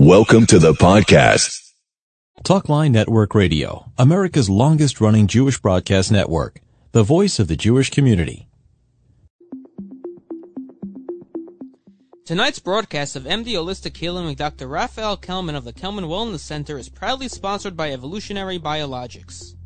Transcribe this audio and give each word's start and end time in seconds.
Welcome 0.00 0.46
to 0.46 0.60
the 0.60 0.74
podcast. 0.74 1.72
Talkline 2.44 2.92
Network 2.92 3.34
Radio, 3.34 3.90
America's 3.98 4.48
longest 4.48 5.00
running 5.00 5.26
Jewish 5.26 5.58
broadcast 5.58 6.12
network, 6.12 6.60
the 6.92 7.02
voice 7.02 7.40
of 7.40 7.48
the 7.48 7.56
Jewish 7.56 7.90
community. 7.90 8.48
Tonight's 12.24 12.60
broadcast 12.60 13.16
of 13.16 13.24
MD 13.24 13.54
Holistic 13.54 13.96
Healing 13.96 14.26
with 14.26 14.38
Dr. 14.38 14.68
Raphael 14.68 15.16
Kelman 15.16 15.56
of 15.56 15.64
the 15.64 15.72
Kelman 15.72 16.04
Wellness 16.04 16.40
Center 16.40 16.78
is 16.78 16.88
proudly 16.88 17.26
sponsored 17.26 17.76
by 17.76 17.90
Evolutionary 17.90 18.60
Biologics. 18.60 19.56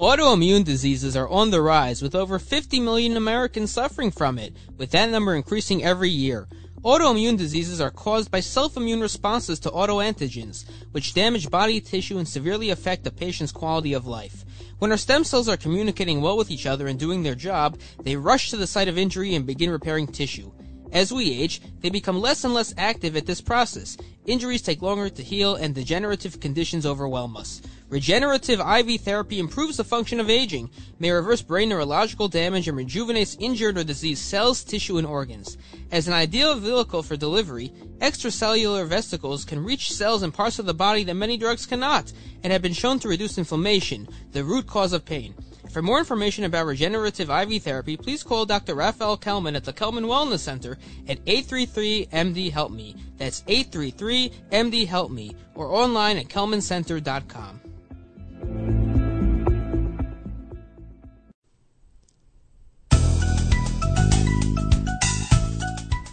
Autoimmune 0.00 0.64
diseases 0.64 1.14
are 1.14 1.28
on 1.28 1.50
the 1.50 1.60
rise, 1.60 2.00
with 2.00 2.14
over 2.14 2.38
50 2.38 2.80
million 2.80 3.18
Americans 3.18 3.70
suffering 3.70 4.10
from 4.10 4.38
it, 4.38 4.56
with 4.78 4.92
that 4.92 5.10
number 5.10 5.34
increasing 5.34 5.84
every 5.84 6.08
year. 6.08 6.48
Autoimmune 6.82 7.36
diseases 7.36 7.82
are 7.82 7.90
caused 7.90 8.30
by 8.30 8.40
self-immune 8.40 9.02
responses 9.02 9.60
to 9.60 9.70
autoantigens, 9.70 10.64
which 10.92 11.12
damage 11.12 11.50
body 11.50 11.82
tissue 11.82 12.16
and 12.16 12.26
severely 12.26 12.70
affect 12.70 13.06
a 13.06 13.10
patient's 13.10 13.52
quality 13.52 13.92
of 13.92 14.06
life. 14.06 14.46
When 14.78 14.90
our 14.90 14.96
stem 14.96 15.22
cells 15.22 15.50
are 15.50 15.58
communicating 15.58 16.22
well 16.22 16.38
with 16.38 16.50
each 16.50 16.64
other 16.64 16.86
and 16.86 16.98
doing 16.98 17.22
their 17.22 17.34
job, 17.34 17.78
they 18.02 18.16
rush 18.16 18.48
to 18.48 18.56
the 18.56 18.66
site 18.66 18.88
of 18.88 18.96
injury 18.96 19.34
and 19.34 19.44
begin 19.44 19.68
repairing 19.68 20.06
tissue. 20.06 20.50
As 20.92 21.12
we 21.12 21.30
age, 21.30 21.60
they 21.80 21.90
become 21.90 22.22
less 22.22 22.42
and 22.42 22.54
less 22.54 22.72
active 22.78 23.16
at 23.16 23.26
this 23.26 23.42
process. 23.42 23.98
Injuries 24.24 24.62
take 24.62 24.80
longer 24.80 25.10
to 25.10 25.22
heal 25.22 25.56
and 25.56 25.74
degenerative 25.74 26.40
conditions 26.40 26.86
overwhelm 26.86 27.36
us. 27.36 27.60
Regenerative 27.90 28.60
IV 28.60 29.00
therapy 29.00 29.40
improves 29.40 29.76
the 29.76 29.82
function 29.82 30.20
of 30.20 30.30
aging, 30.30 30.70
may 31.00 31.10
reverse 31.10 31.42
brain 31.42 31.70
neurological 31.70 32.28
damage, 32.28 32.68
and 32.68 32.76
rejuvenates 32.76 33.36
injured 33.40 33.76
or 33.76 33.82
diseased 33.82 34.22
cells, 34.22 34.62
tissue, 34.62 34.96
and 34.98 35.06
organs. 35.06 35.58
As 35.90 36.06
an 36.06 36.14
ideal 36.14 36.54
vehicle 36.54 37.02
for 37.02 37.16
delivery, 37.16 37.72
extracellular 37.98 38.86
vesicles 38.86 39.44
can 39.44 39.64
reach 39.64 39.92
cells 39.92 40.22
and 40.22 40.32
parts 40.32 40.60
of 40.60 40.66
the 40.66 40.74
body 40.74 41.02
that 41.02 41.14
many 41.14 41.36
drugs 41.36 41.66
cannot, 41.66 42.12
and 42.44 42.52
have 42.52 42.62
been 42.62 42.72
shown 42.72 43.00
to 43.00 43.08
reduce 43.08 43.38
inflammation, 43.38 44.06
the 44.30 44.44
root 44.44 44.68
cause 44.68 44.92
of 44.92 45.04
pain. 45.04 45.34
For 45.72 45.82
more 45.82 45.98
information 45.98 46.44
about 46.44 46.66
regenerative 46.66 47.28
IV 47.28 47.60
therapy, 47.64 47.96
please 47.96 48.22
call 48.22 48.46
Dr. 48.46 48.76
Raphael 48.76 49.16
Kelman 49.16 49.56
at 49.56 49.64
the 49.64 49.72
Kelman 49.72 50.04
Wellness 50.04 50.40
Center 50.40 50.78
at 51.08 51.24
833-MD-HELP-ME. 51.24 52.96
That's 53.18 53.42
833-MD-HELP-ME 53.42 55.36
or 55.54 55.66
online 55.72 56.18
at 56.18 56.28
kelmancenter.com. 56.28 57.59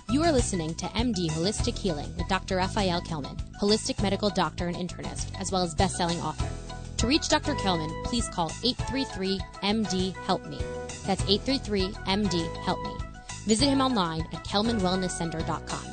You 0.10 0.24
are 0.24 0.32
listening 0.32 0.74
to 0.76 0.86
MD 0.88 1.30
Holistic 1.30 1.78
Healing 1.78 2.14
with 2.18 2.28
Dr. 2.28 2.58
Raphael 2.58 3.02
Kelman, 3.02 3.38
holistic 3.62 4.02
medical 4.02 4.30
doctor 4.30 4.68
and 4.68 4.76
internist, 4.76 5.28
as 5.40 5.52
well 5.52 5.62
as 5.62 5.76
best-selling 5.76 6.20
author. 6.22 6.50
To 6.98 7.08
reach 7.08 7.30
Dr. 7.30 7.54
Kelman, 7.56 7.92
please 8.04 8.28
call 8.30 8.50
833-MD-HELP-ME. 8.50 10.60
That's 11.06 11.22
833-MD-HELP-ME. 11.22 12.98
Visit 13.46 13.70
him 13.70 13.82
online 13.82 14.22
at 14.34 14.44
kelmanwellnesscenter.com. 14.44 15.86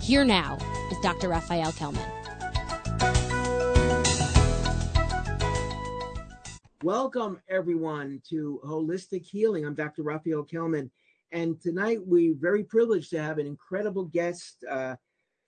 Here 0.00 0.24
now 0.24 0.58
is 0.90 0.98
Dr. 1.02 1.28
Raphael 1.28 1.72
Kelman. 1.72 2.21
Welcome, 6.82 7.40
everyone, 7.48 8.20
to 8.30 8.60
Holistic 8.64 9.24
Healing. 9.24 9.64
I'm 9.64 9.76
Dr. 9.76 10.02
Raphael 10.02 10.42
Kelman. 10.42 10.90
And 11.30 11.60
tonight 11.60 12.00
we're 12.04 12.34
very 12.34 12.64
privileged 12.64 13.10
to 13.10 13.22
have 13.22 13.38
an 13.38 13.46
incredible 13.46 14.06
guest, 14.06 14.64
uh, 14.68 14.96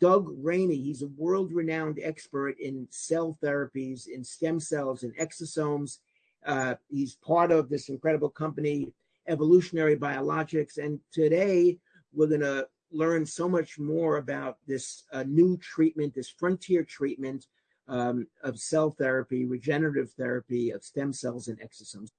Doug 0.00 0.28
Rainey. 0.40 0.76
He's 0.76 1.02
a 1.02 1.08
world 1.16 1.50
renowned 1.52 1.98
expert 2.00 2.60
in 2.60 2.86
cell 2.90 3.36
therapies, 3.42 4.06
in 4.06 4.22
stem 4.22 4.60
cells, 4.60 5.02
and 5.02 5.12
exosomes. 5.16 5.98
Uh, 6.46 6.76
he's 6.88 7.16
part 7.16 7.50
of 7.50 7.68
this 7.68 7.88
incredible 7.88 8.30
company, 8.30 8.92
Evolutionary 9.26 9.96
Biologics. 9.96 10.78
And 10.78 11.00
today 11.12 11.78
we're 12.12 12.28
going 12.28 12.42
to 12.42 12.68
learn 12.92 13.26
so 13.26 13.48
much 13.48 13.76
more 13.76 14.18
about 14.18 14.58
this 14.68 15.02
uh, 15.12 15.24
new 15.24 15.56
treatment, 15.56 16.14
this 16.14 16.30
frontier 16.30 16.84
treatment 16.84 17.48
um, 17.88 18.26
of 18.42 18.58
cell 18.58 18.90
therapy, 18.90 19.44
regenerative 19.44 20.10
therapy 20.12 20.70
of 20.70 20.84
stem 20.84 21.12
cells 21.12 21.48
and 21.48 21.58
exosomes 21.60 22.10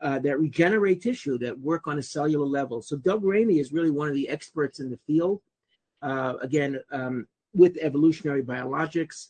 uh, 0.00 0.18
that 0.18 0.40
regenerate 0.40 1.00
tissue 1.00 1.38
that 1.38 1.58
work 1.58 1.86
on 1.86 1.98
a 1.98 2.02
cellular 2.02 2.46
level. 2.46 2.82
So 2.82 2.96
Doug 2.96 3.24
Rainey 3.24 3.58
is 3.60 3.72
really 3.72 3.90
one 3.90 4.08
of 4.08 4.14
the 4.14 4.28
experts 4.28 4.80
in 4.80 4.90
the 4.90 4.98
field. 5.06 5.40
Uh, 6.02 6.34
again, 6.42 6.80
um, 6.90 7.28
with 7.54 7.76
evolutionary 7.80 8.42
biologics. 8.42 9.28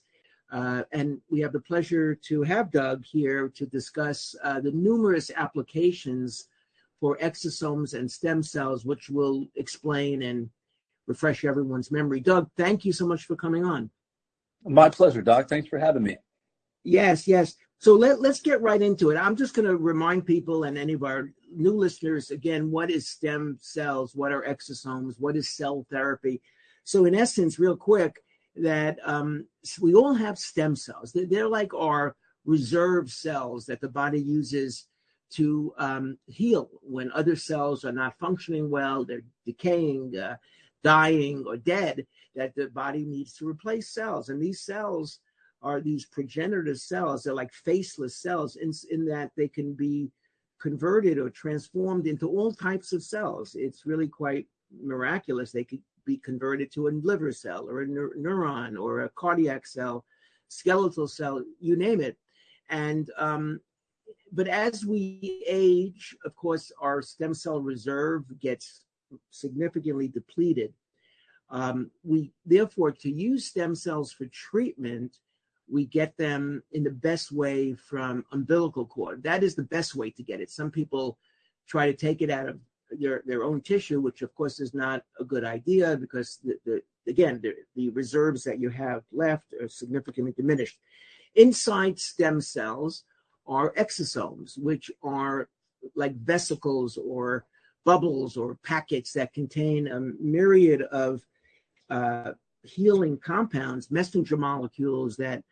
Uh, 0.50 0.82
and 0.92 1.20
we 1.30 1.40
have 1.40 1.52
the 1.52 1.60
pleasure 1.60 2.14
to 2.14 2.42
have 2.42 2.70
Doug 2.70 3.04
here 3.04 3.48
to 3.48 3.66
discuss 3.66 4.34
uh, 4.44 4.60
the 4.60 4.70
numerous 4.70 5.30
applications 5.34 6.48
for 7.00 7.16
exosomes 7.18 7.94
and 7.94 8.10
stem 8.10 8.42
cells, 8.42 8.84
which 8.84 9.08
will 9.08 9.48
explain 9.56 10.22
and 10.22 10.48
refresh 11.06 11.44
everyone's 11.44 11.90
memory. 11.90 12.20
Doug, 12.20 12.48
thank 12.56 12.84
you 12.84 12.92
so 12.92 13.06
much 13.06 13.24
for 13.24 13.34
coming 13.34 13.64
on. 13.64 13.90
My 14.64 14.88
pleasure, 14.88 15.22
Doc. 15.22 15.48
Thanks 15.48 15.68
for 15.68 15.78
having 15.78 16.02
me. 16.02 16.16
Yes, 16.84 17.26
yes. 17.26 17.54
So 17.78 17.94
let, 17.94 18.20
let's 18.20 18.40
get 18.40 18.60
right 18.60 18.80
into 18.80 19.10
it. 19.10 19.16
I'm 19.16 19.36
just 19.36 19.54
going 19.54 19.66
to 19.66 19.76
remind 19.76 20.24
people 20.24 20.64
and 20.64 20.78
any 20.78 20.92
of 20.92 21.02
our 21.02 21.30
new 21.54 21.72
listeners 21.72 22.30
again 22.30 22.70
what 22.70 22.90
is 22.90 23.08
stem 23.08 23.58
cells, 23.60 24.14
what 24.14 24.32
are 24.32 24.42
exosomes, 24.42 25.14
what 25.18 25.36
is 25.36 25.56
cell 25.56 25.84
therapy. 25.90 26.40
So, 26.84 27.04
in 27.04 27.14
essence, 27.14 27.58
real 27.58 27.76
quick, 27.76 28.22
that 28.56 28.98
um, 29.04 29.46
we 29.80 29.94
all 29.94 30.14
have 30.14 30.38
stem 30.38 30.76
cells. 30.76 31.12
They're, 31.12 31.26
they're, 31.26 31.48
like 31.48 31.72
our 31.74 32.16
reserve 32.44 33.10
cells 33.10 33.66
that 33.66 33.80
the 33.80 33.88
body 33.88 34.20
uses 34.20 34.86
to 35.34 35.72
um, 35.78 36.18
heal 36.26 36.68
when 36.82 37.10
other 37.12 37.36
cells 37.36 37.84
are 37.84 37.92
not 37.92 38.18
functioning 38.18 38.68
well, 38.68 39.04
they're 39.04 39.22
decaying, 39.46 40.16
uh, 40.16 40.36
dying, 40.82 41.44
or 41.46 41.56
dead, 41.56 42.06
that 42.34 42.54
the 42.54 42.68
body 42.68 43.04
needs 43.04 43.34
to 43.34 43.48
replace 43.48 43.92
cells. 43.92 44.28
And 44.28 44.40
these 44.40 44.62
cells 44.62 45.20
are 45.62 45.80
these 45.80 46.06
progenitor 46.06 46.74
cells. 46.74 47.22
They're 47.22 47.34
like 47.34 47.52
faceless 47.52 48.16
cells 48.16 48.56
in, 48.56 48.72
in 48.90 49.04
that 49.06 49.30
they 49.36 49.48
can 49.48 49.74
be 49.74 50.10
converted 50.60 51.18
or 51.18 51.30
transformed 51.30 52.06
into 52.06 52.28
all 52.28 52.52
types 52.52 52.92
of 52.92 53.02
cells. 53.02 53.54
It's 53.54 53.86
really 53.86 54.08
quite 54.08 54.46
miraculous. 54.82 55.52
They 55.52 55.64
could 55.64 55.82
be 56.04 56.16
converted 56.16 56.72
to 56.72 56.88
a 56.88 56.90
liver 56.90 57.32
cell 57.32 57.68
or 57.68 57.82
a 57.82 57.86
neur- 57.86 58.16
neuron 58.16 58.78
or 58.78 59.00
a 59.00 59.10
cardiac 59.10 59.66
cell, 59.66 60.04
skeletal 60.48 61.08
cell, 61.08 61.44
you 61.60 61.76
name 61.76 62.00
it. 62.00 62.16
And 62.70 63.10
um, 63.18 63.60
but 64.32 64.48
as 64.48 64.86
we 64.86 65.44
age, 65.46 66.16
of 66.24 66.34
course, 66.34 66.72
our 66.80 67.02
stem 67.02 67.34
cell 67.34 67.60
reserve 67.60 68.24
gets 68.40 68.84
significantly 69.30 70.08
depleted. 70.08 70.72
Um, 71.52 71.90
we 72.02 72.32
therefore 72.44 72.90
to 72.90 73.10
use 73.10 73.46
stem 73.46 73.74
cells 73.74 74.10
for 74.10 74.26
treatment 74.26 75.18
we 75.72 75.86
get 75.86 76.16
them 76.16 76.62
in 76.72 76.84
the 76.84 76.90
best 76.90 77.32
way 77.32 77.74
from 77.74 78.24
umbilical 78.32 78.84
cord. 78.84 79.22
That 79.22 79.42
is 79.42 79.54
the 79.54 79.62
best 79.62 79.94
way 79.94 80.10
to 80.10 80.22
get 80.22 80.40
it. 80.40 80.50
Some 80.50 80.70
people 80.70 81.18
try 81.66 81.86
to 81.86 81.96
take 81.96 82.20
it 82.20 82.30
out 82.30 82.48
of 82.48 82.58
their, 82.90 83.22
their 83.24 83.42
own 83.42 83.62
tissue, 83.62 84.00
which 84.00 84.20
of 84.20 84.34
course 84.34 84.60
is 84.60 84.74
not 84.74 85.02
a 85.18 85.24
good 85.24 85.44
idea 85.44 85.96
because 85.96 86.38
the, 86.44 86.58
the 86.66 86.82
again 87.08 87.40
the, 87.42 87.54
the 87.74 87.88
reserves 87.90 88.44
that 88.44 88.60
you 88.60 88.68
have 88.68 89.02
left 89.12 89.54
are 89.60 89.68
significantly 89.68 90.32
diminished. 90.32 90.78
Inside 91.34 91.98
stem 91.98 92.40
cells 92.40 93.04
are 93.46 93.72
exosomes, 93.74 94.58
which 94.58 94.90
are 95.02 95.48
like 95.96 96.14
vesicles 96.16 96.98
or 96.98 97.46
bubbles 97.84 98.36
or 98.36 98.58
packets 98.62 99.12
that 99.14 99.32
contain 99.32 99.88
a 99.88 99.98
myriad 100.20 100.82
of 100.82 101.22
healing 102.62 103.18
compounds, 103.18 103.90
messenger 103.90 104.36
molecules 104.36 105.16
that 105.16 105.42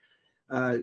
uh, 0.50 0.78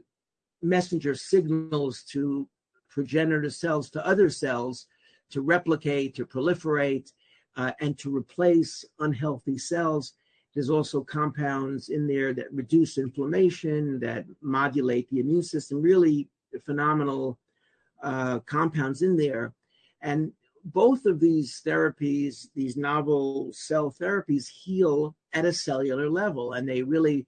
messenger 0.61 1.15
signals 1.15 2.03
to 2.03 2.47
progenitor 2.89 3.49
cells 3.49 3.89
to 3.91 4.05
other 4.05 4.29
cells 4.29 4.87
to 5.29 5.41
replicate, 5.41 6.15
to 6.15 6.25
proliferate, 6.25 7.11
uh, 7.57 7.71
and 7.81 7.97
to 7.97 8.15
replace 8.15 8.85
unhealthy 8.99 9.57
cells. 9.57 10.13
There's 10.53 10.69
also 10.69 11.01
compounds 11.01 11.89
in 11.89 12.07
there 12.07 12.33
that 12.33 12.51
reduce 12.51 12.97
inflammation, 12.97 13.99
that 13.99 14.25
modulate 14.41 15.09
the 15.09 15.19
immune 15.19 15.43
system, 15.43 15.81
really 15.81 16.29
phenomenal 16.65 17.37
uh, 18.01 18.39
compounds 18.39 19.01
in 19.01 19.17
there. 19.17 19.53
And 20.01 20.31
both 20.73 21.05
of 21.05 21.19
these 21.19 21.61
therapies, 21.65 22.47
these 22.53 22.75
novel 22.75 23.49
cell 23.53 23.93
therapies, 23.99 24.47
heal 24.47 25.15
at 25.33 25.45
a 25.45 25.53
cellular 25.53 26.09
level, 26.09 26.53
and 26.53 26.67
they 26.67 26.81
really 26.81 27.25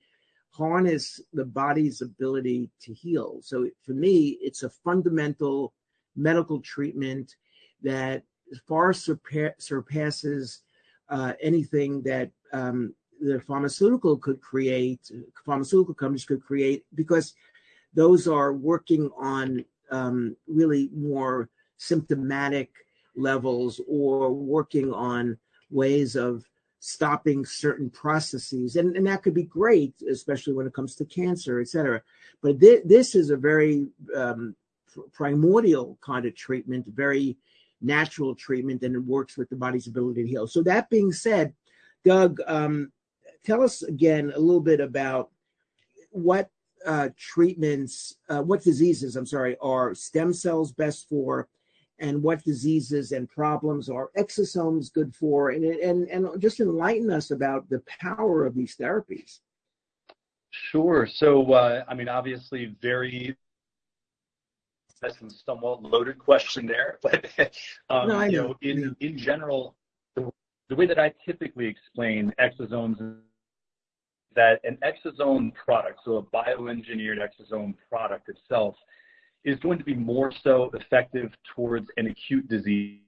harness 0.51 1.21
the 1.31 1.45
body's 1.45 2.01
ability 2.01 2.69
to 2.81 2.93
heal. 2.93 3.39
So 3.41 3.69
for 3.85 3.93
me, 3.93 4.37
it's 4.41 4.63
a 4.63 4.69
fundamental 4.69 5.73
medical 6.15 6.59
treatment 6.59 7.35
that 7.81 8.23
far 8.67 8.91
surpa- 8.91 9.53
surpasses 9.57 10.61
uh, 11.07 11.33
anything 11.41 12.01
that 12.03 12.31
um, 12.51 12.93
the 13.21 13.39
pharmaceutical 13.39 14.17
could 14.17 14.41
create, 14.41 15.11
pharmaceutical 15.45 15.93
companies 15.93 16.25
could 16.25 16.43
create, 16.43 16.83
because 16.93 17.33
those 17.93 18.27
are 18.27 18.53
working 18.53 19.09
on 19.17 19.63
um, 19.91 20.35
really 20.47 20.89
more 20.93 21.49
symptomatic 21.77 22.69
levels 23.19 23.81
or 23.87 24.31
working 24.31 24.93
on 24.93 25.37
ways 25.69 26.15
of 26.15 26.43
stopping 26.79 27.45
certain 27.45 27.89
processes. 27.89 28.75
And, 28.75 28.95
and 28.95 29.05
that 29.07 29.21
could 29.21 29.33
be 29.33 29.43
great, 29.43 29.93
especially 30.09 30.53
when 30.53 30.65
it 30.65 30.73
comes 30.73 30.95
to 30.95 31.05
cancer, 31.05 31.59
et 31.59 31.67
cetera. 31.67 32.01
But 32.41 32.59
th- 32.59 32.83
this 32.85 33.15
is 33.15 33.29
a 33.29 33.37
very 33.37 33.87
um, 34.15 34.55
primordial 35.11 35.97
kind 36.01 36.25
of 36.25 36.35
treatment, 36.35 36.85
very 36.87 37.37
natural 37.81 38.35
treatment, 38.35 38.83
and 38.83 38.95
it 38.95 39.03
works 39.03 39.37
with 39.37 39.49
the 39.49 39.55
body's 39.55 39.87
ability 39.87 40.23
to 40.23 40.29
heal. 40.29 40.47
So, 40.47 40.63
that 40.63 40.89
being 40.89 41.11
said, 41.11 41.53
Doug, 42.03 42.39
um, 42.47 42.91
tell 43.45 43.61
us 43.61 43.83
again 43.83 44.31
a 44.35 44.39
little 44.39 44.61
bit 44.61 44.79
about 44.79 45.29
what 46.11 46.49
uh, 46.85 47.09
treatments, 47.17 48.15
uh, 48.29 48.41
what 48.41 48.63
diseases, 48.63 49.15
I'm 49.15 49.25
sorry, 49.25 49.57
are 49.61 49.93
stem 49.93 50.33
cells 50.33 50.71
best 50.71 51.07
for, 51.09 51.47
and 51.99 52.21
what 52.21 52.43
diseases 52.43 53.11
and 53.11 53.29
problems 53.29 53.89
are 53.89 54.09
exosomes 54.17 54.91
good 54.91 55.13
for, 55.15 55.51
and 55.51 55.63
and 55.63 56.07
and 56.07 56.41
just 56.41 56.59
enlighten 56.59 57.11
us 57.11 57.31
about 57.31 57.69
the 57.69 57.81
power 58.01 58.45
of 58.45 58.55
these 58.55 58.75
therapies. 58.75 59.39
Sure. 60.51 61.07
So, 61.07 61.53
uh, 61.53 61.83
I 61.87 61.93
mean, 61.93 62.09
obviously, 62.09 62.75
very 62.81 63.35
that's 65.01 65.21
a 65.21 65.29
somewhat 65.45 65.81
loaded 65.81 66.19
question 66.19 66.65
there, 66.65 66.99
but 67.03 67.25
um, 67.89 68.09
no, 68.09 68.21
you 68.23 68.31
know, 68.37 68.47
know, 68.47 68.55
in 68.61 68.95
in 68.99 69.17
general, 69.17 69.75
the, 70.15 70.29
the 70.69 70.75
way 70.75 70.85
that 70.85 70.99
I 70.99 71.13
typically 71.25 71.67
explain 71.67 72.33
exosomes 72.39 73.01
is 73.01 73.17
that 74.35 74.61
an 74.63 74.77
exosome 74.83 75.53
product, 75.55 75.99
so 76.05 76.17
a 76.17 76.23
bioengineered 76.23 77.17
exosome 77.17 77.75
product 77.89 78.29
itself, 78.29 78.75
is 79.43 79.59
going 79.59 79.77
to 79.77 79.83
be 79.83 79.93
more 79.93 80.31
so 80.31 80.69
effective 80.73 81.35
towards 81.55 81.89
an 81.97 82.07
acute 82.07 82.47
disease. 82.47 82.99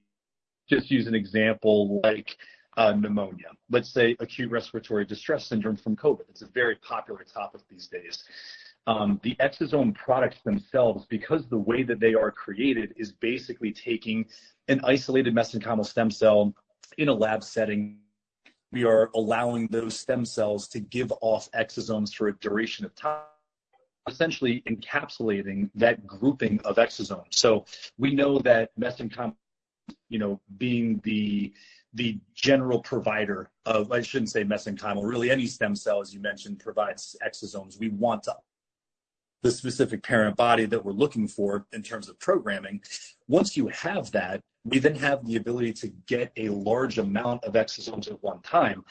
Just 0.68 0.90
use 0.90 1.06
an 1.06 1.14
example 1.14 2.00
like 2.02 2.36
uh, 2.76 2.92
pneumonia. 2.92 3.48
Let's 3.70 3.90
say 3.90 4.16
acute 4.20 4.50
respiratory 4.50 5.04
distress 5.04 5.46
syndrome 5.46 5.76
from 5.76 5.96
COVID. 5.96 6.22
It's 6.30 6.42
a 6.42 6.46
very 6.46 6.76
popular 6.76 7.24
topic 7.24 7.60
these 7.68 7.88
days. 7.88 8.24
Um, 8.86 9.20
the 9.22 9.36
exosome 9.36 9.94
products 9.94 10.40
themselves, 10.44 11.06
because 11.08 11.46
the 11.48 11.58
way 11.58 11.82
that 11.84 12.00
they 12.00 12.14
are 12.14 12.30
created 12.30 12.94
is 12.96 13.12
basically 13.12 13.72
taking 13.72 14.26
an 14.68 14.80
isolated 14.84 15.34
mesenchymal 15.34 15.86
stem 15.86 16.10
cell 16.10 16.54
in 16.98 17.08
a 17.08 17.14
lab 17.14 17.44
setting 17.44 17.98
we 18.72 18.84
are 18.84 19.10
allowing 19.14 19.66
those 19.68 19.98
stem 19.98 20.24
cells 20.24 20.66
to 20.68 20.80
give 20.80 21.12
off 21.20 21.50
exosomes 21.52 22.14
for 22.14 22.28
a 22.28 22.38
duration 22.38 22.86
of 22.86 22.94
time 22.94 23.20
essentially 24.08 24.62
encapsulating 24.68 25.70
that 25.74 26.06
grouping 26.06 26.60
of 26.64 26.76
exosomes. 26.76 27.34
So 27.34 27.64
we 27.98 28.14
know 28.14 28.38
that 28.40 28.70
mesenchymal, 28.78 29.36
you 30.08 30.18
know, 30.18 30.40
being 30.58 31.00
the 31.04 31.52
the 31.94 32.18
general 32.34 32.80
provider 32.80 33.50
of, 33.66 33.92
I 33.92 34.00
shouldn't 34.00 34.30
say 34.30 34.44
mesenchymal, 34.44 35.06
really 35.06 35.30
any 35.30 35.46
stem 35.46 35.76
cell, 35.76 36.00
as 36.00 36.14
you 36.14 36.20
mentioned, 36.20 36.58
provides 36.58 37.14
exosomes. 37.22 37.78
We 37.78 37.90
want 37.90 38.22
to 38.22 38.36
the 39.42 39.50
specific 39.50 40.02
parent 40.02 40.36
body 40.36 40.64
that 40.66 40.84
we're 40.84 40.92
looking 40.92 41.26
for 41.26 41.66
in 41.72 41.82
terms 41.82 42.08
of 42.08 42.18
programming. 42.20 42.80
Once 43.28 43.56
you 43.56 43.68
have 43.68 44.10
that, 44.12 44.40
we 44.64 44.78
then 44.78 44.94
have 44.94 45.26
the 45.26 45.36
ability 45.36 45.72
to 45.72 45.88
get 46.06 46.32
a 46.36 46.48
large 46.48 46.98
amount 46.98 47.44
of 47.44 47.54
exosomes 47.54 48.08
at 48.08 48.22
one 48.22 48.40
time. 48.42 48.84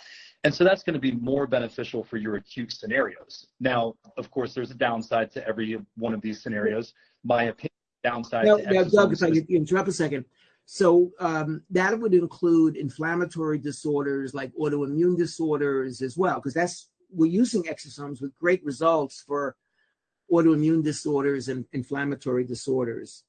And 0.43 0.53
so 0.53 0.63
that's 0.63 0.81
going 0.81 0.95
to 0.95 0.99
be 0.99 1.11
more 1.11 1.45
beneficial 1.45 2.03
for 2.03 2.17
your 2.17 2.35
acute 2.35 2.71
scenarios. 2.71 3.47
Now, 3.59 3.95
of 4.17 4.31
course, 4.31 4.53
there's 4.53 4.71
a 4.71 4.75
downside 4.75 5.31
to 5.33 5.47
every 5.47 5.79
one 5.97 6.13
of 6.13 6.21
these 6.21 6.41
scenarios. 6.41 6.93
My 7.23 7.43
opinion, 7.43 7.69
downside 8.03 8.45
now, 8.45 8.57
now 8.57 8.83
Doug, 8.83 9.13
if 9.13 9.21
I 9.21 9.29
could 9.29 9.49
interrupt 9.49 9.89
a 9.89 9.91
second. 9.91 10.25
So 10.65 11.11
um, 11.19 11.63
that 11.69 11.99
would 11.99 12.13
include 12.13 12.75
inflammatory 12.75 13.59
disorders 13.59 14.33
like 14.33 14.51
autoimmune 14.59 15.17
disorders 15.17 16.01
as 16.01 16.17
well, 16.17 16.35
because 16.35 16.53
that's 16.53 16.89
we're 17.11 17.29
using 17.29 17.63
exosomes 17.63 18.21
with 18.21 18.35
great 18.39 18.63
results 18.63 19.23
for 19.27 19.55
autoimmune 20.31 20.83
disorders 20.83 21.49
and 21.49 21.65
inflammatory 21.73 22.45
disorders. 22.45 23.23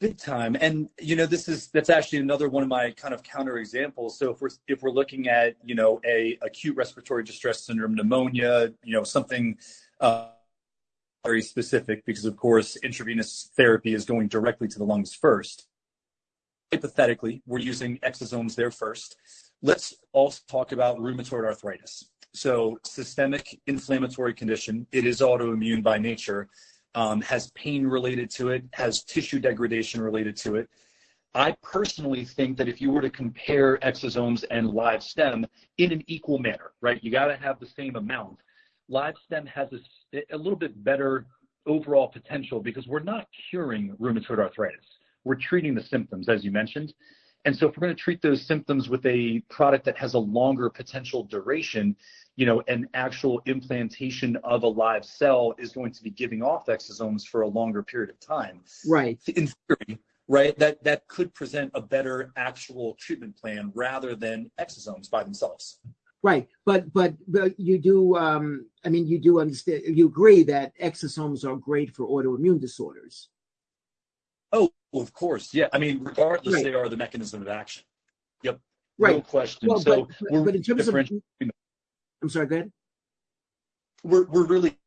Big 0.00 0.16
time. 0.16 0.56
And 0.60 0.88
you 1.00 1.16
know, 1.16 1.26
this 1.26 1.48
is 1.48 1.68
that's 1.68 1.90
actually 1.90 2.20
another 2.20 2.48
one 2.48 2.62
of 2.62 2.68
my 2.68 2.92
kind 2.92 3.12
of 3.12 3.24
counter 3.24 3.58
examples. 3.58 4.16
So 4.16 4.30
if 4.30 4.40
we're 4.40 4.50
if 4.68 4.82
we're 4.82 4.92
looking 4.92 5.28
at, 5.28 5.56
you 5.64 5.74
know, 5.74 6.00
a 6.04 6.38
acute 6.42 6.76
respiratory 6.76 7.24
distress 7.24 7.64
syndrome, 7.64 7.94
pneumonia, 7.94 8.72
you 8.84 8.92
know, 8.92 9.02
something 9.02 9.58
uh, 10.00 10.28
very 11.24 11.42
specific 11.42 12.04
because 12.06 12.24
of 12.24 12.36
course 12.36 12.76
intravenous 12.76 13.50
therapy 13.56 13.92
is 13.92 14.04
going 14.04 14.28
directly 14.28 14.68
to 14.68 14.78
the 14.78 14.84
lungs 14.84 15.12
first. 15.12 15.66
Hypothetically, 16.72 17.42
we're 17.46 17.58
using 17.58 17.98
exosomes 17.98 18.54
there 18.54 18.70
first. 18.70 19.16
Let's 19.62 19.94
also 20.12 20.40
talk 20.48 20.70
about 20.70 20.98
rheumatoid 20.98 21.44
arthritis. 21.44 22.10
So 22.32 22.78
systemic 22.84 23.60
inflammatory 23.66 24.34
condition, 24.34 24.86
it 24.92 25.06
is 25.06 25.20
autoimmune 25.20 25.82
by 25.82 25.98
nature 25.98 26.48
um, 26.98 27.20
has 27.20 27.52
pain 27.52 27.86
related 27.86 28.28
to 28.28 28.48
it, 28.48 28.64
has 28.72 29.04
tissue 29.04 29.38
degradation 29.38 30.00
related 30.00 30.36
to 30.36 30.56
it. 30.56 30.68
I 31.32 31.54
personally 31.62 32.24
think 32.24 32.58
that 32.58 32.66
if 32.66 32.80
you 32.80 32.90
were 32.90 33.02
to 33.02 33.08
compare 33.08 33.78
exosomes 33.78 34.44
and 34.50 34.70
live 34.70 35.04
stem 35.04 35.46
in 35.76 35.92
an 35.92 36.02
equal 36.08 36.40
manner, 36.40 36.72
right, 36.80 37.02
you 37.04 37.12
got 37.12 37.26
to 37.26 37.36
have 37.36 37.60
the 37.60 37.68
same 37.68 37.94
amount. 37.94 38.38
Live 38.88 39.14
stem 39.24 39.46
has 39.46 39.68
a, 39.72 40.22
a 40.32 40.36
little 40.36 40.58
bit 40.58 40.82
better 40.82 41.26
overall 41.66 42.08
potential 42.08 42.58
because 42.58 42.88
we're 42.88 42.98
not 42.98 43.28
curing 43.48 43.94
rheumatoid 44.00 44.40
arthritis. 44.40 44.84
We're 45.22 45.36
treating 45.36 45.76
the 45.76 45.84
symptoms, 45.84 46.28
as 46.28 46.44
you 46.44 46.50
mentioned. 46.50 46.92
And 47.44 47.56
so 47.56 47.68
if 47.68 47.76
we're 47.76 47.86
going 47.86 47.96
to 47.96 48.02
treat 48.02 48.20
those 48.20 48.44
symptoms 48.44 48.88
with 48.88 49.04
a 49.06 49.40
product 49.48 49.84
that 49.86 49.96
has 49.96 50.14
a 50.14 50.18
longer 50.18 50.68
potential 50.68 51.24
duration, 51.24 51.96
you 52.36 52.46
know, 52.46 52.62
an 52.68 52.88
actual 52.94 53.40
implantation 53.46 54.36
of 54.44 54.62
a 54.62 54.68
live 54.68 55.04
cell 55.04 55.54
is 55.58 55.72
going 55.72 55.92
to 55.92 56.02
be 56.02 56.10
giving 56.10 56.42
off 56.42 56.66
exosomes 56.66 57.26
for 57.26 57.42
a 57.42 57.48
longer 57.48 57.82
period 57.82 58.10
of 58.10 58.20
time. 58.20 58.60
Right. 58.86 59.18
In 59.28 59.48
theory, 59.48 59.98
right, 60.28 60.58
that, 60.58 60.82
that 60.84 61.08
could 61.08 61.32
present 61.34 61.70
a 61.74 61.80
better 61.80 62.32
actual 62.36 62.94
treatment 62.94 63.36
plan 63.36 63.72
rather 63.74 64.14
than 64.14 64.50
exosomes 64.60 65.10
by 65.10 65.24
themselves. 65.24 65.80
Right, 66.20 66.48
but 66.66 66.92
but 66.92 67.14
but 67.28 67.58
you 67.60 67.78
do. 67.78 68.16
Um, 68.16 68.66
I 68.84 68.88
mean, 68.88 69.06
you 69.06 69.20
do 69.20 69.38
understand. 69.38 69.82
You 69.86 70.08
agree 70.08 70.42
that 70.44 70.72
exosomes 70.80 71.44
are 71.44 71.54
great 71.54 71.94
for 71.94 72.08
autoimmune 72.08 72.60
disorders. 72.60 73.28
Oh, 74.52 74.70
well, 74.92 75.02
of 75.02 75.12
course, 75.12 75.52
yeah. 75.52 75.68
I 75.72 75.78
mean, 75.78 76.02
regardless, 76.02 76.54
right. 76.54 76.64
they 76.64 76.74
are 76.74 76.88
the 76.88 76.96
mechanism 76.96 77.42
of 77.42 77.48
action. 77.48 77.84
Yep. 78.42 78.60
Right. 78.98 79.16
No 79.16 79.22
question. 79.22 79.68
Well, 79.68 79.80
so, 79.80 80.08
but, 80.30 80.44
but 80.44 80.56
in 80.56 80.62
terms 80.62 80.88
of 80.88 80.94
I'm 80.94 82.28
sorry, 82.28 82.46
go 82.46 82.56
ahead. 82.56 82.72
We're, 84.02 84.26
we're 84.26 84.46
really 84.46 84.78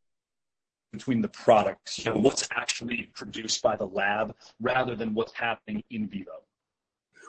between 0.91 1.21
the 1.21 1.29
products, 1.29 1.97
you 1.97 2.11
know, 2.11 2.17
what's 2.19 2.47
actually 2.51 3.09
produced 3.15 3.61
by 3.61 3.75
the 3.75 3.85
lab 3.85 4.35
rather 4.59 4.95
than 4.95 5.13
what's 5.13 5.33
happening 5.33 5.83
in 5.89 6.07
vivo. 6.07 6.43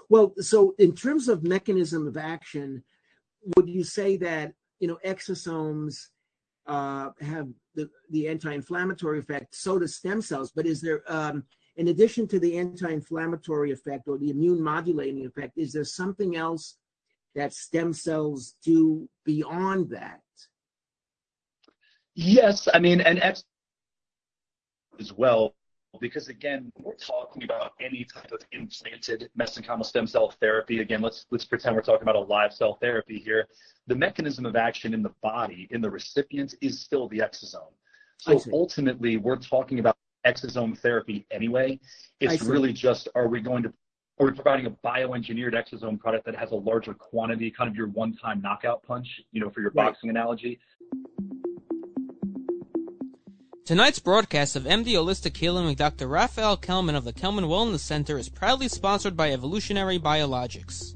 Well, 0.09 0.35
so 0.39 0.75
in 0.79 0.95
terms 0.95 1.29
of 1.29 1.45
mechanism 1.45 2.07
of 2.09 2.17
action, 2.17 2.83
would 3.57 3.69
you 3.69 3.85
say 3.85 4.17
that, 4.19 4.55
you 4.81 4.89
know, 4.89 4.99
exosomes 5.05 6.09
uh, 6.67 7.11
have 7.21 7.49
the, 7.75 7.89
the 8.11 8.29
anti-inflammatory 8.29 9.21
effect, 9.21 9.55
so 9.55 9.79
do 9.79 9.87
stem 9.87 10.21
cells, 10.21 10.53
but 10.55 10.67
is 10.67 10.81
there, 10.81 11.03
um, 11.07 11.45
in 11.77 11.89
addition 11.89 12.29
to 12.29 12.39
the 12.39 12.59
anti-inflammatory 12.59 13.73
effect 13.73 14.09
or 14.09 14.19
the 14.19 14.31
immune 14.31 14.63
modulating 14.63 15.25
effect, 15.25 15.57
is 15.57 15.73
there 15.73 15.85
something 15.85 16.37
else 16.37 16.77
that 17.35 17.55
stem 17.55 17.93
cells 17.93 18.55
do 18.63 19.09
beyond 19.25 19.91
that? 19.91 20.21
Yes, 22.15 22.69
I 22.75 22.79
mean, 22.79 23.01
and 23.01 23.19
as 23.23 25.13
well, 25.17 25.55
because 26.01 26.29
again, 26.29 26.71
we're 26.79 26.95
talking 26.95 27.43
about 27.45 27.73
any 27.81 28.05
type 28.05 28.33
of 28.33 28.41
implanted 28.53 29.31
mesenchymal 29.39 29.85
stem 29.85 30.07
cell 30.07 30.31
therapy. 30.41 30.81
Again, 30.81 31.01
let's 31.01 31.27
let's 31.31 31.45
pretend 31.45 31.75
we're 31.75 31.83
talking 31.83 32.03
about 32.03 32.17
a 32.17 32.21
live 32.21 32.53
cell 32.53 32.79
therapy 32.81 33.19
here. 33.19 33.47
The 33.87 33.95
mechanism 33.95 34.45
of 34.45 34.57
action 34.57 34.93
in 34.95 35.03
the 35.03 35.13
body, 35.23 35.69
in 35.71 35.81
the 35.81 35.91
recipient, 35.91 36.55
is 36.61 36.81
still 36.81 37.09
the 37.09 37.19
exosome. 37.19 37.73
So 38.19 38.41
ultimately, 38.53 39.17
we're 39.17 39.37
talking 39.37 39.81
about 39.81 39.97
exosome 40.27 40.79
therapy 40.79 41.27
anyway. 41.31 41.79
It's 42.21 42.43
really 42.43 42.73
just 42.73 43.09
are 43.15 43.29
we 43.29 43.41
going 43.41 43.63
to 43.65 43.73
are 44.21 44.27
we're 44.27 44.33
providing 44.33 44.67
a 44.67 44.71
bioengineered 44.71 45.55
exosome 45.55 45.99
product 45.99 46.27
that 46.27 46.37
has 46.37 46.51
a 46.53 46.55
larger 46.55 46.95
quantity, 46.95 47.51
kind 47.51 47.69
of 47.69 47.75
your 47.75 47.89
one-time 47.89 48.43
knockout 48.43 48.83
punch, 48.83 49.09
you 49.33 49.41
know, 49.41 49.51
for 49.51 49.63
your 49.63 49.73
right. 49.75 49.87
boxing 49.87 50.11
analogy. 50.11 50.61
Tonight's 53.65 54.01
broadcast 54.01 54.55
of 54.55 54.65
MD 54.65 54.89
Holistic 54.89 55.37
Healing 55.37 55.67
with 55.67 55.79
Dr. 55.79 56.07
Raphael 56.07 56.57
Kelman 56.57 56.95
of 56.95 57.05
the 57.05 57.13
Kelman 57.13 57.45
Wellness 57.45 57.79
Center 57.79 58.19
is 58.19 58.29
proudly 58.29 58.69
sponsored 58.69 59.17
by 59.17 59.33
Evolutionary 59.33 59.99
Biologics. 59.99 60.95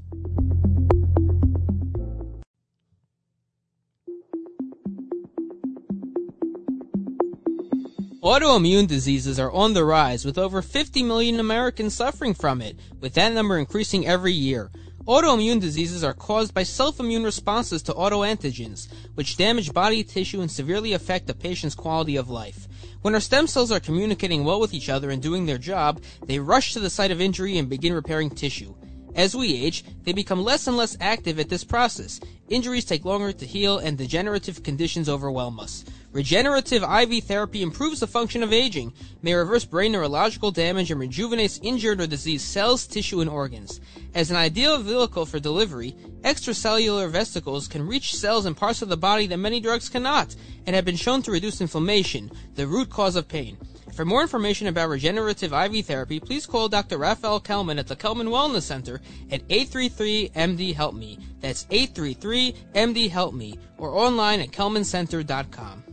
Autoimmune 8.27 8.87
diseases 8.87 9.39
are 9.39 9.53
on 9.53 9.73
the 9.73 9.85
rise, 9.85 10.25
with 10.25 10.37
over 10.37 10.61
50 10.61 11.01
million 11.01 11.39
Americans 11.39 11.93
suffering 11.93 12.33
from 12.33 12.61
it, 12.61 12.77
with 12.99 13.13
that 13.13 13.31
number 13.31 13.57
increasing 13.57 14.05
every 14.05 14.33
year. 14.33 14.69
Autoimmune 15.05 15.61
diseases 15.61 16.03
are 16.03 16.13
caused 16.13 16.53
by 16.53 16.63
self-immune 16.63 17.23
responses 17.23 17.81
to 17.83 17.93
autoantigens, 17.93 18.89
which 19.15 19.37
damage 19.37 19.71
body 19.71 20.03
tissue 20.03 20.41
and 20.41 20.51
severely 20.51 20.91
affect 20.91 21.29
a 21.29 21.33
patient's 21.33 21.73
quality 21.73 22.17
of 22.17 22.29
life. 22.29 22.67
When 23.01 23.13
our 23.13 23.21
stem 23.21 23.47
cells 23.47 23.71
are 23.71 23.79
communicating 23.79 24.43
well 24.43 24.59
with 24.59 24.73
each 24.73 24.89
other 24.89 25.09
and 25.09 25.21
doing 25.21 25.45
their 25.45 25.57
job, 25.57 26.01
they 26.25 26.37
rush 26.37 26.73
to 26.73 26.81
the 26.81 26.89
site 26.89 27.11
of 27.11 27.21
injury 27.21 27.57
and 27.57 27.69
begin 27.69 27.93
repairing 27.93 28.29
tissue. 28.29 28.75
As 29.15 29.37
we 29.37 29.55
age, 29.55 29.85
they 30.03 30.11
become 30.11 30.43
less 30.43 30.67
and 30.67 30.75
less 30.75 30.97
active 30.99 31.39
at 31.39 31.47
this 31.47 31.63
process. 31.63 32.19
Injuries 32.49 32.83
take 32.83 33.05
longer 33.05 33.31
to 33.31 33.45
heal 33.45 33.77
and 33.77 33.97
degenerative 33.97 34.63
conditions 34.63 35.07
overwhelm 35.07 35.61
us. 35.61 35.85
Regenerative 36.17 36.81
IV 36.81 37.25
therapy 37.25 37.61
improves 37.61 37.99
the 37.99 38.07
function 38.07 38.41
of 38.41 38.51
aging, 38.51 38.91
may 39.21 39.35
reverse 39.35 39.65
brain 39.65 39.91
neurological 39.91 40.49
damage, 40.49 40.89
and 40.89 40.99
rejuvenates 40.99 41.59
injured 41.61 42.01
or 42.01 42.07
diseased 42.07 42.47
cells, 42.47 42.87
tissue, 42.87 43.21
and 43.21 43.29
organs. 43.29 43.79
As 44.15 44.31
an 44.31 44.35
ideal 44.35 44.79
vehicle 44.79 45.27
for 45.27 45.39
delivery, 45.39 45.95
extracellular 46.21 47.07
vesicles 47.07 47.67
can 47.67 47.87
reach 47.87 48.15
cells 48.15 48.47
and 48.47 48.57
parts 48.57 48.81
of 48.81 48.89
the 48.89 48.97
body 48.97 49.27
that 49.27 49.37
many 49.37 49.59
drugs 49.59 49.89
cannot, 49.89 50.35
and 50.65 50.75
have 50.75 50.85
been 50.85 50.95
shown 50.95 51.21
to 51.21 51.29
reduce 51.29 51.61
inflammation, 51.61 52.31
the 52.55 52.65
root 52.65 52.89
cause 52.89 53.15
of 53.15 53.27
pain. 53.27 53.55
For 53.93 54.03
more 54.03 54.23
information 54.23 54.65
about 54.65 54.89
regenerative 54.89 55.53
IV 55.53 55.85
therapy, 55.85 56.19
please 56.19 56.47
call 56.47 56.67
Dr. 56.67 56.97
Raphael 56.97 57.41
Kelman 57.41 57.77
at 57.77 57.85
the 57.85 57.95
Kelman 57.95 58.29
Wellness 58.29 58.63
Center 58.63 59.01
at 59.29 59.47
833-MD-HELP-ME. 59.49 61.19
That's 61.41 61.65
833-MD-HELP-ME 61.65 63.59
or 63.77 63.91
online 63.91 64.39
at 64.39 64.49
kelmancenter.com. 64.49 65.83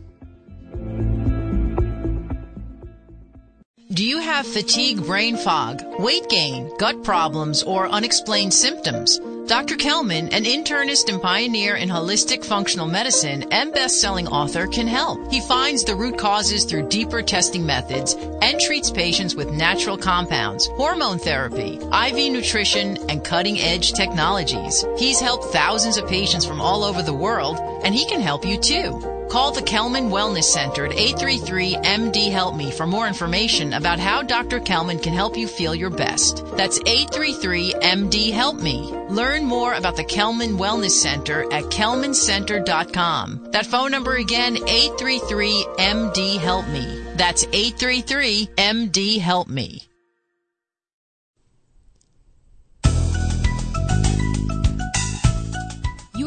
Do 3.95 4.05
you 4.05 4.19
have 4.19 4.45
fatigue, 4.45 5.05
brain 5.05 5.37
fog, 5.37 5.81
weight 5.99 6.27
gain, 6.27 6.69
gut 6.77 7.01
problems, 7.01 7.63
or 7.63 7.87
unexplained 7.87 8.53
symptoms? 8.53 9.21
Dr. 9.47 9.77
Kelman, 9.77 10.33
an 10.33 10.43
internist 10.43 11.07
and 11.07 11.21
pioneer 11.21 11.77
in 11.77 11.87
holistic 11.87 12.43
functional 12.43 12.87
medicine 12.87 13.45
and 13.53 13.71
best-selling 13.71 14.27
author, 14.27 14.67
can 14.67 14.85
help. 14.85 15.31
He 15.31 15.39
finds 15.39 15.85
the 15.85 15.95
root 15.95 16.17
causes 16.17 16.65
through 16.65 16.89
deeper 16.89 17.21
testing 17.21 17.65
methods 17.65 18.15
and 18.41 18.59
treats 18.59 18.91
patients 18.91 19.33
with 19.33 19.51
natural 19.51 19.97
compounds, 19.97 20.67
hormone 20.75 21.17
therapy, 21.17 21.75
IV 21.77 22.33
nutrition, 22.33 22.97
and 23.09 23.23
cutting-edge 23.23 23.93
technologies. 23.93 24.85
He's 24.97 25.21
helped 25.21 25.53
thousands 25.53 25.95
of 25.95 26.05
patients 26.09 26.45
from 26.45 26.59
all 26.59 26.83
over 26.83 27.01
the 27.01 27.13
world, 27.13 27.59
and 27.85 27.95
he 27.95 28.05
can 28.05 28.19
help 28.19 28.45
you 28.45 28.57
too. 28.57 29.14
Call 29.29 29.51
the 29.51 29.61
Kelman 29.61 30.09
Wellness 30.09 30.45
Center 30.45 30.85
at 30.85 30.91
833-MD 30.91 32.31
Help 32.31 32.55
Me 32.55 32.71
for 32.71 32.85
more 32.85 33.07
information 33.07 33.73
about 33.73 33.99
how 33.99 34.21
Dr. 34.21 34.59
Kelman 34.59 34.99
can 34.99 35.13
help 35.13 35.37
you 35.37 35.47
feel 35.47 35.75
your 35.75 35.89
best. 35.89 36.45
That's 36.55 36.79
833-MD 36.79 38.31
Help 38.31 38.57
Me. 38.57 38.91
Learn 39.09 39.45
more 39.45 39.73
about 39.73 39.95
the 39.97 40.03
Kelman 40.03 40.57
Wellness 40.57 40.91
Center 40.91 41.43
at 41.51 41.65
kelmancenter.com. 41.65 43.51
That 43.51 43.65
phone 43.65 43.91
number 43.91 44.15
again, 44.15 44.55
833-MD 44.55 46.37
Help 46.39 46.67
Me. 46.67 47.03
That's 47.15 47.45
833-MD 47.45 49.19
Help 49.19 49.47
Me. 49.47 49.87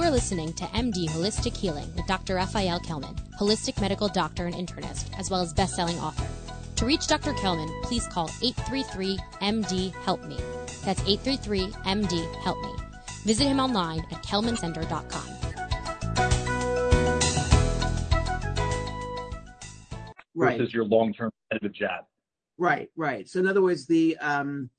Are 0.09 0.11
listening 0.11 0.53
to 0.55 0.65
MD 0.65 1.07
Holistic 1.11 1.55
Healing 1.55 1.95
with 1.95 2.07
Dr. 2.07 2.37
Raphael 2.37 2.81
Kelman, 2.81 3.15
holistic 3.39 3.79
medical 3.79 4.09
doctor 4.09 4.47
and 4.47 4.55
internist, 4.55 5.11
as 5.19 5.31
well 5.31 5.43
as 5.43 5.53
best-selling 5.53 5.99
author. 5.99 6.27
To 6.77 6.87
reach 6.87 7.07
Dr. 7.07 7.35
Kelman, 7.35 7.69
please 7.83 8.07
call 8.07 8.29
833-MD-HELP-ME. 8.29 10.39
That's 10.83 11.03
833-MD-HELP-ME. 11.03 12.75
Visit 13.25 13.45
him 13.45 13.61
online 13.61 13.99
at 14.11 14.23
kelmancenter.com. 14.23 15.29
Right. 20.35 20.59
Versus 20.59 20.73
your 20.73 20.87
long-term 20.87 21.31
competitive 21.51 21.77
jab. 21.77 22.05
Right, 22.57 22.89
right. 22.97 23.29
So 23.29 23.41
in 23.41 23.47
other 23.47 23.61
words, 23.61 23.87
the 23.87 24.17
um, 24.23 24.71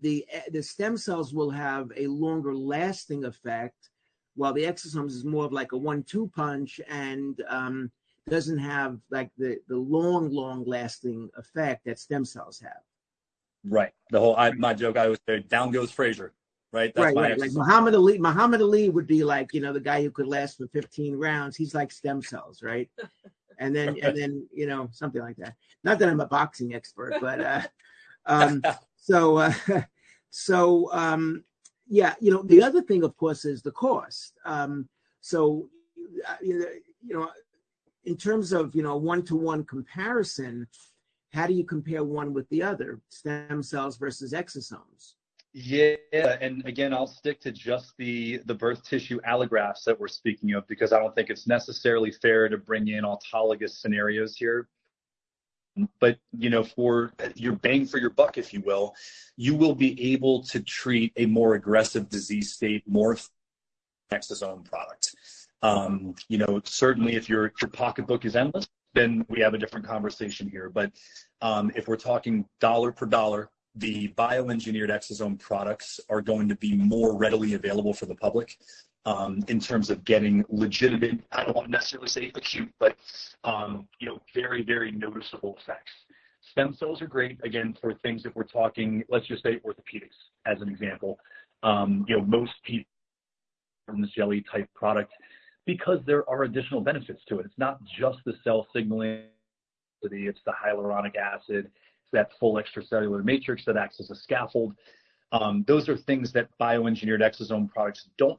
the 0.00 0.24
the 0.50 0.62
stem 0.62 0.96
cells 0.96 1.34
will 1.34 1.50
have 1.50 1.92
a 1.94 2.06
longer 2.06 2.54
lasting 2.54 3.26
effect 3.26 3.90
while 4.34 4.52
the 4.52 4.64
exosomes 4.64 5.10
is 5.10 5.24
more 5.24 5.44
of 5.44 5.52
like 5.52 5.72
a 5.72 5.76
one-two 5.76 6.30
punch 6.34 6.80
and 6.88 7.42
um, 7.48 7.90
doesn't 8.28 8.58
have 8.58 8.98
like 9.10 9.30
the 9.36 9.58
the 9.68 9.76
long, 9.76 10.30
long 10.30 10.64
lasting 10.64 11.28
effect 11.36 11.84
that 11.84 11.98
stem 11.98 12.24
cells 12.24 12.60
have. 12.60 12.82
Right. 13.64 13.92
The 14.10 14.20
whole 14.20 14.36
I, 14.36 14.52
my 14.52 14.74
joke 14.74 14.96
I 14.96 15.04
always 15.04 15.18
say, 15.28 15.40
down 15.40 15.70
goes 15.70 15.90
Frazier. 15.90 16.32
Right. 16.72 16.92
That's 16.94 17.14
right. 17.14 17.30
right. 17.30 17.38
Like 17.38 17.52
Muhammad 17.52 17.94
Ali. 17.94 18.18
Muhammad 18.18 18.62
Ali 18.62 18.88
would 18.88 19.06
be 19.06 19.24
like 19.24 19.52
you 19.52 19.60
know 19.60 19.72
the 19.72 19.80
guy 19.80 20.02
who 20.02 20.10
could 20.10 20.26
last 20.26 20.58
for 20.58 20.66
15 20.68 21.16
rounds. 21.16 21.56
He's 21.56 21.74
like 21.74 21.92
stem 21.92 22.22
cells, 22.22 22.62
right? 22.62 22.88
And 23.58 23.74
then 23.76 23.98
and 24.02 24.16
then 24.16 24.46
you 24.52 24.66
know 24.66 24.88
something 24.92 25.20
like 25.20 25.36
that. 25.36 25.54
Not 25.84 25.98
that 25.98 26.08
I'm 26.08 26.20
a 26.20 26.26
boxing 26.26 26.74
expert, 26.74 27.14
but 27.20 27.40
uh, 27.40 27.62
um, 28.26 28.62
so 28.96 29.36
uh, 29.36 29.52
so 30.30 30.90
um, 30.92 31.44
yeah, 31.92 32.14
you 32.20 32.30
know, 32.30 32.42
the 32.42 32.62
other 32.62 32.80
thing, 32.80 33.04
of 33.04 33.14
course, 33.18 33.44
is 33.44 33.60
the 33.60 33.70
cost. 33.70 34.32
Um, 34.46 34.88
so, 35.20 35.68
uh, 36.26 36.36
you 36.40 36.66
know, 37.02 37.28
in 38.04 38.16
terms 38.16 38.54
of 38.54 38.74
you 38.74 38.82
know 38.82 38.96
one-to-one 38.96 39.64
comparison, 39.64 40.66
how 41.34 41.46
do 41.46 41.52
you 41.52 41.64
compare 41.64 42.02
one 42.02 42.32
with 42.32 42.48
the 42.48 42.62
other, 42.62 43.02
stem 43.10 43.62
cells 43.62 43.98
versus 43.98 44.32
exosomes? 44.32 45.16
Yeah, 45.52 45.96
and 46.40 46.64
again, 46.64 46.94
I'll 46.94 47.06
stick 47.06 47.42
to 47.42 47.52
just 47.52 47.92
the 47.98 48.40
the 48.46 48.54
birth 48.54 48.82
tissue 48.88 49.20
allografts 49.28 49.84
that 49.84 50.00
we're 50.00 50.08
speaking 50.08 50.54
of 50.54 50.66
because 50.68 50.94
I 50.94 50.98
don't 50.98 51.14
think 51.14 51.28
it's 51.28 51.46
necessarily 51.46 52.10
fair 52.10 52.48
to 52.48 52.56
bring 52.56 52.88
in 52.88 53.04
autologous 53.04 53.72
scenarios 53.72 54.34
here 54.34 54.66
but 56.00 56.18
you 56.36 56.50
know 56.50 56.62
for 56.62 57.12
your 57.34 57.54
bang 57.54 57.86
for 57.86 57.98
your 57.98 58.10
buck 58.10 58.36
if 58.36 58.52
you 58.52 58.60
will 58.60 58.94
you 59.36 59.54
will 59.54 59.74
be 59.74 60.12
able 60.12 60.42
to 60.42 60.60
treat 60.60 61.12
a 61.16 61.26
more 61.26 61.54
aggressive 61.54 62.08
disease 62.08 62.52
state 62.52 62.82
more 62.86 63.16
exosome 64.12 64.64
product. 64.64 65.14
Um, 65.62 66.14
you 66.28 66.38
know 66.38 66.60
certainly 66.64 67.16
if 67.16 67.28
your 67.28 67.52
your 67.60 67.70
pocketbook 67.70 68.24
is 68.24 68.36
endless 68.36 68.68
then 68.94 69.24
we 69.30 69.40
have 69.40 69.54
a 69.54 69.58
different 69.58 69.86
conversation 69.86 70.46
here. 70.50 70.68
But 70.68 70.92
um, 71.40 71.72
if 71.74 71.88
we're 71.88 71.96
talking 71.96 72.44
dollar 72.60 72.92
per 72.92 73.06
dollar 73.06 73.50
the 73.74 74.08
bioengineered 74.18 74.90
exosome 74.90 75.38
products 75.38 75.98
are 76.10 76.20
going 76.20 76.46
to 76.48 76.56
be 76.56 76.76
more 76.76 77.16
readily 77.16 77.54
available 77.54 77.94
for 77.94 78.04
the 78.04 78.14
public 78.14 78.58
um, 79.04 79.42
in 79.48 79.58
terms 79.58 79.90
of 79.90 80.04
getting 80.04 80.44
legitimate, 80.48 81.20
I 81.32 81.44
don't 81.44 81.56
want 81.56 81.68
to 81.68 81.72
necessarily 81.72 82.08
say 82.08 82.30
acute, 82.34 82.72
but 82.78 82.96
um, 83.44 83.88
you 83.98 84.08
know, 84.08 84.20
very, 84.34 84.62
very 84.62 84.92
noticeable 84.92 85.58
effects. 85.60 85.92
Stem 86.50 86.74
cells 86.74 87.00
are 87.02 87.06
great, 87.06 87.38
again, 87.44 87.76
for 87.80 87.94
things 87.94 88.22
that 88.22 88.34
we're 88.36 88.44
talking, 88.44 89.02
let's 89.08 89.26
just 89.26 89.42
say 89.42 89.60
orthopedics 89.64 90.16
as 90.46 90.60
an 90.60 90.68
example. 90.68 91.18
Um, 91.62 92.04
you 92.08 92.16
know, 92.16 92.24
most 92.24 92.52
people 92.64 92.88
from 93.86 94.00
the 94.00 94.08
jelly 94.08 94.44
type 94.50 94.68
product 94.74 95.12
because 95.66 95.98
there 96.06 96.28
are 96.28 96.42
additional 96.44 96.80
benefits 96.80 97.22
to 97.28 97.38
it. 97.38 97.46
It's 97.46 97.58
not 97.58 97.78
just 97.84 98.18
the 98.24 98.34
cell 98.42 98.66
signaling, 98.72 99.24
it's 100.02 100.40
the 100.44 100.52
hyaluronic 100.52 101.16
acid, 101.16 101.66
it's 101.66 102.12
that 102.12 102.30
full 102.38 102.54
extracellular 102.54 103.24
matrix 103.24 103.64
that 103.66 103.76
acts 103.76 104.00
as 104.00 104.10
a 104.10 104.16
scaffold. 104.16 104.74
Um, 105.30 105.64
those 105.66 105.88
are 105.88 105.96
things 105.96 106.32
that 106.32 106.48
bioengineered 106.60 107.20
exosome 107.20 107.70
products 107.70 108.08
don't 108.18 108.38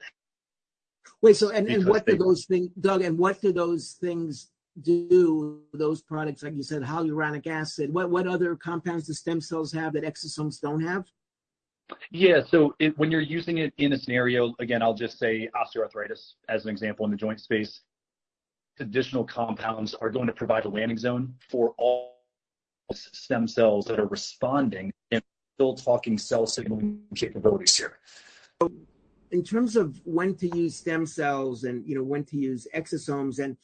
Wait, 1.22 1.36
so 1.36 1.50
and, 1.51 1.67
and 1.69 1.86
what 1.86 2.05
do 2.05 2.17
those 2.17 2.45
things, 2.45 2.69
Doug? 2.79 3.01
And 3.01 3.17
what 3.17 3.41
do 3.41 3.53
those 3.53 3.98
things 4.00 4.51
do? 4.81 5.62
Those 5.74 6.01
products, 6.01 6.43
like 6.43 6.55
you 6.55 6.63
said, 6.63 6.81
hyaluronic 6.81 7.48
acid. 7.48 7.93
What 7.93 8.10
what 8.10 8.27
other 8.27 8.55
compounds 8.55 9.07
do 9.07 9.13
stem 9.13 9.41
cells 9.41 9.72
have 9.72 9.93
that 9.93 10.03
exosomes 10.03 10.60
don't 10.60 10.81
have? 10.81 11.05
Yeah, 12.12 12.41
so 12.45 12.75
it, 12.79 12.98
when 12.98 13.12
you're 13.12 13.22
using 13.22 13.60
it 13.60 13.74
in 13.77 13.93
a 13.93 13.98
scenario, 13.98 14.55
again, 14.60 14.81
I'll 14.81 14.93
just 14.93 15.19
say 15.19 15.50
osteoarthritis 15.55 16.33
as 16.50 16.63
an 16.63 16.72
example 16.72 17.05
in 17.05 17.12
the 17.12 17.17
joint 17.17 17.39
space. 17.39 17.81
Additional 18.79 19.24
compounds 19.24 19.93
are 19.93 20.10
going 20.10 20.27
to 20.27 20.33
provide 20.33 20.65
a 20.65 20.69
landing 20.69 20.98
zone 20.98 21.36
for 21.50 21.75
all 21.77 22.15
stem 22.91 23.48
cells 23.48 23.86
that 23.86 24.00
are 24.00 24.07
responding 24.07 24.91
and 25.12 25.22
still 25.55 25.75
talking 25.75 26.17
cell 26.17 26.48
signaling 26.48 27.00
capabilities 27.15 27.77
here 27.77 28.00
in 29.34 29.44
terms 29.44 29.75
of 29.75 30.00
when 30.06 30.36
to 30.36 30.48
use 30.56 30.75
stem 30.75 31.08
cells 31.08 31.63
and 31.63 31.86
you 31.88 31.96
know 31.96 32.04
when 32.04 32.24
to 32.24 32.38
use 32.38 32.68
exosomes 32.74 33.44
and 33.44 33.58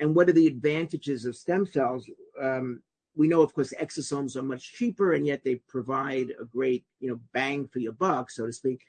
and 0.00 0.12
what 0.12 0.28
are 0.28 0.32
the 0.32 0.48
advantages 0.48 1.24
of 1.24 1.36
stem 1.36 1.64
cells? 1.64 2.04
Um, 2.42 2.82
we 3.14 3.28
know, 3.28 3.42
of 3.42 3.54
course, 3.54 3.72
exosomes 3.80 4.34
are 4.34 4.42
much 4.42 4.72
cheaper, 4.72 5.12
and 5.12 5.24
yet 5.24 5.44
they 5.44 5.54
provide 5.68 6.30
a 6.30 6.44
great, 6.44 6.84
you 6.98 7.08
know, 7.08 7.20
bang 7.32 7.68
for 7.68 7.78
your 7.78 7.92
buck, 7.92 8.28
so 8.28 8.46
to 8.46 8.52
speak. 8.52 8.80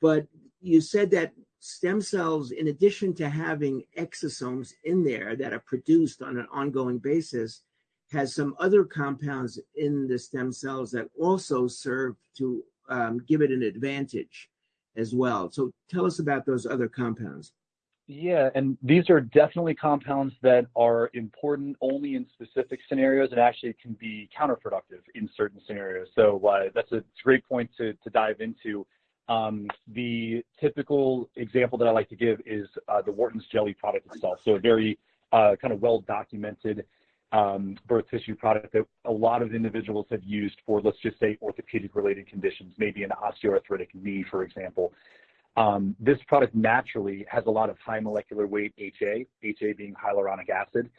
But 0.00 0.26
you 0.60 0.80
said 0.80 1.12
that 1.12 1.32
stem 1.60 2.00
cells, 2.00 2.50
in 2.50 2.66
addition 2.66 3.14
to 3.14 3.28
having 3.28 3.84
exosomes 3.96 4.72
in 4.82 5.04
there 5.04 5.36
that 5.36 5.52
are 5.52 5.62
produced 5.64 6.22
on 6.22 6.38
an 6.38 6.48
ongoing 6.52 6.98
basis, 6.98 7.62
has 8.10 8.34
some 8.34 8.56
other 8.58 8.82
compounds 8.82 9.60
in 9.76 10.08
the 10.08 10.18
stem 10.18 10.50
cells 10.50 10.90
that 10.90 11.06
also 11.16 11.68
serve 11.68 12.16
to 12.38 12.64
um, 12.88 13.20
give 13.28 13.42
it 13.42 13.52
an 13.52 13.62
advantage 13.62 14.50
as 14.96 15.14
well. 15.14 15.50
So 15.50 15.72
tell 15.90 16.06
us 16.06 16.18
about 16.18 16.46
those 16.46 16.66
other 16.66 16.88
compounds. 16.88 17.52
Yeah, 18.08 18.50
and 18.54 18.76
these 18.82 19.08
are 19.10 19.20
definitely 19.20 19.74
compounds 19.74 20.34
that 20.42 20.66
are 20.74 21.10
important 21.14 21.76
only 21.80 22.16
in 22.16 22.26
specific 22.32 22.80
scenarios 22.88 23.30
and 23.30 23.40
actually 23.40 23.74
can 23.80 23.92
be 23.94 24.28
counterproductive 24.38 25.02
in 25.14 25.30
certain 25.34 25.60
scenarios. 25.66 26.08
So 26.14 26.44
uh, 26.46 26.64
that's 26.74 26.92
a 26.92 27.04
great 27.22 27.46
point 27.48 27.70
to, 27.78 27.92
to 27.94 28.10
dive 28.10 28.40
into. 28.40 28.86
Um, 29.28 29.68
the 29.86 30.44
typical 30.60 31.30
example 31.36 31.78
that 31.78 31.86
I 31.86 31.92
like 31.92 32.08
to 32.08 32.16
give 32.16 32.40
is 32.44 32.66
uh, 32.88 33.02
the 33.02 33.12
Wharton's 33.12 33.46
jelly 33.46 33.72
product 33.72 34.06
itself. 34.12 34.40
So 34.44 34.56
a 34.56 34.58
very 34.58 34.98
uh, 35.32 35.54
kind 35.60 35.72
of 35.72 35.80
well 35.80 36.00
documented 36.00 36.84
um, 37.32 37.76
birth 37.88 38.04
tissue 38.10 38.34
product 38.34 38.72
that 38.74 38.84
a 39.06 39.12
lot 39.12 39.42
of 39.42 39.54
individuals 39.54 40.06
have 40.10 40.22
used 40.22 40.56
for, 40.66 40.80
let's 40.82 40.98
just 40.98 41.18
say, 41.18 41.38
orthopedic 41.40 41.96
related 41.96 42.28
conditions, 42.28 42.74
maybe 42.78 43.02
an 43.02 43.10
osteoarthritic 43.10 43.88
knee, 43.94 44.24
for 44.30 44.42
example. 44.42 44.92
Um, 45.56 45.96
this 45.98 46.18
product 46.28 46.54
naturally 46.54 47.26
has 47.30 47.44
a 47.46 47.50
lot 47.50 47.70
of 47.70 47.76
high 47.78 48.00
molecular 48.00 48.46
weight 48.46 48.72
HA, 48.78 49.26
HA 49.42 49.72
being 49.72 49.94
hyaluronic 49.94 50.48
acid. 50.48 50.90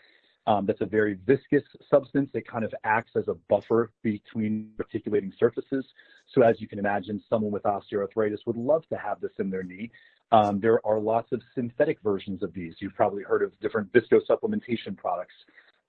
Um, 0.45 0.65
that's 0.65 0.81
a 0.81 0.85
very 0.85 1.17
viscous 1.25 1.63
substance. 1.89 2.29
It 2.33 2.45
kind 2.45 2.65
of 2.65 2.73
acts 2.83 3.11
as 3.15 3.27
a 3.29 3.35
buffer 3.49 3.91
between 4.01 4.71
articulating 4.79 5.31
surfaces. 5.39 5.85
So 6.33 6.41
as 6.41 6.59
you 6.59 6.67
can 6.67 6.79
imagine, 6.79 7.23
someone 7.29 7.51
with 7.51 7.63
osteoarthritis 7.63 8.39
would 8.45 8.57
love 8.57 8.83
to 8.89 8.97
have 8.97 9.21
this 9.21 9.31
in 9.39 9.49
their 9.49 9.63
knee. 9.63 9.89
Um, 10.31 10.59
there 10.59 10.85
are 10.85 10.99
lots 10.99 11.31
of 11.31 11.41
synthetic 11.55 11.99
versions 12.03 12.43
of 12.43 12.53
these. 12.53 12.75
You've 12.79 12.95
probably 12.95 13.23
heard 13.23 13.43
of 13.43 13.57
different 13.59 13.91
visco 13.93 14.19
supplementation 14.29 14.97
products. 14.97 15.35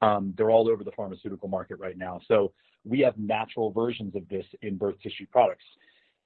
Um, 0.04 0.34
they're 0.36 0.50
all 0.50 0.68
over 0.68 0.84
the 0.84 0.92
pharmaceutical 0.92 1.48
market 1.48 1.78
right 1.78 1.96
now. 1.96 2.20
So 2.28 2.52
we 2.84 3.00
have 3.00 3.16
natural 3.16 3.70
versions 3.70 4.14
of 4.14 4.28
this 4.28 4.44
in 4.62 4.76
birth 4.76 4.96
tissue 5.02 5.26
products. 5.30 5.64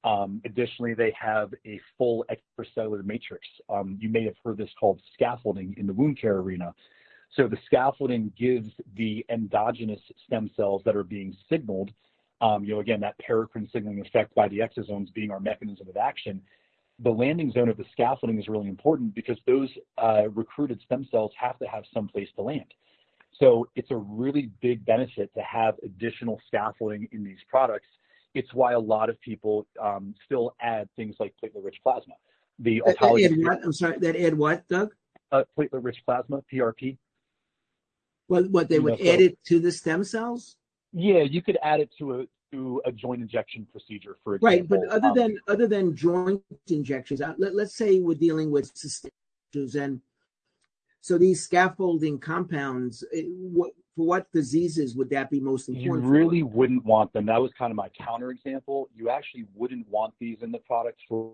Um, 0.04 0.40
additionally, 0.44 0.94
they 0.94 1.12
have 1.20 1.52
a 1.66 1.80
full 1.96 2.24
extracellular 2.30 3.04
matrix. 3.04 3.46
Um, 3.68 3.98
you 4.00 4.08
may 4.08 4.24
have 4.24 4.34
heard 4.44 4.56
this 4.56 4.70
called 4.78 5.00
scaffolding 5.14 5.74
in 5.76 5.86
the 5.86 5.92
wound 5.92 6.20
care 6.20 6.36
arena. 6.36 6.74
So 7.34 7.46
the 7.46 7.58
scaffolding 7.66 8.32
gives 8.38 8.70
the 8.96 9.24
endogenous 9.28 10.00
stem 10.24 10.50
cells 10.56 10.82
that 10.84 10.96
are 10.96 11.04
being 11.04 11.36
signaled, 11.48 11.90
um, 12.40 12.64
you 12.64 12.74
know, 12.74 12.80
again, 12.80 13.00
that 13.00 13.16
paracrine 13.18 13.70
signaling 13.70 14.00
effect 14.00 14.34
by 14.34 14.48
the 14.48 14.58
exosomes 14.60 15.12
being 15.12 15.30
our 15.30 15.40
mechanism 15.40 15.88
of 15.88 15.96
action. 15.96 16.40
The 17.00 17.10
landing 17.10 17.52
zone 17.52 17.68
of 17.68 17.76
the 17.76 17.84
scaffolding 17.92 18.40
is 18.40 18.48
really 18.48 18.68
important 18.68 19.14
because 19.14 19.38
those 19.46 19.68
uh, 19.98 20.30
recruited 20.30 20.80
stem 20.84 21.06
cells 21.10 21.32
have 21.38 21.58
to 21.58 21.66
have 21.66 21.84
some 21.92 22.08
place 22.08 22.28
to 22.36 22.42
land. 22.42 22.72
So 23.32 23.68
it's 23.76 23.90
a 23.90 23.96
really 23.96 24.50
big 24.60 24.84
benefit 24.84 25.32
to 25.34 25.42
have 25.42 25.76
additional 25.84 26.40
scaffolding 26.48 27.08
in 27.12 27.22
these 27.22 27.38
products 27.48 27.86
it's 28.34 28.54
why 28.54 28.72
a 28.72 28.78
lot 28.78 29.08
of 29.08 29.20
people 29.20 29.66
um, 29.80 30.14
still 30.24 30.54
add 30.60 30.88
things 30.96 31.16
like 31.18 31.34
platelet-rich 31.42 31.80
plasma. 31.82 32.14
The 32.58 32.82
autologous. 32.86 33.30
That 33.30 33.38
what? 33.38 33.64
I'm 33.64 33.72
sorry. 33.72 33.98
That 33.98 34.16
add 34.16 34.36
what, 34.36 34.66
Doug? 34.68 34.94
Uh, 35.32 35.44
platelet-rich 35.58 36.02
plasma, 36.04 36.42
PRP. 36.52 36.98
What? 38.26 38.50
What 38.50 38.68
they 38.68 38.78
would 38.78 39.00
add 39.00 39.20
it 39.20 39.38
to 39.46 39.58
the 39.60 39.72
stem 39.72 40.04
cells? 40.04 40.56
Yeah, 40.92 41.22
you 41.22 41.42
could 41.42 41.58
add 41.62 41.80
it 41.80 41.90
to 41.98 42.20
a 42.20 42.24
to 42.52 42.80
a 42.86 42.92
joint 42.92 43.20
injection 43.20 43.66
procedure, 43.70 44.16
for 44.24 44.36
example. 44.36 44.58
Right, 44.58 44.68
but 44.68 44.88
other 44.88 45.08
um, 45.08 45.14
than 45.14 45.38
other 45.48 45.66
than 45.66 45.94
joint 45.96 46.42
injections, 46.68 47.20
uh, 47.20 47.34
let, 47.38 47.54
us 47.54 47.74
say 47.74 48.00
we're 48.00 48.14
dealing 48.14 48.50
with 48.50 48.72
issues, 49.54 49.74
and 49.74 50.00
so 51.00 51.18
these 51.18 51.42
scaffolding 51.42 52.18
compounds, 52.18 53.04
eh, 53.14 53.22
what 53.26 53.72
for 53.96 54.06
what 54.06 54.30
diseases 54.32 54.94
would 54.94 55.10
that 55.10 55.30
be 55.30 55.40
most 55.40 55.68
important? 55.68 56.04
You 56.04 56.10
really 56.10 56.42
wouldn't 56.42 56.84
want 56.84 57.12
them. 57.12 57.26
That 57.26 57.40
was 57.40 57.50
kind 57.58 57.70
of 57.70 57.76
my 57.76 57.88
counter 57.90 58.30
example. 58.30 58.88
You 58.94 59.10
actually 59.10 59.46
wouldn't 59.54 59.88
want 59.88 60.14
these 60.20 60.38
in 60.42 60.52
the 60.52 60.58
products 60.58 61.02
for 61.08 61.32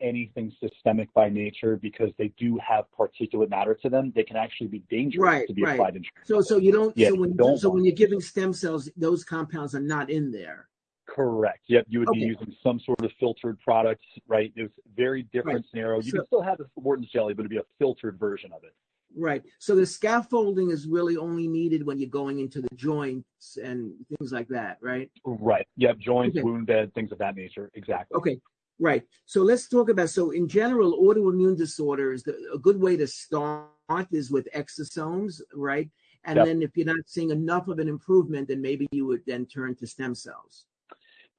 anything 0.00 0.52
systemic 0.60 1.12
by 1.12 1.28
nature 1.28 1.76
because 1.76 2.10
they 2.18 2.32
do 2.38 2.58
have 2.66 2.86
particulate 2.98 3.50
matter 3.50 3.74
to 3.82 3.88
them. 3.88 4.12
They 4.14 4.22
can 4.22 4.36
actually 4.36 4.68
be 4.68 4.82
dangerous 4.90 5.22
right, 5.22 5.46
to 5.46 5.54
be 5.54 5.62
right. 5.62 5.74
applied 5.74 5.96
in. 5.96 6.04
So, 6.24 6.40
so 6.40 6.56
you 6.56 6.72
don't. 6.72 6.96
Yeah, 6.96 7.10
so 7.10 7.16
when, 7.16 7.36
don't 7.36 7.58
so 7.58 7.70
when 7.70 7.84
you're 7.84 7.94
giving 7.94 8.20
stem 8.20 8.52
cells, 8.52 8.90
those 8.96 9.24
compounds 9.24 9.74
are 9.74 9.80
not 9.80 10.10
in 10.10 10.30
there. 10.30 10.68
Correct. 11.06 11.64
Yep. 11.68 11.86
You 11.88 12.00
would 12.00 12.08
okay. 12.10 12.20
be 12.20 12.26
using 12.26 12.54
some 12.62 12.78
sort 12.80 13.02
of 13.04 13.10
filtered 13.18 13.58
products, 13.60 14.06
right? 14.28 14.52
It's 14.54 14.72
very 14.96 15.24
different 15.24 15.58
right. 15.58 15.64
scenario. 15.70 16.00
You 16.00 16.10
so, 16.10 16.18
can 16.18 16.26
still 16.26 16.42
have 16.42 16.58
the 16.58 16.66
Wharton's 16.76 17.10
jelly, 17.10 17.34
but 17.34 17.42
it'd 17.42 17.50
be 17.50 17.56
a 17.56 17.64
filtered 17.78 18.18
version 18.18 18.52
of 18.52 18.62
it. 18.62 18.74
Right. 19.16 19.42
So 19.58 19.74
the 19.74 19.86
scaffolding 19.86 20.70
is 20.70 20.86
really 20.86 21.16
only 21.16 21.48
needed 21.48 21.84
when 21.84 21.98
you're 21.98 22.08
going 22.08 22.38
into 22.38 22.60
the 22.60 22.68
joints 22.76 23.58
and 23.62 23.92
things 24.08 24.32
like 24.32 24.48
that, 24.48 24.78
right? 24.80 25.10
Right. 25.24 25.66
Yep. 25.76 25.98
Joints, 25.98 26.36
okay. 26.36 26.44
wound 26.44 26.66
bed, 26.66 26.94
things 26.94 27.10
of 27.12 27.18
that 27.18 27.34
nature. 27.34 27.70
Exactly. 27.74 28.16
Okay. 28.16 28.40
Right. 28.78 29.02
So 29.26 29.42
let's 29.42 29.68
talk 29.68 29.90
about 29.90 30.10
so 30.10 30.30
in 30.30 30.48
general, 30.48 31.02
autoimmune 31.02 31.56
disorders. 31.56 32.22
The, 32.22 32.36
a 32.54 32.58
good 32.58 32.80
way 32.80 32.96
to 32.96 33.06
start 33.06 33.68
is 34.10 34.30
with 34.30 34.48
exosomes, 34.54 35.40
right? 35.54 35.90
And 36.24 36.36
yep. 36.36 36.46
then 36.46 36.62
if 36.62 36.76
you're 36.76 36.86
not 36.86 36.96
seeing 37.06 37.30
enough 37.30 37.68
of 37.68 37.78
an 37.78 37.88
improvement, 37.88 38.48
then 38.48 38.62
maybe 38.62 38.86
you 38.92 39.06
would 39.06 39.22
then 39.26 39.46
turn 39.46 39.74
to 39.76 39.86
stem 39.86 40.14
cells. 40.14 40.66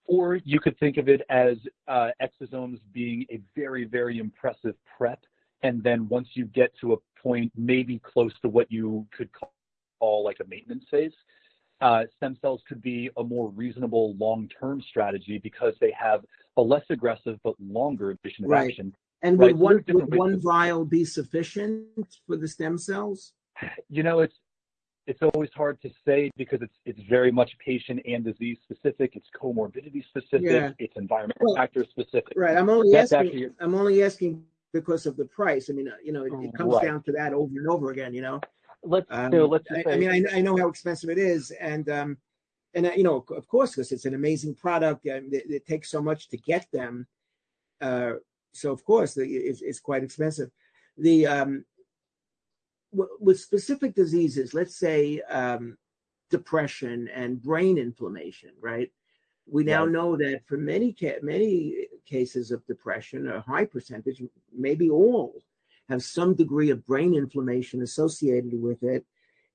Or 0.05 0.35
you 0.35 0.59
could 0.59 0.77
think 0.77 0.97
of 0.97 1.07
it 1.07 1.21
as 1.29 1.57
uh, 1.87 2.09
exosomes 2.21 2.79
being 2.91 3.25
a 3.31 3.39
very, 3.55 3.85
very 3.85 4.17
impressive 4.17 4.75
prep 4.97 5.23
and 5.63 5.83
then 5.83 6.07
once 6.07 6.29
you 6.33 6.45
get 6.45 6.71
to 6.81 6.93
a 6.93 6.97
point 7.21 7.51
maybe 7.55 7.99
close 7.99 8.33
to 8.41 8.49
what 8.49 8.71
you 8.71 9.07
could 9.15 9.29
call 9.33 10.23
like 10.23 10.37
a 10.39 10.47
maintenance 10.47 10.85
phase, 10.89 11.13
uh, 11.81 12.03
stem 12.15 12.37
cells 12.41 12.61
could 12.67 12.81
be 12.81 13.09
a 13.17 13.23
more 13.23 13.49
reasonable 13.49 14.15
long-term 14.15 14.81
strategy 14.81 15.39
because 15.39 15.73
they 15.81 15.91
have 15.91 16.21
a 16.57 16.61
less 16.61 16.83
aggressive 16.89 17.39
but 17.43 17.55
longer 17.59 18.15
duration 18.23 18.45
of 18.45 18.51
right. 18.51 18.69
action. 18.69 18.95
And 19.23 19.39
right? 19.39 19.55
would 19.55 19.59
one, 19.59 19.83
would 19.87 20.15
one 20.15 20.39
vial 20.39 20.85
be 20.85 21.05
sufficient 21.05 21.85
for 22.25 22.37
the 22.37 22.47
stem 22.47 22.77
cells? 22.77 23.33
You 23.89 24.03
know, 24.03 24.19
it's 24.19 24.35
it's 25.07 25.21
always 25.21 25.49
hard 25.55 25.81
to 25.81 25.89
say 26.05 26.31
because 26.37 26.61
it's 26.61 26.77
it's 26.85 26.99
very 27.09 27.31
much 27.31 27.51
patient 27.63 28.01
and 28.07 28.23
disease 28.23 28.57
specific. 28.63 29.15
It's 29.15 29.27
comorbidity 29.39 30.05
specific. 30.05 30.43
Yeah. 30.43 30.71
It's 30.79 30.95
environmental 30.95 31.47
well, 31.47 31.55
factor 31.55 31.85
specific. 31.89 32.33
Right. 32.35 32.57
I'm 32.57 32.69
only 32.69 32.91
That's 32.91 33.11
asking. 33.11 33.27
Actually, 33.27 33.49
I'm 33.59 33.75
only 33.75 34.03
asking 34.03 34.43
because 34.73 35.05
of 35.05 35.17
the 35.17 35.25
price. 35.25 35.69
I 35.69 35.73
mean, 35.73 35.87
uh, 35.87 35.95
you 36.03 36.11
know, 36.11 36.23
it, 36.23 36.33
it 36.43 36.53
comes 36.53 36.73
right. 36.75 36.85
down 36.85 37.03
to 37.03 37.11
that 37.13 37.33
over 37.33 37.51
and 37.55 37.67
over 37.67 37.91
again. 37.91 38.13
You 38.13 38.21
know, 38.21 38.41
let's 38.83 39.07
um, 39.09 39.31
so 39.31 39.45
let's. 39.45 39.65
I, 39.71 39.91
I, 39.91 39.97
mean, 39.97 40.09
I, 40.09 40.37
I, 40.37 40.41
know 40.41 40.57
how 40.57 40.67
expensive 40.67 41.09
it 41.09 41.17
is, 41.17 41.51
and 41.51 41.89
um, 41.89 42.17
and 42.73 42.87
uh, 42.87 42.91
you 42.95 43.03
know, 43.03 43.25
of 43.29 43.47
course, 43.47 43.71
because 43.71 43.91
it's 43.91 44.05
an 44.05 44.15
amazing 44.15 44.55
product, 44.55 45.05
and 45.05 45.33
it, 45.33 45.49
it, 45.49 45.65
takes 45.65 45.89
so 45.89 46.01
much 46.01 46.29
to 46.29 46.37
get 46.37 46.67
them. 46.71 47.07
Uh, 47.79 48.13
so 48.53 48.71
of 48.71 48.83
course, 48.83 49.13
the, 49.13 49.23
it's, 49.23 49.61
it's 49.61 49.79
quite 49.79 50.03
expensive. 50.03 50.49
The 50.97 51.27
um, 51.27 51.65
w- 52.91 53.17
with 53.19 53.39
specific 53.39 53.95
diseases, 53.95 54.53
let's 54.53 54.77
say 54.77 55.21
um, 55.29 55.77
depression 56.29 57.09
and 57.13 57.41
brain 57.41 57.77
inflammation, 57.77 58.51
right? 58.59 58.91
We 59.47 59.63
now 59.63 59.85
know 59.85 60.15
that 60.17 60.41
for 60.47 60.57
many 60.57 60.95
ca- 60.97 61.19
many 61.21 61.87
cases 62.05 62.51
of 62.51 62.65
depression, 62.65 63.29
a 63.29 63.41
high 63.41 63.65
percentage, 63.65 64.21
maybe 64.53 64.89
all, 64.89 65.41
have 65.89 66.03
some 66.03 66.35
degree 66.35 66.69
of 66.69 66.85
brain 66.85 67.15
inflammation 67.15 67.81
associated 67.81 68.61
with 68.61 68.83
it. 68.83 69.05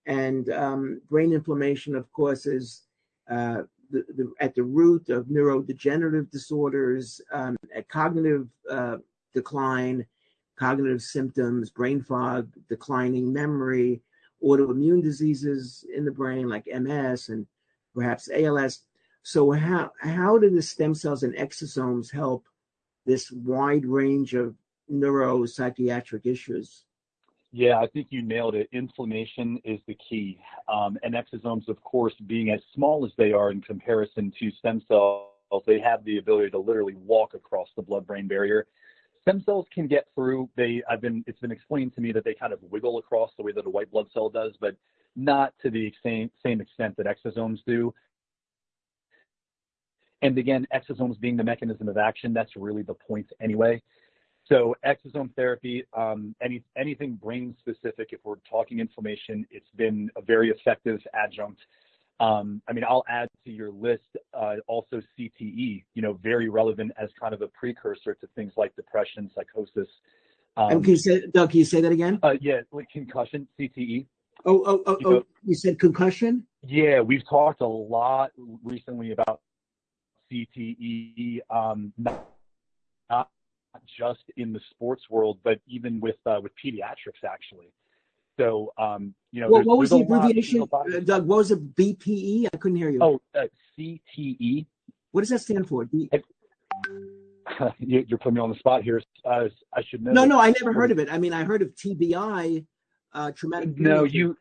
And 0.07 0.51
um, 0.51 1.01
brain 1.09 1.33
inflammation, 1.33 1.97
of 1.97 2.13
course, 2.13 2.47
is 2.47 2.83
uh, 3.31 3.63
the, 3.91 4.05
the, 4.17 4.33
at 4.41 4.55
the 4.55 4.63
root 4.63 5.09
of 5.09 5.27
neurodegenerative 5.27 6.31
disorders, 6.31 7.21
um, 7.33 7.57
cognitive 7.89 8.49
uh, 8.71 8.97
decline, 9.35 10.07
cognitive 10.57 11.03
symptoms, 11.03 11.71
brain 11.71 12.03
fog, 12.03 12.51
declining 12.69 13.33
memory, 13.33 14.01
autoimmune 14.43 15.03
diseases 15.03 15.85
in 15.95 16.05
the 16.05 16.11
brain 16.11 16.49
like 16.49 16.67
MS 16.67 17.29
and 17.29 17.47
perhaps 17.95 18.29
ALS. 18.33 18.83
So 19.27 19.51
how 19.51 19.91
how 19.99 20.39
do 20.39 20.49
the 20.49 20.63
stem 20.63 20.95
cells 20.95 21.25
and 21.25 21.35
exosomes 21.35 22.13
help 22.13 22.47
this 23.07 23.33
wide 23.33 23.85
range 23.85 24.35
of 24.35 24.55
neuropsychiatric 24.89 26.27
issues? 26.27 26.85
Yeah, 27.51 27.81
I 27.81 27.89
think 27.89 28.07
you 28.11 28.23
nailed 28.23 28.55
it. 28.55 28.69
Inflammation 28.71 29.61
is 29.65 29.81
the 29.89 29.97
key. 29.97 30.39
Um, 30.69 30.97
and 31.03 31.13
exosomes, 31.13 31.67
of 31.67 31.83
course, 31.83 32.15
being 32.29 32.51
as 32.51 32.61
small 32.73 33.05
as 33.05 33.11
they 33.19 33.33
are 33.33 33.51
in 33.51 33.61
comparison 33.63 34.33
to 34.39 34.53
stem 34.53 34.81
cells, 34.87 35.33
they 35.67 35.81
have 35.81 36.05
the 36.05 36.19
ability 36.19 36.51
to 36.51 36.59
literally 36.59 36.95
walk 36.95 37.35
across 37.35 37.67
the 37.75 37.83
blood 37.83 38.07
brain 38.07 38.29
barrier. 38.29 38.69
stem 39.23 39.43
cells 39.43 39.67
can 39.75 39.89
get 39.89 40.07
through. 40.15 40.49
They, 40.57 40.85
I've 40.89 41.01
been, 41.01 41.25
it's 41.27 41.41
been 41.41 41.51
explained 41.51 41.97
to 41.97 42.01
me 42.01 42.13
that 42.13 42.23
they 42.23 42.35
kind 42.35 42.53
of 42.53 42.61
wiggle 42.63 42.99
across 42.99 43.33
the 43.37 43.43
way 43.43 43.51
that 43.51 43.67
a 43.67 43.71
white 43.71 43.91
blood 43.91 44.07
cell 44.15 44.29
does, 44.29 44.53
but 44.61 44.77
not 45.17 45.53
to 45.63 45.71
the 45.71 45.93
same 46.05 46.31
same 46.45 46.61
extent 46.61 46.97
that 46.99 47.07
exosomes 47.07 47.59
do. 47.67 47.93
And 50.23 50.39
again, 50.39 50.67
exosomes 50.75 51.19
being 51.21 51.37
the 51.37 51.45
mechanism 51.45 51.89
of 51.89 51.99
action, 51.99 52.33
that's 52.33 52.57
really 52.57 52.83
the 52.83 52.95
point 52.95 53.31
anyway. 53.41 53.83
So 54.49 54.77
exosome 54.85 55.35
therapy, 55.35 55.85
um, 55.93 56.35
any, 56.41 56.63
anything 56.77 57.15
brain 57.15 57.55
specific, 57.59 58.11
if 58.13 58.21
we're 58.25 58.37
talking 58.49 58.79
inflammation, 58.79 59.45
it's 59.51 59.69
been 59.77 60.09
a 60.17 60.23
very 60.23 60.51
effective 60.51 61.01
adjunct. 61.15 61.61
Um, 62.21 62.63
I 62.69 62.73
mean, 62.73 62.85
I'll 62.85 63.05
add 63.09 63.29
to 63.45 63.51
your 63.51 63.71
list 63.71 64.05
uh, 64.33 64.57
also 64.69 65.03
CTE, 65.19 65.85
you 65.95 66.03
know, 66.03 66.15
very 66.23 66.49
relevant 66.49 66.93
as 66.97 67.11
kind 67.21 67.35
of 67.35 67.43
a 67.43 67.49
precursor 67.49 68.15
to 68.15 68.27
things 68.35 68.53
like 68.57 68.75
depression, 68.77 69.31
psychosis. 69.35 69.89
Um, 70.57 70.71
and 70.71 70.85
can 70.85 70.93
you 70.93 70.97
say, 70.97 71.27
Doug, 71.27 71.51
can 71.51 71.59
you 71.59 71.65
say 71.65 71.81
that 71.83 71.93
again? 71.93 72.19
Uh, 72.23 72.35
yeah, 72.41 72.61
like 72.73 72.89
concussion, 72.91 73.47
CTE. 73.59 74.07
Oh, 74.47 74.63
oh, 74.65 74.83
oh, 74.87 74.97
you, 75.01 75.09
oh, 75.09 75.27
you 75.45 75.55
said 75.55 75.79
concussion? 75.79 76.47
Yeah, 76.63 77.01
we've 77.01 77.29
talked 77.29 77.61
a 77.61 77.67
lot 77.67 78.31
recently 78.63 79.11
about 79.11 79.41
CTE, 80.31 81.41
um, 81.51 81.93
not, 81.97 82.23
not 83.11 83.29
just 83.99 84.25
in 84.37 84.53
the 84.53 84.61
sports 84.71 85.05
world, 85.11 85.39
but 85.45 85.61
even 85.67 86.01
with 86.01 86.17
uh, 86.27 86.41
with 86.43 86.53
pediatrics 86.63 87.25
actually. 87.25 87.73
So, 88.39 88.73
um, 88.77 89.15
you 89.33 89.41
know, 89.41 89.49
well, 89.49 89.63
what 89.63 89.79
was 89.79 89.91
the 89.91 90.01
abbreviation, 90.01 90.61
lot, 90.71 90.93
uh, 90.93 91.01
Doug? 91.01 91.27
What 91.27 91.39
was 91.39 91.51
it? 91.51 91.75
BPE? 91.75 92.49
I 92.53 92.57
couldn't 92.59 92.77
hear 92.77 92.91
you. 92.91 92.99
Oh, 93.03 93.21
uh, 93.35 93.47
CTE. 93.79 94.67
What 95.13 95.23
does 95.23 95.31
that 95.31 95.41
stand 95.41 95.67
for? 95.69 95.87
B- 95.87 96.11
You're 97.79 98.19
putting 98.19 98.35
me 98.35 98.41
on 98.41 98.51
the 98.51 98.57
spot 98.57 98.83
here. 98.83 99.01
Uh, 99.25 99.45
I 99.73 99.83
should 99.89 100.03
know. 100.03 100.13
No, 100.13 100.25
no, 100.25 100.41
I 100.41 100.51
never 100.51 100.73
heard 100.73 100.91
of 100.91 100.99
it. 100.99 101.09
I 101.11 101.19
mean, 101.19 101.33
I 101.33 101.45
heard 101.45 101.63
of 101.63 101.75
TBI, 101.75 102.67
uh, 103.15 103.33
traumatic. 103.33 103.79
No, 103.79 104.05
you, 104.05 104.37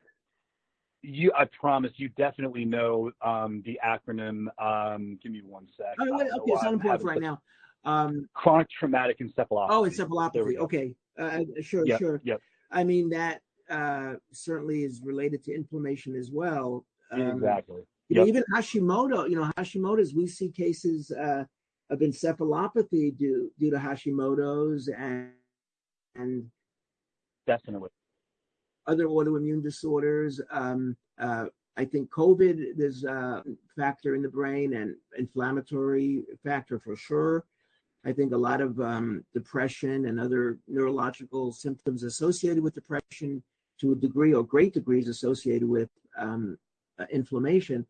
you. 1.05 1.31
I 1.37 1.45
promise 1.45 1.93
you 1.95 2.09
definitely 2.09 2.65
know 2.65 3.11
um, 3.21 3.63
the 3.65 3.79
acronym. 3.85 4.47
Um, 4.59 5.19
give 5.21 5.31
me 5.31 5.41
one 5.45 5.67
sec. 5.75 5.95
Oh, 5.99 6.15
okay, 6.15 6.29
it's 6.47 6.63
not 6.63 6.73
important 6.73 7.03
right 7.03 7.21
now. 7.21 7.41
Um, 7.83 8.27
chronic 8.33 8.69
traumatic 8.69 9.19
encephalopathy. 9.19 9.67
Oh, 9.69 9.83
encephalopathy. 9.83 10.57
Okay, 10.57 10.95
uh, 11.19 11.39
sure, 11.61 11.85
yep, 11.85 11.99
sure. 11.99 12.21
Yep. 12.23 12.41
I 12.71 12.83
mean 12.83 13.09
that 13.09 13.41
uh, 13.69 14.13
certainly 14.31 14.83
is 14.83 15.01
related 15.03 15.43
to 15.45 15.53
inflammation 15.53 16.15
as 16.15 16.31
well. 16.31 16.85
Um, 17.11 17.21
exactly. 17.21 17.83
You 18.09 18.17
know, 18.17 18.25
even 18.27 18.43
Hashimoto, 18.53 19.29
you 19.29 19.35
know, 19.35 19.49
Hashimoto's, 19.57 20.13
we 20.13 20.27
see 20.27 20.49
cases 20.49 21.11
uh, 21.11 21.45
of 21.89 21.99
encephalopathy 21.99 23.17
due 23.17 23.51
due 23.59 23.71
to 23.71 23.77
Hashimoto's 23.77 24.87
and 24.87 25.31
and 26.15 26.49
definitely 27.47 27.89
other 28.87 29.07
autoimmune 29.07 29.63
disorders. 29.63 30.41
Um, 30.51 30.95
uh, 31.19 31.45
I 31.77 31.85
think 31.85 32.09
COVID, 32.09 32.77
there's 32.77 33.03
a 33.03 33.43
factor 33.75 34.15
in 34.15 34.21
the 34.21 34.29
brain 34.29 34.75
and 34.75 34.95
inflammatory 35.17 36.23
factor 36.43 36.79
for 36.79 36.95
sure. 36.95 37.45
I 38.05 38.13
think 38.13 38.33
a 38.33 38.37
lot 38.37 38.61
of 38.61 38.79
um, 38.79 39.25
depression 39.33 40.05
and 40.05 40.19
other 40.19 40.59
neurological 40.67 41.51
symptoms 41.51 42.03
associated 42.03 42.63
with 42.63 42.75
depression 42.75 43.43
to 43.81 43.91
a 43.91 43.95
degree 43.95 44.33
or 44.33 44.43
great 44.43 44.73
degrees 44.73 45.09
associated 45.09 45.67
with 45.67 45.89
um, 46.17 46.57
uh, 46.99 47.05
inflammation. 47.11 47.85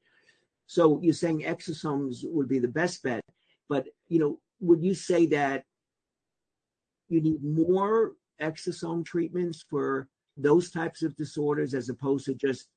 So 0.68 1.00
you're 1.04 1.14
saying 1.14 1.42
exosomes 1.42 2.20
would 2.24 2.48
be 2.48 2.60
the 2.60 2.68
best 2.68 3.04
bet, 3.04 3.24
but 3.70 3.88
you 4.08 4.20
know, 4.20 4.40
would 4.62 4.82
you 4.82 4.96
say 4.96 5.28
that 5.28 5.66
you 7.08 7.22
need 7.22 7.44
more 7.44 8.14
exosome 8.42 9.06
treatments 9.06 9.64
for 9.70 10.08
those 10.38 10.72
types 10.72 11.04
of 11.04 11.16
disorders 11.16 11.74
as 11.74 11.90
opposed 11.90 12.26
to 12.26 12.34
just 12.34 12.68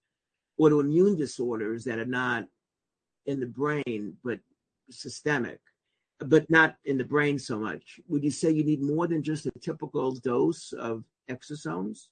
autoimmune 0.61 1.17
disorders 1.17 1.85
that 1.85 1.99
are 1.99 2.05
not 2.05 2.45
in 3.27 3.41
the 3.41 3.47
brain 3.47 4.17
but 4.25 4.39
systemic, 4.91 5.61
but 6.21 6.49
not 6.51 6.77
in 6.85 6.99
the 6.99 7.05
brain 7.05 7.39
so 7.39 7.59
much? 7.59 8.01
Would 8.09 8.25
you 8.25 8.31
say 8.31 8.51
you 8.51 8.65
need 8.65 8.83
more 8.83 9.07
than 9.07 9.23
just 9.23 9.47
a 9.47 9.53
typical 9.61 10.13
dose 10.13 10.73
of 10.73 11.05
exosomes? 11.31 12.09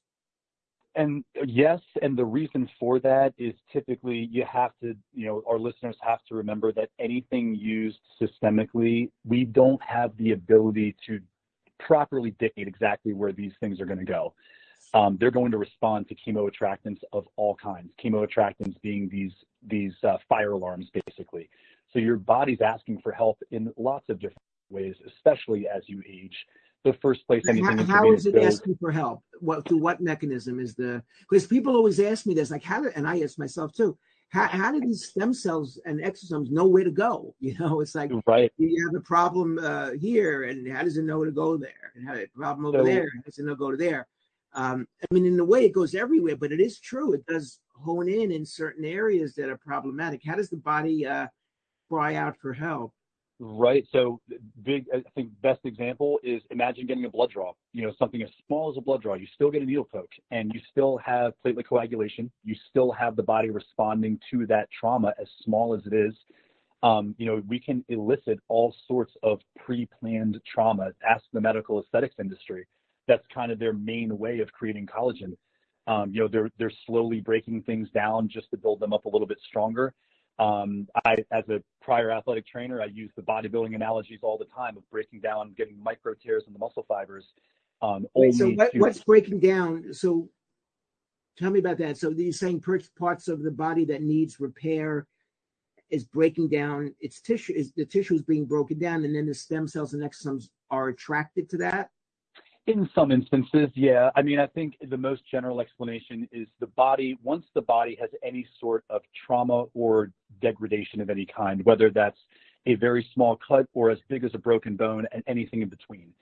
and 0.97 1.25
uh, 1.39 1.45
yes, 1.47 1.81
and 2.03 2.17
the 2.17 2.25
reason 2.25 2.69
for 2.81 2.99
that 3.01 3.35
is 3.39 3.55
typically 3.73 4.29
you 4.33 4.45
have 4.51 4.73
to, 4.83 4.95
you 5.15 5.27
know, 5.27 5.43
our 5.49 5.59
listeners 5.59 5.97
have 6.01 6.25
to 6.29 6.35
remember 6.35 6.73
that 6.73 6.89
anything 6.99 7.55
used 7.55 7.99
systemically, 8.21 9.11
we 9.25 9.45
don't 9.45 9.81
have 9.83 10.17
the 10.17 10.33
ability 10.33 10.97
to 11.07 11.21
properly 11.79 12.35
dictate 12.41 12.67
exactly 12.67 13.13
where 13.13 13.33
these 13.33 13.53
things 13.61 13.81
are 13.81 13.87
going 13.87 13.99
to 13.99 14.05
go. 14.05 14.35
Um, 14.94 15.16
they're 15.20 15.31
going 15.31 15.51
to 15.51 15.59
respond 15.59 16.09
to 16.09 16.14
chemoattractants 16.14 17.01
of 17.12 17.27
all 17.37 17.55
kinds. 17.55 17.90
Chemoattractants 18.03 18.81
being 18.83 19.09
these 19.09 19.33
these 19.66 19.94
uh, 20.05 20.16
fire 20.29 20.53
alarms, 20.53 20.90
basically. 21.07 21.49
So 21.92 21.99
your 21.99 22.16
body's 22.16 22.61
asking 22.61 23.01
for 23.01 23.12
help 23.12 23.38
in 23.51 23.72
lots 23.77 24.09
of 24.09 24.18
different 24.18 24.38
ways, 24.70 24.96
especially 25.07 25.66
as 25.68 25.83
you 25.88 26.03
age 26.09 26.37
the 26.87 26.92
first 26.94 27.27
place 27.27 27.42
anything. 27.49 27.79
How, 27.79 27.85
how 27.85 28.12
is 28.12 28.27
it 28.27 28.35
goes. 28.35 28.55
asking 28.55 28.77
for 28.77 28.90
help? 28.90 29.22
What 29.40 29.66
through 29.68 29.79
what 29.79 30.01
mechanism 30.01 30.61
is 30.61 30.75
the? 30.75 31.03
Because 31.29 31.46
people 31.46 31.75
always 31.77 32.01
ask 32.01 32.27
me 32.27 32.35
this, 32.35 32.51
like 32.51 32.62
how, 32.62 32.81
do, 32.81 32.90
and 32.94 33.07
I 33.07 33.20
ask 33.20 33.38
myself 33.38 33.72
too. 33.72 33.99
How, 34.29 34.49
how 34.49 34.72
do 34.72 34.81
these 34.81 35.07
stem 35.07 35.33
cells 35.33 35.81
and 35.87 36.01
exosomes 36.01 36.51
know 36.51 36.66
where 36.66 36.85
to 36.85 36.90
go? 36.90 37.35
You 37.40 37.57
know, 37.59 37.81
it's 37.81 37.94
like 37.94 38.11
right. 38.27 38.53
You 38.57 38.87
have 38.87 39.01
a 39.01 39.05
problem 39.05 39.59
uh, 39.59 39.90
here, 39.92 40.44
and 40.44 40.66
how 40.72 40.83
does 40.83 40.96
it 40.96 41.05
know 41.05 41.25
to 41.25 41.31
go 41.31 41.57
there? 41.57 41.92
And 41.94 42.09
have 42.09 42.18
a 42.18 42.27
problem 42.29 42.66
over 42.66 42.79
so, 42.79 42.85
there, 42.85 43.09
how 43.14 43.22
does 43.22 43.38
it 43.38 43.44
know 43.44 43.53
to 43.53 43.57
go 43.57 43.70
to 43.70 43.77
there? 43.77 44.07
Um, 44.57 44.87
I 45.03 45.14
mean, 45.14 45.27
in 45.27 45.38
a 45.38 45.45
way, 45.45 45.66
it 45.66 45.73
goes 45.75 45.95
everywhere, 45.95 46.37
but 46.37 46.51
it 46.51 46.61
is 46.61 46.81
true. 46.81 47.12
It 47.12 47.25
does 47.27 47.61
hone 47.77 48.09
in 48.09 48.33
in 48.33 48.45
certain 48.45 48.85
areas 48.85 49.35
that 49.35 49.51
are 49.51 49.59
problematic. 49.59 50.23
How 50.27 50.35
does 50.35 50.49
the 50.49 50.57
body 50.57 51.07
uh, 51.07 51.27
cry 51.88 52.14
out 52.14 52.37
for 52.40 52.55
help? 52.55 52.92
Right. 53.38 53.87
So 53.92 54.19
big, 54.62 54.87
I 54.95 55.03
think 55.14 55.31
best 55.42 55.61
example 55.64 56.19
is 56.23 56.40
imagine 56.51 56.87
getting 56.87 57.05
a 57.05 57.11
blood 57.11 57.31
draw, 57.31 57.53
you 57.75 57.83
know, 57.83 57.92
something 57.99 58.23
as 58.23 58.31
small 58.47 58.71
as 58.71 58.79
a 58.79 58.81
blood 58.81 59.03
draw, 59.03 59.12
you 59.12 59.27
still 59.35 59.51
get 59.51 59.61
a 59.61 59.66
needle 59.66 59.87
poke 59.92 60.11
and 60.31 60.51
you 60.55 60.61
still 60.71 60.97
have 61.05 61.35
platelet 61.45 61.66
coagulation. 61.69 62.31
You 62.45 62.55
still 62.71 62.90
have 62.92 63.14
the 63.14 63.23
body 63.23 63.51
responding 63.51 64.19
to 64.31 64.47
that 64.47 64.71
trauma 64.71 65.12
as 65.21 65.29
small 65.42 65.75
as 65.75 65.83
it 65.87 65.92
is. 65.92 66.14
Um, 66.83 67.14
you 67.19 67.27
know, 67.27 67.42
we 67.47 67.61
can 67.61 67.85
elicit 67.90 68.38
all 68.49 68.75
sorts 68.88 69.12
of 69.23 69.40
pre-planned 69.59 70.40
trauma. 70.51 70.92
Ask 71.07 71.25
the 71.35 71.40
medical 71.40 71.83
aesthetics 71.83 72.14
industry. 72.19 72.66
That's 73.07 73.27
kind 73.33 73.53
of 73.53 73.59
their 73.59 73.73
main 73.73 74.16
way 74.19 74.40
of 74.40 74.53
creating 74.53 74.87
collagen. 74.87 75.37
Um, 75.87 76.11
you 76.12 76.21
know, 76.21 76.29
they're, 76.29 76.51
they're 76.59 76.73
slowly 76.87 77.21
breaking 77.21 77.62
things 77.62 77.88
down 77.90 78.29
just 78.29 78.51
to 78.51 78.57
build 78.57 78.81
them 78.81 78.92
up 78.92 79.05
a 79.05 79.09
little 79.09 79.27
bit 79.27 79.38
stronger. 79.47 79.95
Um, 80.38 80.88
I, 81.05 81.16
as 81.31 81.49
a 81.49 81.62
prior 81.81 82.11
athletic 82.11 82.47
trainer, 82.47 82.83
I 82.83 82.87
use 82.87 83.11
the 83.16 83.23
bodybuilding 83.23 83.75
analogies 83.75 84.21
all 84.23 84.37
the 84.37 84.47
time 84.47 84.77
of 84.77 84.88
breaking 84.90 85.21
down, 85.21 85.55
getting 85.57 85.81
micro 85.83 86.14
tears 86.14 86.45
in 86.47 86.53
the 86.53 86.59
muscle 86.59 86.85
fibers. 86.87 87.33
Um, 87.81 88.07
Wait, 88.14 88.35
so 88.35 88.51
what, 88.51 88.73
to... 88.73 88.79
what's 88.79 89.03
breaking 89.03 89.40
down? 89.40 89.95
So 89.95 90.29
tell 91.38 91.51
me 91.51 91.61
about 91.61 91.79
that. 91.79 91.97
So 91.97 92.11
these 92.11 92.38
saying 92.38 92.62
parts 92.99 93.29
of 93.29 93.42
the 93.42 93.51
body 93.51 93.85
that 93.87 94.03
needs 94.03 94.40
repair 94.40 95.07
is 95.90 96.05
breaking 96.05 96.49
down 96.49 96.92
its 97.01 97.21
tissue 97.21 97.53
is 97.55 97.73
the 97.73 97.85
tissue 97.85 98.14
is 98.14 98.23
being 98.23 98.45
broken 98.45 98.79
down 98.79 99.05
and 99.05 99.14
then 99.14 99.27
the 99.27 99.35
stem 99.35 99.69
cells 99.69 99.95
and 99.95 100.03
exosomes 100.03 100.49
are 100.71 100.88
attracted 100.88 101.49
to 101.49 101.57
that 101.57 101.90
in 102.67 102.89
some 102.95 103.13
instances, 103.13 103.71
yeah. 103.75 104.11
I 104.17 104.23
mean, 104.23 104.39
I 104.41 104.47
think 104.47 104.77
the 104.89 104.97
most 104.97 105.23
general 105.31 105.61
explanation 105.61 106.29
is 106.33 106.49
the 106.59 106.67
body, 106.67 107.17
once 107.23 107.47
the 107.55 107.63
body 107.63 107.97
has 108.01 108.11
any 108.25 108.47
sort 108.61 108.85
of 108.91 109.03
trauma 109.27 109.65
or 109.75 110.11
degradation 110.43 111.01
of 111.01 111.09
any 111.09 111.27
kind, 111.27 111.65
whether 111.65 111.91
that's 111.91 112.19
a 112.67 112.75
very 112.75 113.07
small 113.15 113.39
cut 113.47 113.67
or 113.75 113.91
as 113.91 113.99
big 114.09 114.25
as 114.25 114.33
a 114.35 114.39
broken 114.39 114.77
bone 114.77 115.07
and 115.13 115.23
anything 115.27 115.63
in 115.63 115.69
between. 115.69 116.13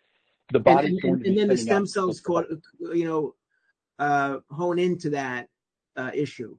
The 0.52 0.60
body 0.60 0.88
and, 0.88 1.02
and, 1.02 1.26
and 1.26 1.38
then 1.38 1.48
the 1.48 1.56
stem 1.56 1.86
cells, 1.86 2.20
caught, 2.20 2.44
you 2.78 3.06
know, 3.06 3.34
uh, 3.98 4.38
hone 4.50 4.78
into 4.78 5.10
that 5.10 5.48
uh, 5.96 6.10
issue. 6.12 6.56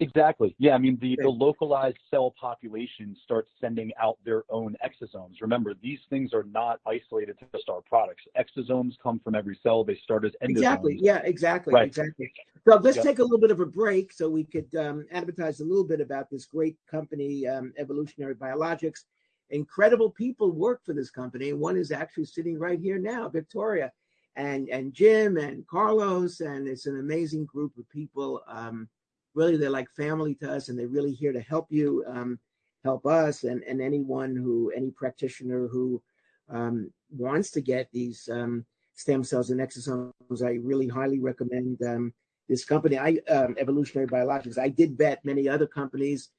Exactly. 0.00 0.56
Yeah. 0.58 0.74
I 0.74 0.78
mean, 0.78 0.98
the, 1.00 1.16
the 1.22 1.28
localized 1.28 1.98
cell 2.10 2.34
population 2.40 3.16
starts 3.22 3.50
sending 3.60 3.92
out 4.00 4.18
their 4.24 4.42
own 4.50 4.76
exosomes. 4.84 5.34
Remember, 5.40 5.72
these 5.80 6.00
things 6.10 6.34
are 6.34 6.42
not 6.44 6.80
isolated 6.84 7.38
to 7.38 7.46
just 7.54 7.68
our 7.68 7.80
products. 7.80 8.24
Exosomes 8.36 8.94
come 9.00 9.20
from 9.22 9.36
every 9.36 9.58
cell. 9.62 9.84
They 9.84 9.96
start 10.02 10.24
as 10.24 10.32
endosomes. 10.42 10.50
Exactly. 10.50 10.98
Yeah, 11.00 11.18
exactly. 11.18 11.74
Right. 11.74 11.86
Exactly. 11.86 12.32
So 12.66 12.76
let's 12.76 12.96
yep. 12.96 13.04
take 13.04 13.18
a 13.20 13.22
little 13.22 13.38
bit 13.38 13.52
of 13.52 13.60
a 13.60 13.66
break 13.66 14.12
so 14.12 14.28
we 14.28 14.44
could 14.44 14.74
um, 14.74 15.06
advertise 15.12 15.60
a 15.60 15.64
little 15.64 15.84
bit 15.84 16.00
about 16.00 16.28
this 16.28 16.44
great 16.46 16.76
company, 16.90 17.46
um, 17.46 17.72
Evolutionary 17.78 18.34
Biologics. 18.34 19.04
Incredible 19.50 20.10
people 20.10 20.50
work 20.50 20.80
for 20.84 20.94
this 20.94 21.10
company. 21.10 21.52
One 21.52 21.76
is 21.76 21.92
actually 21.92 22.24
sitting 22.24 22.58
right 22.58 22.80
here 22.80 22.98
now, 22.98 23.28
Victoria, 23.28 23.92
and 24.34 24.68
and 24.70 24.92
Jim 24.92 25.36
and 25.36 25.64
Carlos, 25.68 26.40
and 26.40 26.66
it's 26.66 26.86
an 26.86 26.98
amazing 26.98 27.44
group 27.44 27.76
of 27.78 27.88
people. 27.90 28.42
Um, 28.48 28.88
really 29.34 29.56
they're 29.56 29.70
like 29.70 29.90
family 29.90 30.34
to 30.34 30.50
us 30.50 30.68
and 30.68 30.78
they're 30.78 30.88
really 30.88 31.12
here 31.12 31.32
to 31.32 31.40
help 31.40 31.66
you 31.70 32.04
um, 32.08 32.38
help 32.84 33.06
us 33.06 33.44
and, 33.44 33.62
and 33.64 33.80
anyone 33.80 34.36
who 34.36 34.72
any 34.76 34.90
practitioner 34.90 35.68
who 35.68 36.02
um, 36.50 36.90
wants 37.10 37.50
to 37.50 37.60
get 37.60 37.88
these 37.92 38.28
um, 38.30 38.64
stem 38.94 39.24
cells 39.24 39.50
and 39.50 39.60
exosomes, 39.60 40.42
I 40.44 40.58
really 40.62 40.88
highly 40.88 41.18
recommend 41.18 41.82
um, 41.82 42.12
this 42.48 42.64
company. 42.64 42.98
I 42.98 43.18
um, 43.30 43.56
Evolutionary 43.58 44.06
Biologics. 44.06 44.58
I 44.58 44.68
did 44.68 44.96
bet 44.96 45.24
many 45.24 45.48
other 45.48 45.66
companies, 45.66 46.30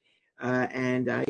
uh, 0.41 0.67
and 0.71 1.10
I 1.10 1.25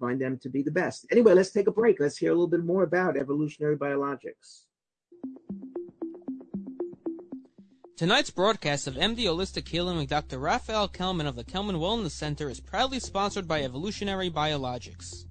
find 0.00 0.20
them 0.20 0.38
to 0.38 0.48
be 0.48 0.62
the 0.62 0.70
best. 0.70 1.06
Anyway, 1.10 1.34
let's 1.34 1.50
take 1.50 1.66
a 1.66 1.72
break. 1.72 1.98
Let's 2.00 2.16
hear 2.16 2.30
a 2.30 2.34
little 2.34 2.48
bit 2.48 2.64
more 2.64 2.84
about 2.84 3.16
Evolutionary 3.16 3.76
Biologics. 3.76 4.62
Tonight's 7.98 8.30
broadcast 8.30 8.86
of 8.86 8.94
MD 8.94 9.24
Holistic 9.24 9.66
Healing 9.66 9.98
with 9.98 10.08
Dr. 10.08 10.38
Raphael 10.38 10.86
Kelman 10.86 11.26
of 11.26 11.34
the 11.34 11.42
Kelman 11.42 11.78
Wellness 11.78 12.12
Center 12.12 12.48
is 12.48 12.60
proudly 12.60 13.00
sponsored 13.00 13.48
by 13.48 13.64
Evolutionary 13.64 14.30
Biologics. 14.30 15.24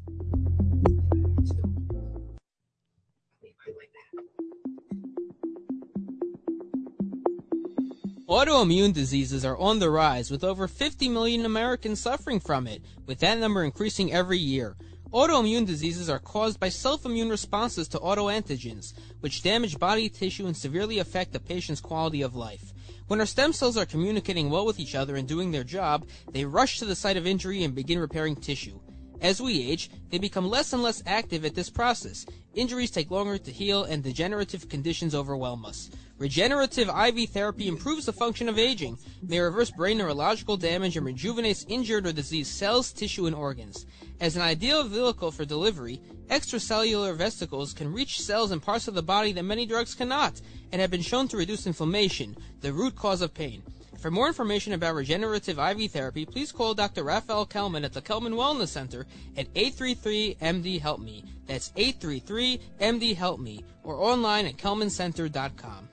Autoimmune 8.28 8.94
diseases 8.94 9.46
are 9.46 9.58
on 9.58 9.80
the 9.80 9.90
rise, 9.90 10.30
with 10.30 10.44
over 10.44 10.68
50 10.68 11.08
million 11.08 11.46
Americans 11.46 12.02
suffering 12.02 12.42
from 12.42 12.68
it, 12.68 12.82
with 13.06 13.20
that 13.20 13.38
number 13.38 13.64
increasing 13.64 14.12
every 14.12 14.40
year. 14.40 14.76
Autoimmune 15.14 15.66
diseases 15.66 16.10
are 16.10 16.20
caused 16.20 16.60
by 16.60 16.68
self-immune 16.68 17.30
responses 17.30 17.88
to 17.88 18.00
autoantigens, 18.00 18.94
which 19.22 19.42
damage 19.42 19.80
body 19.80 20.10
tissue 20.10 20.48
and 20.48 20.58
severely 20.58 21.00
affect 21.00 21.32
the 21.32 21.40
patient's 21.40 21.80
quality 21.80 22.22
of 22.22 22.36
life. 22.36 22.74
When 23.08 23.22
our 23.22 23.26
stem 23.26 23.54
cells 23.54 23.78
are 23.78 23.86
communicating 23.86 24.50
well 24.50 24.66
with 24.66 24.82
each 24.82 24.96
other 24.96 25.16
and 25.16 25.26
doing 25.26 25.52
their 25.52 25.64
job, 25.64 26.06
they 26.32 26.44
rush 26.44 26.80
to 26.80 26.86
the 26.86 26.96
site 26.96 27.16
of 27.16 27.26
injury 27.26 27.64
and 27.64 27.74
begin 27.74 28.00
repairing 28.00 28.36
tissue. 28.36 28.82
As 29.22 29.42
we 29.42 29.72
age, 29.72 29.90
they 30.10 30.18
become 30.18 30.50
less 30.50 30.74
and 30.74 30.84
less 30.84 31.02
active 31.06 31.46
at 31.46 31.56
this 31.56 31.70
process. 31.70 32.26
Injuries 32.54 32.92
take 32.92 33.10
longer 33.10 33.38
to 33.38 33.52
heal 33.52 33.86
and 33.86 34.04
degenerative 34.04 34.68
conditions 34.68 35.16
overwhelm 35.16 35.66
us. 35.66 35.90
Regenerative 36.20 36.90
IV 36.90 37.30
therapy 37.30 37.68
improves 37.68 38.08
the 38.08 38.14
function 38.14 38.50
of 38.50 38.58
aging, 38.58 38.98
may 39.22 39.40
reverse 39.40 39.70
brain 39.70 40.00
neurological 40.00 40.58
damage, 40.58 40.98
and 40.98 41.06
rejuvenates 41.06 41.64
injured 41.70 42.08
or 42.08 42.12
diseased 42.12 42.58
cells, 42.58 42.92
tissue, 42.92 43.28
and 43.28 43.36
organs. 43.36 43.86
As 44.20 44.36
an 44.36 44.42
ideal 44.42 44.84
vehicle 44.84 45.30
for 45.30 45.46
delivery, 45.46 46.02
extracellular 46.30 47.16
vesicles 47.16 47.72
can 47.72 47.94
reach 47.94 48.20
cells 48.20 48.50
and 48.50 48.64
parts 48.64 48.88
of 48.88 48.96
the 48.96 49.04
body 49.04 49.32
that 49.34 49.44
many 49.44 49.68
drugs 49.68 49.94
cannot, 49.94 50.42
and 50.72 50.82
have 50.82 50.90
been 50.90 51.04
shown 51.04 51.28
to 51.28 51.38
reduce 51.38 51.68
inflammation, 51.68 52.36
the 52.62 52.74
root 52.74 52.96
cause 52.96 53.22
of 53.22 53.36
pain. 53.36 53.62
For 54.00 54.10
more 54.10 54.28
information 54.28 54.74
about 54.74 54.96
regenerative 54.96 55.60
IV 55.60 55.92
therapy, 55.92 56.26
please 56.26 56.52
call 56.52 56.74
Dr. 56.74 57.04
Raphael 57.04 57.46
Kelman 57.46 57.86
at 57.86 57.94
the 57.94 58.02
Kelman 58.02 58.34
Wellness 58.34 58.70
Center 58.70 59.06
at 59.36 59.54
833-MD-HELP-ME. 59.54 61.26
That's 61.46 61.72
833-MD-HELP-ME 61.72 63.64
or 63.84 63.96
online 63.96 64.46
at 64.48 64.58
kelmancenter.com. 64.58 65.87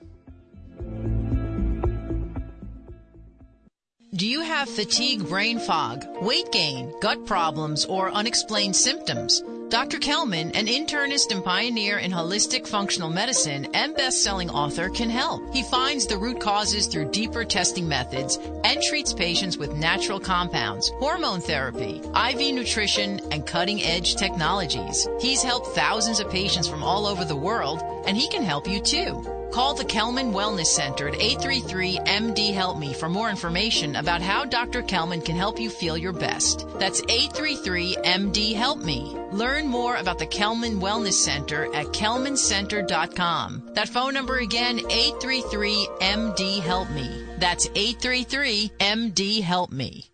Do 4.15 4.25
you 4.25 4.39
have 4.39 4.69
fatigue, 4.69 5.27
brain 5.27 5.59
fog, 5.59 6.05
weight 6.21 6.49
gain, 6.53 6.93
gut 7.01 7.25
problems, 7.25 7.83
or 7.83 8.09
unexplained 8.11 8.73
symptoms? 8.73 9.43
Dr. 9.67 9.97
Kelman, 9.97 10.51
an 10.51 10.67
internist 10.67 11.31
and 11.31 11.43
pioneer 11.43 11.97
in 11.97 12.13
holistic 12.13 12.65
functional 12.65 13.09
medicine 13.09 13.67
and 13.73 13.93
best-selling 13.93 14.49
author, 14.49 14.87
can 14.87 15.09
help. 15.09 15.53
He 15.53 15.63
finds 15.63 16.07
the 16.07 16.17
root 16.17 16.39
causes 16.39 16.87
through 16.87 17.11
deeper 17.11 17.43
testing 17.43 17.89
methods 17.89 18.39
and 18.63 18.81
treats 18.83 19.11
patients 19.11 19.57
with 19.57 19.75
natural 19.75 20.21
compounds, 20.21 20.93
hormone 20.99 21.41
therapy, 21.41 22.01
IV 22.15 22.55
nutrition, 22.55 23.19
and 23.33 23.45
cutting-edge 23.45 24.15
technologies. 24.15 25.09
He's 25.19 25.43
helped 25.43 25.75
thousands 25.75 26.21
of 26.21 26.29
patients 26.29 26.69
from 26.69 26.83
all 26.83 27.05
over 27.05 27.25
the 27.25 27.35
world, 27.35 27.83
and 28.07 28.15
he 28.15 28.29
can 28.29 28.43
help 28.43 28.65
you 28.65 28.79
too. 28.79 29.44
Call 29.51 29.73
the 29.73 29.85
Kelman 29.85 30.33
Wellness 30.33 30.67
Center 30.67 31.07
at 31.07 31.15
833-MD-HELP-ME 31.15 32.93
for 32.93 33.09
more 33.09 33.29
information 33.29 33.95
about 33.95 34.21
how 34.21 34.43
Dr. 34.45 34.81
Kelman 34.81 35.21
can 35.21 35.35
help 35.35 35.59
you 35.59 35.69
feel 35.69 35.97
your 35.97 36.13
best. 36.13 36.65
That's 36.79 37.01
833-MD-HELP-ME. 37.01 39.17
Learn 39.31 39.67
more 39.67 39.95
about 39.95 40.19
the 40.19 40.27
Kelman 40.27 40.79
Wellness 40.79 41.13
Center 41.13 41.73
at 41.73 41.87
kelmancenter.com. 41.87 43.71
That 43.73 43.89
phone 43.89 44.13
number 44.13 44.37
again, 44.37 44.77
833-MD-HELP-ME. 44.79 47.25
That's 47.37 47.67
833-MD-HELP-ME. 47.67 50.09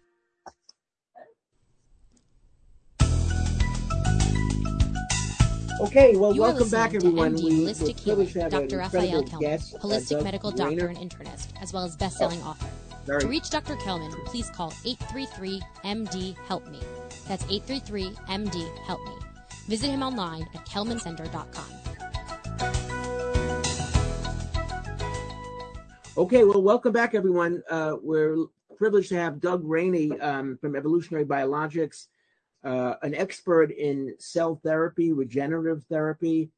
Okay, 5.81 6.15
well, 6.15 6.31
you 6.35 6.41
welcome 6.41 6.69
back, 6.69 6.93
everyone. 6.93 7.35
MD 7.35 7.43
we, 7.43 7.65
Holistic 7.65 7.99
Healing, 7.99 8.27
Dr. 8.49 8.77
Raphael 8.77 9.23
Kelman, 9.23 9.57
holistic 9.57 10.19
uh, 10.19 10.23
medical 10.23 10.51
doctor 10.51 10.85
and 10.89 10.97
internist, 10.99 11.47
as 11.59 11.73
well 11.73 11.83
as 11.83 11.95
best-selling 11.95 12.39
oh, 12.43 12.49
author. 12.49 13.19
To 13.19 13.27
reach 13.27 13.49
Dr. 13.49 13.75
Kelman, 13.77 14.11
please 14.25 14.51
call 14.51 14.69
833-MD-HELP-ME. 14.85 16.79
That's 17.27 17.43
833-MD-HELP-ME. 17.45 19.25
Visit 19.67 19.87
him 19.87 20.03
online 20.03 20.43
at 20.53 20.67
kelmancenter.com. 20.67 21.65
Okay, 26.15 26.43
well, 26.43 26.61
welcome 26.61 26.91
back, 26.91 27.15
everyone. 27.15 27.63
Uh, 27.67 27.95
we're 28.03 28.45
privileged 28.77 29.09
to 29.09 29.15
have 29.15 29.39
Doug 29.39 29.63
Rainey 29.63 30.11
um, 30.19 30.59
from 30.61 30.75
Evolutionary 30.75 31.25
Biologics 31.25 32.05
uh, 32.63 32.95
an 33.01 33.15
expert 33.15 33.71
in 33.71 34.13
cell 34.19 34.59
therapy, 34.63 35.11
regenerative 35.11 35.83
therapy, 35.85 36.49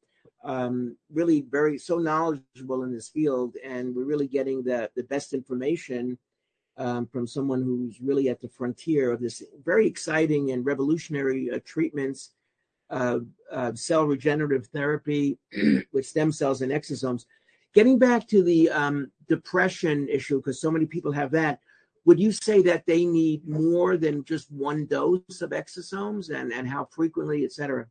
um, 0.44 0.96
really 1.12 1.40
very 1.40 1.78
so 1.78 1.98
knowledgeable 1.98 2.82
in 2.82 2.92
this 2.92 3.08
field, 3.08 3.56
and 3.64 3.94
we're 3.94 4.04
really 4.04 4.28
getting 4.28 4.62
the 4.62 4.90
the 4.94 5.04
best 5.04 5.32
information 5.32 6.18
um, 6.76 7.06
from 7.06 7.26
someone 7.26 7.62
who's 7.62 8.00
really 8.00 8.28
at 8.28 8.40
the 8.40 8.48
frontier 8.48 9.12
of 9.12 9.20
this 9.20 9.42
very 9.64 9.86
exciting 9.86 10.50
and 10.50 10.66
revolutionary 10.66 11.50
uh, 11.50 11.58
treatments 11.64 12.32
of 12.90 13.26
cell 13.74 14.04
regenerative 14.04 14.66
therapy 14.66 15.38
with 15.92 16.06
stem 16.06 16.30
cells 16.30 16.60
and 16.62 16.70
exosomes. 16.70 17.24
Getting 17.74 17.98
back 17.98 18.28
to 18.28 18.42
the 18.42 18.70
um, 18.70 19.10
depression 19.28 20.06
issue, 20.08 20.36
because 20.36 20.60
so 20.60 20.70
many 20.70 20.86
people 20.86 21.10
have 21.10 21.32
that 21.32 21.58
would 22.04 22.20
you 22.20 22.32
say 22.32 22.62
that 22.62 22.84
they 22.86 23.04
need 23.04 23.46
more 23.48 23.96
than 23.96 24.24
just 24.24 24.50
one 24.50 24.86
dose 24.86 25.40
of 25.40 25.50
exosomes 25.50 26.30
and, 26.30 26.52
and 26.52 26.68
how 26.68 26.86
frequently, 26.90 27.44
et 27.44 27.52
cetera? 27.52 27.86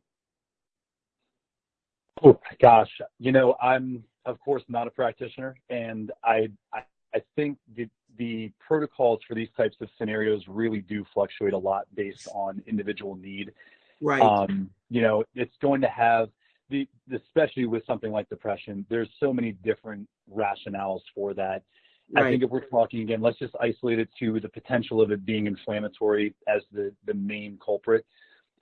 Oh 2.22 2.38
gosh, 2.60 2.90
you 3.18 3.32
know, 3.32 3.56
I'm 3.60 4.04
of 4.24 4.38
course 4.40 4.62
not 4.68 4.86
a 4.86 4.90
practitioner, 4.90 5.56
and 5.68 6.12
I 6.22 6.48
I, 6.72 6.82
I 7.14 7.22
think 7.36 7.58
the 7.74 7.88
the 8.16 8.52
protocols 8.64 9.20
for 9.26 9.34
these 9.34 9.48
types 9.56 9.76
of 9.80 9.88
scenarios 9.98 10.44
really 10.46 10.80
do 10.80 11.04
fluctuate 11.12 11.52
a 11.52 11.58
lot 11.58 11.86
based 11.94 12.28
on 12.32 12.62
individual 12.66 13.16
need. 13.16 13.52
Right. 14.00 14.22
Um, 14.22 14.70
you 14.90 15.02
know, 15.02 15.24
it's 15.34 15.56
going 15.60 15.80
to 15.80 15.88
have 15.88 16.28
the 16.70 16.88
especially 17.12 17.66
with 17.66 17.84
something 17.86 18.12
like 18.12 18.28
depression. 18.28 18.86
There's 18.88 19.10
so 19.18 19.32
many 19.32 19.52
different 19.52 20.08
rationales 20.32 21.00
for 21.14 21.34
that. 21.34 21.62
Right. 22.12 22.26
I 22.26 22.30
think 22.30 22.42
if 22.42 22.50
we're 22.50 22.66
talking 22.66 23.00
again, 23.00 23.20
let's 23.20 23.38
just 23.38 23.54
isolate 23.60 23.98
it 23.98 24.08
to 24.20 24.38
the 24.40 24.48
potential 24.48 25.00
of 25.00 25.10
it 25.10 25.24
being 25.24 25.46
inflammatory 25.46 26.34
as 26.46 26.62
the, 26.72 26.92
the 27.06 27.14
main 27.14 27.58
culprit. 27.64 28.04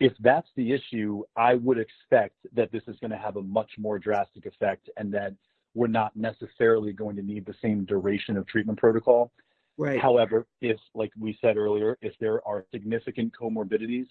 If 0.00 0.12
that's 0.20 0.48
the 0.56 0.72
issue, 0.72 1.22
I 1.36 1.54
would 1.54 1.78
expect 1.78 2.36
that 2.54 2.72
this 2.72 2.82
is 2.86 2.96
going 3.00 3.10
to 3.10 3.16
have 3.16 3.36
a 3.36 3.42
much 3.42 3.70
more 3.78 3.98
drastic 3.98 4.46
effect 4.46 4.88
and 4.96 5.12
that 5.14 5.34
we're 5.74 5.86
not 5.86 6.14
necessarily 6.16 6.92
going 6.92 7.16
to 7.16 7.22
need 7.22 7.46
the 7.46 7.54
same 7.62 7.84
duration 7.84 8.36
of 8.36 8.46
treatment 8.46 8.78
protocol. 8.78 9.32
Right. 9.78 10.00
However, 10.00 10.46
if, 10.60 10.78
like 10.94 11.10
we 11.18 11.36
said 11.40 11.56
earlier, 11.56 11.98
if 12.00 12.14
there 12.20 12.46
are 12.46 12.64
significant 12.70 13.32
comorbidities, 13.40 14.06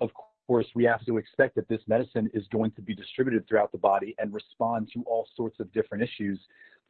of 0.00 0.10
course, 0.50 0.66
we 0.74 0.82
have 0.82 1.04
to 1.06 1.16
expect 1.16 1.54
that 1.54 1.68
this 1.68 1.80
medicine 1.86 2.28
is 2.34 2.44
going 2.48 2.72
to 2.72 2.82
be 2.82 2.92
distributed 2.92 3.46
throughout 3.46 3.70
the 3.70 3.78
body 3.78 4.16
and 4.18 4.34
respond 4.34 4.90
to 4.92 5.00
all 5.06 5.28
sorts 5.36 5.60
of 5.60 5.72
different 5.72 6.02
issues 6.02 6.40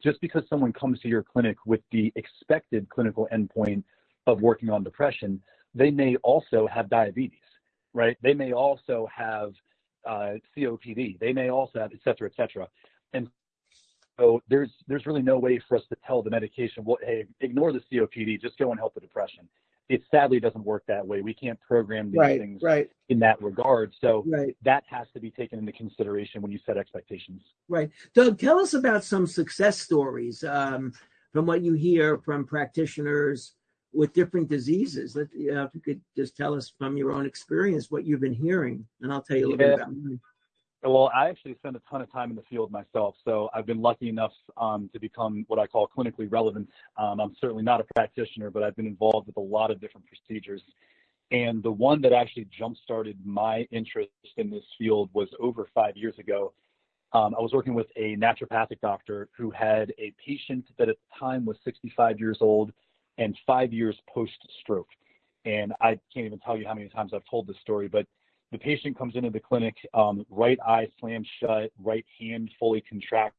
just 0.03 0.19
because 0.19 0.41
someone 0.49 0.73
comes 0.73 0.99
to 1.01 1.07
your 1.07 1.21
clinic 1.21 1.57
with 1.67 1.81
the 1.91 2.11
expected 2.15 2.89
clinical 2.89 3.27
endpoint 3.31 3.83
of 4.25 4.41
working 4.41 4.71
on 4.71 4.83
depression, 4.83 5.39
they 5.75 5.91
may 5.91 6.15
also 6.23 6.65
have 6.73 6.89
diabetes, 6.89 7.37
right? 7.93 8.17
They 8.23 8.33
may 8.33 8.51
also 8.51 9.07
have 9.15 9.53
uh, 10.09 10.37
COPD. 10.57 11.19
They 11.19 11.31
may 11.31 11.51
also 11.51 11.81
have 11.81 11.91
et 11.93 11.99
cetera, 12.03 12.31
et 12.31 12.35
cetera. 12.35 12.67
And 13.13 13.29
so 14.19 14.41
there's 14.49 14.71
there's 14.87 15.05
really 15.05 15.21
no 15.21 15.37
way 15.37 15.61
for 15.69 15.77
us 15.77 15.83
to 15.89 15.97
tell 16.07 16.23
the 16.23 16.31
medication, 16.31 16.83
well, 16.83 16.97
hey, 17.05 17.27
ignore 17.41 17.71
the 17.73 17.83
COPD, 17.91 18.41
just 18.41 18.57
go 18.57 18.71
and 18.71 18.79
help 18.79 18.95
the 18.95 19.01
depression 19.01 19.47
it 19.89 20.03
sadly 20.09 20.39
doesn't 20.39 20.63
work 20.63 20.83
that 20.87 21.05
way. 21.05 21.21
We 21.21 21.33
can't 21.33 21.59
program 21.59 22.11
these 22.11 22.19
right, 22.19 22.39
things 22.39 22.61
right. 22.63 22.89
in 23.09 23.19
that 23.19 23.41
regard. 23.41 23.93
So 23.99 24.23
right. 24.25 24.55
that 24.63 24.83
has 24.87 25.07
to 25.13 25.19
be 25.19 25.31
taken 25.31 25.59
into 25.59 25.71
consideration 25.73 26.41
when 26.41 26.51
you 26.51 26.59
set 26.65 26.77
expectations. 26.77 27.41
Right. 27.67 27.91
Doug, 28.13 28.39
tell 28.39 28.59
us 28.59 28.73
about 28.73 29.03
some 29.03 29.27
success 29.27 29.79
stories 29.79 30.43
um, 30.43 30.93
from 31.33 31.45
what 31.45 31.61
you 31.61 31.73
hear 31.73 32.19
from 32.19 32.45
practitioners 32.45 33.53
with 33.93 34.13
different 34.13 34.47
diseases. 34.47 35.15
Let, 35.15 35.27
you 35.33 35.53
know, 35.53 35.63
if 35.63 35.71
you 35.73 35.81
could 35.81 36.01
just 36.15 36.37
tell 36.37 36.53
us 36.53 36.71
from 36.77 36.95
your 36.95 37.11
own 37.11 37.25
experience 37.25 37.91
what 37.91 38.05
you've 38.05 38.21
been 38.21 38.33
hearing, 38.33 38.85
and 39.01 39.11
I'll 39.11 39.21
tell 39.21 39.37
you 39.37 39.47
a 39.47 39.49
little 39.49 39.65
yeah. 39.65 39.75
bit 39.75 39.81
about 39.81 39.95
mine. 39.95 40.19
Well, 40.83 41.11
I 41.15 41.29
actually 41.29 41.53
spend 41.55 41.75
a 41.75 41.81
ton 41.87 42.01
of 42.01 42.11
time 42.11 42.31
in 42.31 42.35
the 42.35 42.41
field 42.49 42.71
myself, 42.71 43.13
so 43.23 43.49
I've 43.53 43.67
been 43.67 43.81
lucky 43.81 44.09
enough 44.09 44.31
um, 44.57 44.89
to 44.93 44.99
become 44.99 45.45
what 45.47 45.59
I 45.59 45.67
call 45.67 45.87
clinically 45.95 46.27
relevant. 46.27 46.67
Um, 46.97 47.19
I'm 47.19 47.35
certainly 47.39 47.61
not 47.61 47.81
a 47.81 47.85
practitioner, 47.93 48.49
but 48.49 48.63
I've 48.63 48.75
been 48.75 48.87
involved 48.87 49.27
with 49.27 49.37
a 49.37 49.41
lot 49.41 49.69
of 49.69 49.79
different 49.79 50.07
procedures. 50.07 50.63
And 51.29 51.61
the 51.61 51.71
one 51.71 52.01
that 52.01 52.13
actually 52.13 52.47
jump 52.57 52.77
started 52.83 53.15
my 53.23 53.67
interest 53.71 54.09
in 54.37 54.49
this 54.49 54.63
field 54.79 55.11
was 55.13 55.29
over 55.39 55.67
five 55.73 55.95
years 55.95 56.17
ago. 56.17 56.51
Um, 57.13 57.35
I 57.37 57.41
was 57.41 57.51
working 57.53 57.75
with 57.75 57.87
a 57.95 58.15
naturopathic 58.15 58.81
doctor 58.81 59.29
who 59.37 59.51
had 59.51 59.93
a 59.99 60.13
patient 60.25 60.65
that 60.79 60.89
at 60.89 60.95
the 60.95 61.19
time 61.19 61.45
was 61.45 61.57
65 61.63 62.19
years 62.19 62.39
old 62.41 62.71
and 63.19 63.37
five 63.45 63.71
years 63.71 63.95
post 64.11 64.37
stroke. 64.61 64.89
And 65.45 65.73
I 65.79 65.99
can't 66.13 66.25
even 66.25 66.39
tell 66.39 66.57
you 66.57 66.65
how 66.65 66.73
many 66.73 66.89
times 66.89 67.13
I've 67.13 67.25
told 67.29 67.45
this 67.45 67.57
story, 67.61 67.87
but 67.87 68.07
the 68.51 68.57
patient 68.57 68.97
comes 68.97 69.15
into 69.15 69.29
the 69.29 69.39
clinic, 69.39 69.75
um, 69.93 70.25
right 70.29 70.59
eye 70.65 70.87
slammed 70.99 71.27
shut, 71.39 71.71
right 71.81 72.05
hand 72.19 72.51
fully 72.59 72.81
contracted, 72.81 73.33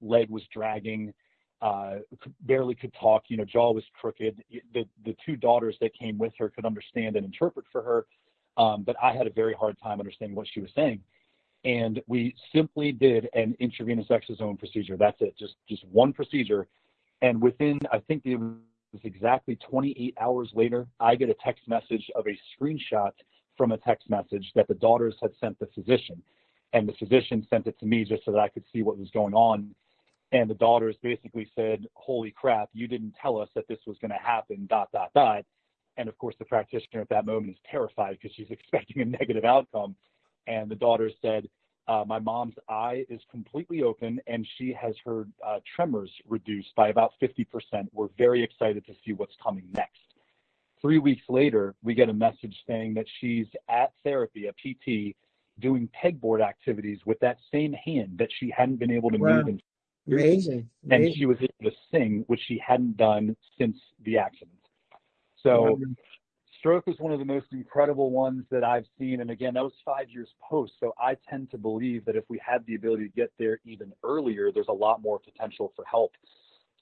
leg 0.00 0.28
was 0.28 0.42
dragging, 0.52 1.12
uh, 1.60 1.98
barely 2.40 2.74
could 2.74 2.92
talk, 3.00 3.24
you 3.28 3.36
know, 3.36 3.44
jaw 3.44 3.72
was 3.72 3.84
crooked. 3.98 4.42
The, 4.74 4.84
the 5.04 5.16
two 5.24 5.36
daughters 5.36 5.76
that 5.80 5.94
came 5.94 6.18
with 6.18 6.32
her 6.38 6.48
could 6.48 6.64
understand 6.64 7.14
and 7.14 7.24
interpret 7.24 7.66
for 7.70 7.82
her, 7.82 8.06
um, 8.56 8.82
but 8.82 8.96
I 9.00 9.12
had 9.12 9.28
a 9.28 9.30
very 9.30 9.54
hard 9.54 9.76
time 9.80 10.00
understanding 10.00 10.34
what 10.34 10.48
she 10.52 10.60
was 10.60 10.70
saying. 10.74 11.00
And 11.64 12.02
we 12.08 12.34
simply 12.52 12.90
did 12.90 13.28
an 13.34 13.56
intravenous 13.60 14.08
exosome 14.08 14.58
procedure. 14.58 14.96
That's 14.96 15.20
it, 15.20 15.38
just 15.38 15.54
just 15.68 15.84
one 15.86 16.12
procedure. 16.12 16.66
And 17.22 17.40
within, 17.40 17.78
I 17.92 18.00
think 18.00 18.22
it 18.24 18.34
was 18.34 19.00
exactly 19.04 19.54
28 19.70 20.16
hours 20.20 20.50
later, 20.54 20.88
I 20.98 21.14
get 21.14 21.30
a 21.30 21.36
text 21.44 21.68
message 21.68 22.10
of 22.16 22.26
a 22.26 22.36
screenshot 22.60 23.12
from 23.56 23.72
a 23.72 23.78
text 23.78 24.08
message 24.08 24.50
that 24.54 24.68
the 24.68 24.74
daughters 24.74 25.14
had 25.20 25.32
sent 25.40 25.58
the 25.58 25.68
physician. 25.74 26.22
And 26.72 26.88
the 26.88 26.94
physician 26.94 27.46
sent 27.50 27.66
it 27.66 27.78
to 27.80 27.86
me 27.86 28.04
just 28.04 28.24
so 28.24 28.32
that 28.32 28.40
I 28.40 28.48
could 28.48 28.64
see 28.72 28.82
what 28.82 28.98
was 28.98 29.10
going 29.10 29.34
on. 29.34 29.74
And 30.32 30.48
the 30.48 30.54
daughters 30.54 30.96
basically 31.02 31.50
said, 31.54 31.86
Holy 31.94 32.30
crap, 32.30 32.70
you 32.72 32.88
didn't 32.88 33.14
tell 33.20 33.38
us 33.38 33.48
that 33.54 33.68
this 33.68 33.78
was 33.86 33.98
going 34.00 34.10
to 34.10 34.16
happen, 34.16 34.66
dot, 34.68 34.88
dot, 34.92 35.10
dot. 35.14 35.44
And 35.98 36.08
of 36.08 36.16
course, 36.16 36.34
the 36.38 36.46
practitioner 36.46 37.02
at 37.02 37.08
that 37.10 37.26
moment 37.26 37.52
is 37.52 37.58
terrified 37.70 38.18
because 38.20 38.34
she's 38.34 38.46
expecting 38.50 39.02
a 39.02 39.04
negative 39.04 39.44
outcome. 39.44 39.94
And 40.46 40.70
the 40.70 40.74
daughters 40.74 41.12
said, 41.20 41.48
uh, 41.86 42.04
My 42.06 42.18
mom's 42.18 42.54
eye 42.68 43.04
is 43.10 43.20
completely 43.30 43.82
open 43.82 44.20
and 44.26 44.46
she 44.56 44.72
has 44.72 44.94
her 45.04 45.26
uh, 45.46 45.58
tremors 45.76 46.10
reduced 46.26 46.74
by 46.76 46.88
about 46.88 47.12
50%. 47.20 47.46
We're 47.92 48.08
very 48.16 48.42
excited 48.42 48.86
to 48.86 48.92
see 49.04 49.12
what's 49.12 49.34
coming 49.42 49.64
next. 49.74 50.00
Three 50.82 50.98
weeks 50.98 51.22
later, 51.28 51.74
we 51.82 51.94
get 51.94 52.08
a 52.08 52.12
message 52.12 52.56
saying 52.66 52.94
that 52.94 53.06
she's 53.20 53.46
at 53.68 53.92
therapy, 54.04 54.48
a 54.48 54.52
PT, 54.52 55.16
doing 55.60 55.88
pegboard 56.02 56.42
activities 56.42 56.98
with 57.06 57.20
that 57.20 57.38
same 57.52 57.72
hand 57.72 58.18
that 58.18 58.28
she 58.38 58.52
hadn't 58.54 58.76
been 58.76 58.90
able 58.90 59.10
to 59.10 59.18
wow. 59.18 59.36
move 59.36 59.48
in 59.48 59.60
Amazing. 60.06 60.68
Amazing. 60.84 61.06
And 61.06 61.14
she 61.14 61.26
was 61.26 61.38
able 61.38 61.70
to 61.70 61.76
sing, 61.90 62.24
which 62.26 62.40
she 62.46 62.60
hadn't 62.64 62.96
done 62.96 63.36
since 63.58 63.76
the 64.04 64.18
accident. 64.18 64.50
So 65.42 65.78
stroke 66.58 66.86
was 66.86 66.96
one 66.98 67.12
of 67.12 67.18
the 67.18 67.24
most 67.24 67.46
incredible 67.52 68.10
ones 68.10 68.44
that 68.50 68.64
I've 68.64 68.86
seen. 68.98 69.20
And 69.20 69.30
again, 69.30 69.54
that 69.54 69.62
was 69.62 69.72
five 69.84 70.08
years 70.10 70.28
post. 70.40 70.74
So 70.80 70.92
I 71.00 71.16
tend 71.28 71.50
to 71.52 71.58
believe 71.58 72.04
that 72.04 72.16
if 72.16 72.24
we 72.28 72.40
had 72.44 72.64
the 72.66 72.74
ability 72.74 73.04
to 73.04 73.12
get 73.12 73.32
there 73.38 73.60
even 73.64 73.92
earlier, 74.04 74.52
there's 74.52 74.68
a 74.68 74.72
lot 74.72 75.02
more 75.02 75.18
potential 75.18 75.72
for 75.74 75.84
help. 75.84 76.12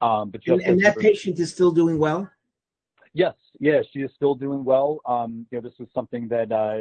Um, 0.02 0.30
but 0.30 0.40
and, 0.46 0.62
and 0.62 0.80
that 0.82 0.96
patient 0.96 1.38
is 1.38 1.52
still 1.52 1.72
doing 1.72 1.98
well. 1.98 2.30
Yes, 3.12 3.34
yes, 3.58 3.84
she 3.92 4.00
is 4.00 4.10
still 4.14 4.34
doing 4.34 4.64
well. 4.64 5.00
Um, 5.04 5.46
you 5.50 5.58
know, 5.58 5.68
this 5.68 5.78
was 5.78 5.88
something 5.92 6.28
that, 6.28 6.52
uh, 6.52 6.80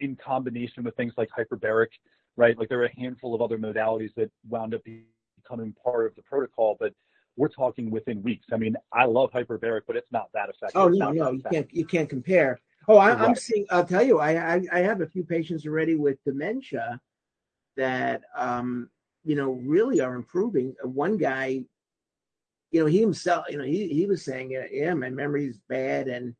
in 0.00 0.16
combination 0.16 0.84
with 0.84 0.96
things 0.96 1.12
like 1.16 1.28
hyperbaric, 1.36 1.88
right? 2.36 2.58
Like 2.58 2.68
there 2.70 2.80
are 2.80 2.86
a 2.86 3.00
handful 3.00 3.34
of 3.34 3.42
other 3.42 3.58
modalities 3.58 4.14
that 4.16 4.30
wound 4.48 4.74
up 4.74 4.82
becoming 4.84 5.74
part 5.84 6.06
of 6.06 6.14
the 6.16 6.22
protocol, 6.22 6.76
but 6.80 6.94
we're 7.36 7.48
talking 7.48 7.90
within 7.90 8.22
weeks. 8.22 8.46
I 8.52 8.56
mean, 8.56 8.76
I 8.92 9.04
love 9.04 9.30
hyperbaric, 9.32 9.82
but 9.86 9.96
it's 9.96 10.10
not 10.10 10.28
that 10.34 10.48
effective. 10.48 10.80
Oh 10.80 10.88
no, 10.88 11.10
no, 11.10 11.32
you 11.32 11.42
can't 11.50 11.72
you 11.72 11.84
can't 11.84 12.08
compare. 12.08 12.58
Oh, 12.88 12.96
I, 12.96 13.24
am 13.24 13.34
seeing. 13.34 13.66
I'll 13.70 13.84
tell 13.84 14.02
you, 14.02 14.18
I, 14.18 14.54
I, 14.54 14.62
I 14.72 14.78
have 14.80 15.00
a 15.00 15.06
few 15.06 15.22
patients 15.24 15.66
already 15.66 15.94
with 15.94 16.22
dementia 16.24 17.00
that 17.76 18.22
um 18.34 18.90
you 19.24 19.36
know 19.36 19.52
really 19.52 20.00
are 20.00 20.14
improving. 20.14 20.74
One 20.82 21.16
guy 21.16 21.62
you 22.70 22.80
know, 22.80 22.86
he 22.86 23.00
himself, 23.00 23.46
you 23.48 23.58
know, 23.58 23.64
he, 23.64 23.88
he 23.88 24.06
was 24.06 24.24
saying, 24.24 24.50
yeah, 24.70 24.94
my 24.94 25.10
memory's 25.10 25.58
bad. 25.68 26.08
And 26.08 26.34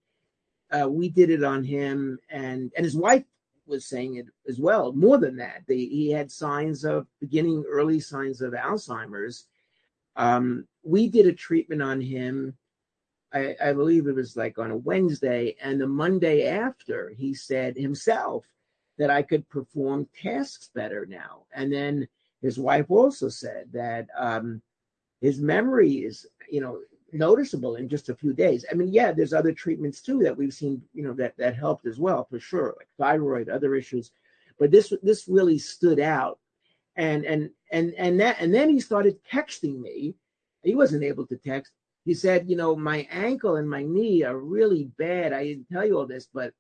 uh, 0.71 0.89
we 0.89 1.09
did 1.09 1.31
it 1.31 1.43
on 1.43 1.65
him. 1.65 2.19
And, 2.29 2.71
and 2.77 2.85
his 2.85 2.97
wife 2.97 3.25
was 3.67 3.87
saying 3.87 4.17
it 4.17 4.27
as 4.49 4.59
well. 4.59 4.93
More 4.93 5.19
than 5.19 5.37
that, 5.37 5.63
they, 5.67 5.77
he 5.77 6.11
had 6.11 6.31
signs 6.31 6.85
of 6.85 7.07
beginning 7.21 7.65
early 7.69 8.01
signs 8.01 8.41
of 8.43 8.53
Alzheimer's. 8.53 9.47
Um, 10.17 10.67
we 10.83 11.09
did 11.09 11.27
a 11.27 11.33
treatment 11.33 11.83
on 11.83 12.01
him. 12.01 12.57
I, 13.33 13.57
I 13.63 13.73
believe 13.73 14.07
it 14.07 14.15
was 14.15 14.37
like 14.37 14.59
on 14.59 14.71
a 14.71 14.77
Wednesday. 14.77 15.57
And 15.63 15.81
the 15.81 15.87
Monday 15.87 16.47
after, 16.49 17.13
he 17.17 17.35
said 17.35 17.77
himself 17.77 18.45
that 18.99 19.11
I 19.11 19.23
could 19.23 19.49
perform 19.49 20.09
tasks 20.21 20.71
better 20.75 21.07
now. 21.07 21.45
And 21.55 21.73
then 21.73 22.07
his 22.43 22.59
wife 22.59 22.87
also 22.89 23.29
said 23.29 23.67
that, 23.73 24.09
um, 24.17 24.63
his 25.21 25.41
memory 25.41 25.93
is 25.99 26.27
you 26.51 26.61
know 26.61 26.81
noticeable 27.13 27.77
in 27.77 27.89
just 27.89 28.09
a 28.09 28.15
few 28.15 28.33
days. 28.33 28.65
I 28.71 28.75
mean, 28.75 28.93
yeah, 28.93 29.13
there's 29.13 29.33
other 29.33 29.53
treatments 29.53 30.01
too 30.01 30.23
that 30.23 30.37
we've 30.37 30.55
seen, 30.55 30.83
you 30.93 31.03
know, 31.03 31.13
that 31.15 31.37
that 31.39 31.57
helped 31.57 31.87
as 31.87 31.99
well 31.99 32.27
for 32.31 32.39
sure, 32.39 32.75
like 32.79 32.89
thyroid, 32.99 33.49
other 33.49 33.75
issues. 33.75 34.13
But 34.59 34.71
this 34.71 34.93
this 35.03 35.29
really 35.29 35.59
stood 35.59 36.01
out, 36.01 36.39
and 36.97 37.25
and 37.25 37.51
and 37.73 37.95
and 37.95 38.21
that 38.21 38.37
and 38.41 38.55
then 38.55 38.71
he 38.71 38.81
started 38.81 39.19
texting 39.25 39.81
me. 39.81 40.15
He 40.63 40.75
wasn't 40.75 41.05
able 41.05 41.27
to 41.27 41.37
text. 41.37 41.73
He 42.05 42.15
said, 42.15 42.49
you 42.49 42.57
know, 42.57 42.75
my 42.77 43.07
ankle 43.11 43.57
and 43.57 43.69
my 43.69 43.83
knee 43.83 44.23
are 44.23 44.39
really 44.39 44.91
bad. 44.99 45.33
I 45.33 45.45
didn't 45.45 45.69
tell 45.71 45.87
you 45.87 45.99
all 45.99 46.07
this, 46.07 46.29
but 46.33 46.53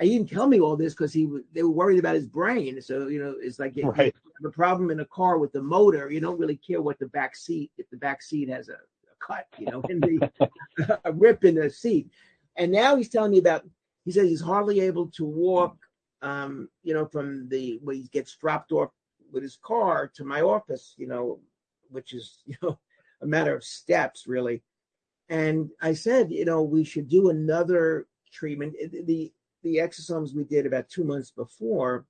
he 0.00 0.10
didn't 0.10 0.30
tell 0.30 0.46
me 0.46 0.60
all 0.60 0.76
this 0.76 0.94
because 0.94 1.12
he 1.12 1.28
they 1.52 1.62
were 1.62 1.70
worried 1.70 1.98
about 1.98 2.14
his 2.14 2.26
brain. 2.26 2.80
So 2.80 3.08
you 3.08 3.22
know, 3.22 3.34
it's 3.40 3.58
like 3.58 3.74
right. 3.82 4.14
the 4.40 4.50
problem 4.50 4.90
in 4.90 5.00
a 5.00 5.04
car 5.06 5.38
with 5.38 5.52
the 5.52 5.62
motor. 5.62 6.10
You 6.10 6.20
don't 6.20 6.38
really 6.38 6.56
care 6.56 6.82
what 6.82 6.98
the 6.98 7.06
back 7.06 7.36
seat 7.36 7.70
if 7.78 7.88
the 7.90 7.96
back 7.96 8.22
seat 8.22 8.48
has 8.48 8.68
a, 8.68 8.72
a 8.74 9.16
cut, 9.20 9.46
you 9.58 9.66
know, 9.66 9.82
in 9.88 10.00
the 10.00 10.98
a 11.04 11.12
rip 11.12 11.44
in 11.44 11.56
the 11.56 11.70
seat. 11.70 12.10
And 12.56 12.72
now 12.72 12.96
he's 12.96 13.08
telling 13.08 13.32
me 13.32 13.38
about. 13.38 13.64
He 14.04 14.10
says 14.10 14.28
he's 14.28 14.40
hardly 14.40 14.80
able 14.80 15.08
to 15.12 15.24
walk. 15.24 15.76
Um, 16.22 16.68
you 16.82 16.94
know, 16.94 17.06
from 17.06 17.48
the 17.48 17.80
where 17.82 17.96
he 17.96 18.08
gets 18.12 18.36
dropped 18.36 18.72
off 18.72 18.90
with 19.32 19.42
his 19.42 19.58
car 19.62 20.10
to 20.14 20.24
my 20.24 20.40
office. 20.40 20.94
You 20.96 21.06
know, 21.06 21.40
which 21.90 22.12
is 22.14 22.38
you 22.46 22.56
know 22.62 22.78
a 23.20 23.26
matter 23.26 23.54
of 23.54 23.62
steps 23.62 24.26
really. 24.26 24.62
And 25.28 25.70
I 25.80 25.94
said, 25.94 26.30
you 26.30 26.44
know, 26.44 26.62
we 26.62 26.84
should 26.84 27.08
do 27.08 27.30
another 27.30 28.06
treatment. 28.32 28.74
The 29.06 29.32
the 29.62 29.76
exosomes 29.76 30.34
we 30.34 30.44
did 30.44 30.66
about 30.66 30.88
two 30.88 31.04
months 31.04 31.30
before, 31.30 32.04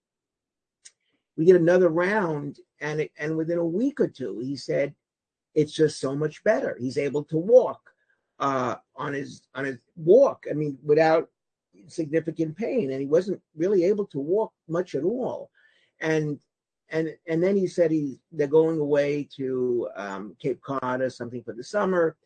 we 1.37 1.45
did 1.45 1.57
another 1.57 1.88
round, 1.88 2.59
and 2.81 3.01
it, 3.01 3.12
and 3.19 3.37
within 3.37 3.59
a 3.59 3.65
week 3.65 4.01
or 4.01 4.09
two, 4.09 4.38
he 4.41 4.57
said 4.57 4.95
it's 5.55 5.73
just 5.73 6.01
so 6.01 6.15
much 6.15 6.43
better. 6.45 6.77
He's 6.79 6.99
able 6.99 7.25
to 7.25 7.37
walk 7.37 7.81
uh, 8.38 8.77
on 8.97 9.15
his 9.15 9.43
on 9.55 9.65
his 9.65 9.79
walk. 9.97 10.45
I 10.51 10.55
mean, 10.55 10.79
without 10.85 11.29
significant 11.88 12.57
pain, 12.57 12.91
and 12.91 13.01
he 13.01 13.07
wasn't 13.07 13.41
really 13.57 13.85
able 13.85 14.07
to 14.07 14.19
walk 14.19 14.53
much 14.69 14.95
at 14.95 15.05
all. 15.05 15.51
And 16.01 16.38
and 16.91 17.15
and 17.27 17.43
then 17.43 17.57
he 17.57 17.67
said 17.67 17.91
he 17.91 18.21
they're 18.33 18.47
going 18.47 18.79
away 18.79 19.29
to 19.37 19.88
um, 19.97 20.37
Cape 20.41 20.61
Cod 20.61 21.01
or 21.01 21.11
something 21.11 21.43
for 21.43 21.55
the 21.55 21.65
summer, 21.65 22.17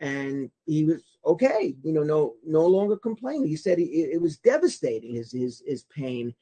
and 0.00 0.50
he 0.64 0.84
was 0.84 1.02
okay 1.26 1.74
you 1.82 1.92
know 1.92 2.02
no 2.02 2.34
no 2.46 2.64
longer 2.64 2.96
complaining. 2.96 3.46
He 3.48 3.56
said 3.56 3.78
he, 3.78 3.84
it 3.84 4.20
was 4.20 4.38
devastating 4.38 5.14
his 5.14 5.32
his 5.32 5.62
his 5.66 5.84
pain. 5.84 6.34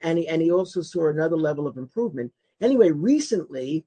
And 0.00 0.18
he 0.18 0.28
and 0.28 0.40
he 0.40 0.52
also 0.52 0.80
saw 0.80 1.08
another 1.08 1.36
level 1.36 1.66
of 1.66 1.76
improvement. 1.76 2.32
Anyway 2.60 2.90
recently 2.90 3.84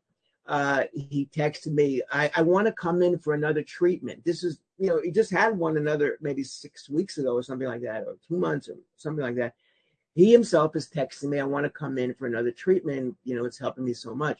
uh 0.48 0.84
he 0.92 1.30
texted 1.34 1.72
me 1.72 2.02
i 2.12 2.32
i 2.36 2.42
want 2.42 2.66
to 2.66 2.74
come 2.74 3.02
in 3.02 3.18
for 3.18 3.34
another 3.34 3.64
treatment. 3.64 4.24
This 4.26 4.44
is 4.44 4.60
you 4.78 4.88
know 4.88 5.00
he 5.02 5.12
just 5.12 5.32
had 5.32 5.58
one 5.58 5.78
another 5.78 6.18
maybe 6.22 6.44
six 6.44 6.90
weeks 6.90 7.18
ago 7.18 7.34
or 7.34 7.44
something 7.44 7.68
like 7.68 7.82
that 7.82 8.04
or 8.06 8.18
two 8.28 8.38
months 8.38 8.68
or 8.68 8.76
something 8.98 9.24
like 9.24 9.36
that. 9.36 9.54
He 10.14 10.32
himself 10.32 10.76
is 10.76 10.90
texting 10.90 11.30
me 11.30 11.40
i 11.40 11.44
want 11.44 11.66
to 11.66 11.70
come 11.70 11.98
in 11.98 12.14
for 12.14 12.28
another 12.28 12.52
treatment. 12.52 13.16
You 13.24 13.36
know 13.36 13.46
it's 13.46 13.60
helping 13.60 13.86
me 13.86 13.94
so 13.94 14.14
much. 14.14 14.40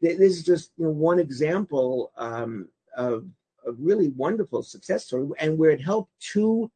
This 0.00 0.18
is 0.20 0.44
just 0.44 0.72
you 0.76 0.84
know 0.84 0.90
one 0.92 1.18
example 1.18 2.12
um 2.16 2.68
of 2.96 3.24
a 3.66 3.72
really 3.72 4.08
wonderful 4.08 4.62
success 4.62 5.06
story 5.06 5.28
and 5.38 5.58
where 5.58 5.70
it 5.70 5.80
helped 5.80 6.12
two 6.20 6.70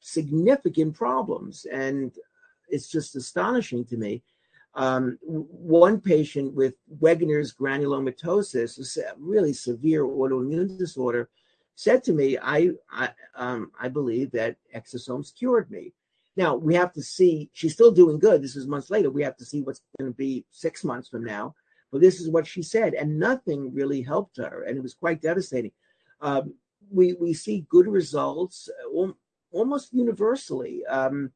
significant 0.00 0.94
problems. 0.94 1.66
And 1.66 2.12
it's 2.68 2.88
just 2.88 3.16
astonishing 3.16 3.84
to 3.86 3.96
me. 3.96 4.22
Um, 4.74 5.18
one 5.22 6.00
patient 6.00 6.54
with 6.54 6.74
Wegener's 7.00 7.54
granulomatosis, 7.54 8.96
a 8.98 9.14
really 9.18 9.52
severe 9.52 10.04
autoimmune 10.04 10.78
disorder, 10.78 11.28
said 11.74 12.02
to 12.04 12.12
me, 12.12 12.38
I, 12.38 12.70
I, 12.90 13.10
um, 13.34 13.70
I 13.78 13.88
believe 13.88 14.30
that 14.32 14.56
exosomes 14.74 15.34
cured 15.34 15.70
me. 15.70 15.92
Now 16.36 16.54
we 16.54 16.74
have 16.74 16.92
to 16.94 17.02
see. 17.02 17.50
She's 17.52 17.74
still 17.74 17.92
doing 17.92 18.18
good. 18.18 18.42
This 18.42 18.56
is 18.56 18.66
months 18.66 18.88
later. 18.88 19.10
We 19.10 19.22
have 19.22 19.36
to 19.36 19.44
see 19.44 19.60
what's 19.60 19.82
going 19.98 20.10
to 20.10 20.16
be 20.16 20.46
six 20.50 20.84
months 20.84 21.08
from 21.08 21.24
now. 21.24 21.54
But 21.92 22.00
this 22.00 22.20
is 22.20 22.30
what 22.30 22.46
she 22.46 22.62
said, 22.62 22.94
and 22.94 23.18
nothing 23.18 23.72
really 23.72 24.00
helped 24.00 24.38
her, 24.38 24.64
and 24.66 24.76
it 24.76 24.82
was 24.82 24.94
quite 24.94 25.20
devastating. 25.20 25.72
Um, 26.20 26.54
we 26.90 27.12
we 27.14 27.34
see 27.34 27.66
good 27.68 27.86
results 27.86 28.68
uh, 28.96 29.06
almost 29.52 29.92
universally. 29.92 30.84
Um, 30.86 31.32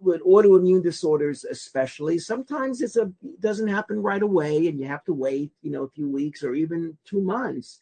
with 0.00 0.22
autoimmune 0.22 0.82
disorders 0.82 1.44
especially 1.44 2.18
sometimes 2.18 2.82
it's 2.82 2.96
a 2.96 3.10
it 3.22 3.40
doesn't 3.40 3.68
happen 3.68 4.02
right 4.02 4.22
away 4.22 4.66
and 4.66 4.78
you 4.78 4.86
have 4.86 5.04
to 5.04 5.14
wait 5.14 5.50
you 5.62 5.70
know 5.70 5.84
a 5.84 5.90
few 5.90 6.08
weeks 6.10 6.42
or 6.42 6.54
even 6.54 6.96
two 7.04 7.20
months 7.20 7.80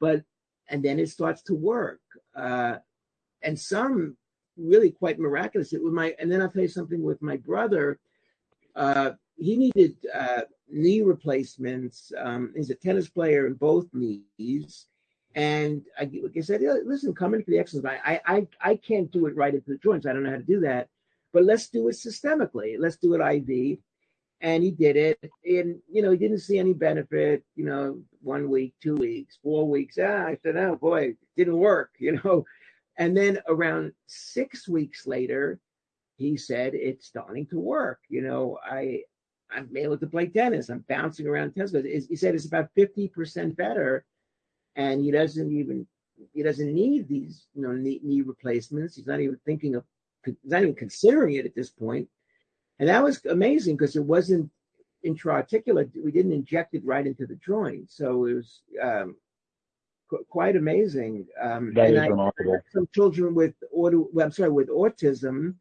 but 0.00 0.22
and 0.68 0.84
then 0.84 0.98
it 0.98 1.08
starts 1.08 1.42
to 1.42 1.54
work 1.54 2.00
uh, 2.34 2.76
and 3.42 3.58
some 3.58 4.16
really 4.56 4.90
quite 4.90 5.18
miraculous 5.18 5.72
It 5.72 5.82
with 5.82 5.92
my 5.92 6.14
and 6.18 6.30
then 6.30 6.42
i'll 6.42 6.50
tell 6.50 6.62
you 6.62 6.68
something 6.68 7.02
with 7.02 7.22
my 7.22 7.36
brother 7.36 7.98
uh, 8.74 9.12
he 9.36 9.56
needed 9.56 9.96
uh, 10.14 10.42
knee 10.68 11.02
replacements 11.02 12.12
um, 12.20 12.52
he's 12.56 12.70
a 12.70 12.74
tennis 12.74 13.08
player 13.08 13.46
in 13.46 13.54
both 13.54 13.86
knees 13.92 14.86
and 15.34 15.82
I, 16.00 16.10
I 16.34 16.40
said, 16.40 16.62
listen, 16.86 17.14
come 17.14 17.34
in 17.34 17.44
for 17.44 17.50
the 17.50 17.58
exosomes. 17.58 17.84
I, 17.84 18.22
I, 18.24 18.46
I 18.58 18.76
can't 18.76 19.12
do 19.12 19.26
it 19.26 19.36
right 19.36 19.52
into 19.52 19.72
the 19.72 19.76
joints. 19.76 20.06
I 20.06 20.14
don't 20.14 20.22
know 20.22 20.30
how 20.30 20.36
to 20.36 20.42
do 20.42 20.60
that 20.60 20.88
but 21.36 21.44
let's 21.44 21.68
do 21.68 21.86
it 21.88 21.92
systemically. 21.92 22.76
Let's 22.78 22.96
do 22.96 23.12
it 23.12 23.20
IV. 23.20 23.76
And 24.40 24.62
he 24.62 24.70
did 24.70 24.96
it. 24.96 25.18
And, 25.44 25.78
you 25.86 26.00
know, 26.00 26.10
he 26.10 26.16
didn't 26.16 26.38
see 26.38 26.58
any 26.58 26.72
benefit, 26.72 27.44
you 27.54 27.66
know, 27.66 28.00
one 28.22 28.48
week, 28.48 28.72
two 28.82 28.96
weeks, 28.96 29.38
four 29.42 29.68
weeks. 29.68 29.98
Ah, 30.00 30.28
I 30.28 30.38
said, 30.42 30.56
oh 30.56 30.76
boy, 30.76 31.08
it 31.08 31.16
didn't 31.36 31.58
work, 31.58 31.90
you 31.98 32.18
know. 32.24 32.46
And 32.96 33.14
then 33.14 33.38
around 33.48 33.92
six 34.06 34.66
weeks 34.66 35.06
later, 35.06 35.60
he 36.16 36.38
said, 36.38 36.74
it's 36.74 37.06
starting 37.06 37.46
to 37.48 37.60
work. 37.60 38.00
You 38.08 38.22
know, 38.22 38.58
I, 38.64 39.02
I'm 39.50 39.74
able 39.76 39.98
to 39.98 40.06
play 40.06 40.26
tennis. 40.26 40.68
I'm 40.68 40.84
bouncing 40.88 41.26
around 41.26 41.54
tennis. 41.54 41.72
He 42.08 42.16
said 42.16 42.34
it's 42.34 42.46
about 42.46 42.70
50% 42.76 43.56
better. 43.56 44.04
And 44.74 45.02
he 45.02 45.10
doesn't 45.10 45.52
even, 45.52 45.86
he 46.32 46.42
doesn't 46.42 46.74
need 46.74 47.08
these, 47.08 47.46
you 47.54 47.62
know, 47.62 47.72
knee, 47.72 48.00
knee 48.02 48.22
replacements. 48.22 48.96
He's 48.96 49.06
not 49.06 49.20
even 49.20 49.38
thinking 49.44 49.74
of 49.74 49.84
he's 50.26 50.34
not 50.44 50.62
even 50.62 50.74
considering 50.74 51.34
it 51.34 51.46
at 51.46 51.54
this 51.54 51.70
point. 51.70 52.08
And 52.78 52.88
that 52.88 53.02
was 53.02 53.24
amazing 53.26 53.76
because 53.76 53.96
it 53.96 54.04
wasn't 54.04 54.50
intra-articular. 55.02 55.88
We 56.02 56.10
didn't 56.10 56.32
inject 56.32 56.74
it 56.74 56.84
right 56.84 57.06
into 57.06 57.26
the 57.26 57.36
joint. 57.36 57.90
So 57.90 58.26
it 58.26 58.34
was 58.34 58.60
um, 58.82 59.16
qu- 60.10 60.26
quite 60.28 60.56
amazing. 60.56 61.26
Um, 61.40 61.72
that 61.74 61.90
is 61.90 61.98
I, 61.98 62.08
remarkable. 62.08 62.58
Some 62.72 62.88
children 62.94 63.34
with 63.34 63.54
auto, 63.72 64.08
well, 64.12 64.26
I'm 64.26 64.32
sorry, 64.32 64.50
with 64.50 64.68
autism, 64.68 65.54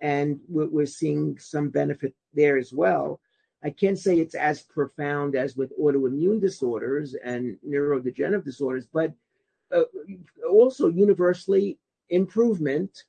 and 0.00 0.38
we're, 0.48 0.86
seeing 0.86 1.38
some 1.38 1.68
benefit 1.70 2.14
there 2.34 2.56
as 2.56 2.72
well. 2.72 3.20
I 3.64 3.70
can't 3.70 3.98
say 3.98 4.18
it's 4.18 4.36
as 4.36 4.62
profound 4.62 5.34
as 5.34 5.56
with 5.56 5.72
autoimmune 5.78 6.40
disorders 6.40 7.14
and 7.14 7.58
neurodegenerative 7.68 8.44
disorders, 8.44 8.86
but 8.92 9.12
uh, 9.74 9.82
also 10.48 10.88
universally 10.88 11.78
improvement 12.10 13.04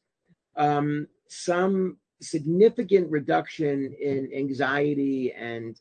um, 0.56 1.08
some 1.28 1.98
significant 2.22 3.10
reduction 3.10 3.94
in 4.02 4.30
anxiety 4.36 5.32
and 5.34 5.80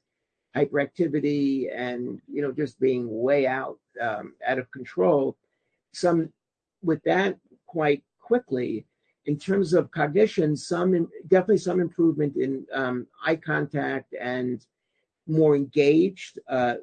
hyperactivity 0.56 1.68
and 1.74 2.20
you 2.30 2.42
know 2.42 2.52
just 2.52 2.78
being 2.80 3.06
way 3.20 3.46
out 3.46 3.78
um, 4.00 4.34
out 4.46 4.58
of 4.58 4.70
control 4.70 5.36
some 5.92 6.32
with 6.82 7.02
that 7.02 7.36
quite 7.66 8.02
quickly 8.20 8.86
in 9.28 9.38
terms 9.38 9.72
of 9.74 9.90
cognition 9.90 10.56
some 10.56 11.08
definitely 11.28 11.58
some 11.58 11.80
improvement 11.80 12.36
in 12.36 12.66
um, 12.72 13.06
eye 13.24 13.36
contact 13.36 14.14
and 14.20 14.66
more 15.26 15.54
engaged 15.54 16.38
uh, 16.48 16.74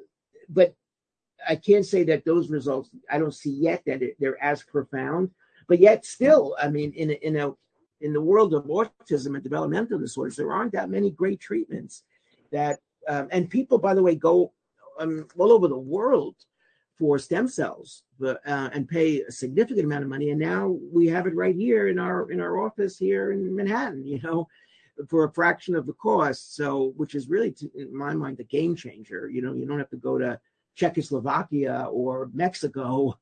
but 0.48 0.74
i 1.48 1.54
can't 1.54 1.86
say 1.86 2.02
that 2.04 2.24
those 2.24 2.48
results 2.48 2.88
i 3.10 3.18
don't 3.18 3.34
see 3.34 3.50
yet 3.50 3.82
that 3.86 4.02
it, 4.02 4.16
they're 4.18 4.42
as 4.42 4.62
profound 4.62 5.30
but 5.68 5.78
yet 5.80 6.06
still 6.06 6.56
i 6.60 6.68
mean 6.68 6.92
in 6.92 7.10
a, 7.10 7.14
in 7.14 7.36
a 7.36 7.52
in 8.00 8.12
the 8.12 8.20
world 8.20 8.54
of 8.54 8.64
autism 8.64 9.34
and 9.34 9.42
developmental 9.42 9.98
disorders, 9.98 10.36
there 10.36 10.52
aren't 10.52 10.72
that 10.72 10.90
many 10.90 11.10
great 11.10 11.40
treatments 11.40 12.02
that, 12.52 12.78
um, 13.08 13.28
and 13.32 13.50
people, 13.50 13.78
by 13.78 13.94
the 13.94 14.02
way, 14.02 14.14
go 14.14 14.52
um, 15.00 15.26
all 15.38 15.52
over 15.52 15.68
the 15.68 15.78
world 15.78 16.34
for 16.98 17.18
stem 17.18 17.46
cells 17.46 18.02
but, 18.18 18.40
uh, 18.46 18.70
and 18.72 18.88
pay 18.88 19.20
a 19.22 19.30
significant 19.30 19.84
amount 19.84 20.02
of 20.02 20.08
money. 20.08 20.30
And 20.30 20.40
now 20.40 20.76
we 20.92 21.06
have 21.08 21.26
it 21.26 21.34
right 21.34 21.54
here 21.54 21.88
in 21.88 21.98
our 21.98 22.30
in 22.30 22.40
our 22.40 22.64
office 22.64 22.98
here 22.98 23.32
in 23.32 23.54
Manhattan, 23.54 24.06
you 24.06 24.20
know, 24.22 24.48
for 25.08 25.24
a 25.24 25.32
fraction 25.32 25.74
of 25.76 25.86
the 25.86 25.92
cost. 25.94 26.56
So, 26.56 26.94
which 26.96 27.14
is 27.14 27.28
really, 27.28 27.52
to, 27.52 27.70
in 27.74 27.94
my 27.96 28.14
mind, 28.14 28.40
a 28.40 28.44
game 28.44 28.74
changer. 28.74 29.28
You 29.28 29.42
know, 29.42 29.52
you 29.52 29.66
don't 29.66 29.78
have 29.78 29.90
to 29.90 29.96
go 29.96 30.16
to 30.18 30.40
Czechoslovakia 30.74 31.88
or 31.90 32.30
Mexico 32.32 33.18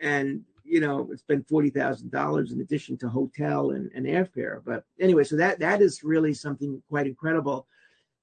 and 0.00 0.42
you 0.70 0.80
know, 0.80 1.10
spend 1.16 1.48
forty 1.48 1.68
thousand 1.70 2.12
dollars 2.12 2.52
in 2.52 2.60
addition 2.60 2.96
to 2.98 3.08
hotel 3.08 3.72
and, 3.72 3.90
and 3.92 4.06
airfare. 4.06 4.62
But 4.64 4.84
anyway, 5.00 5.24
so 5.24 5.36
that 5.36 5.58
that 5.58 5.82
is 5.82 6.04
really 6.04 6.32
something 6.32 6.80
quite 6.88 7.08
incredible 7.08 7.66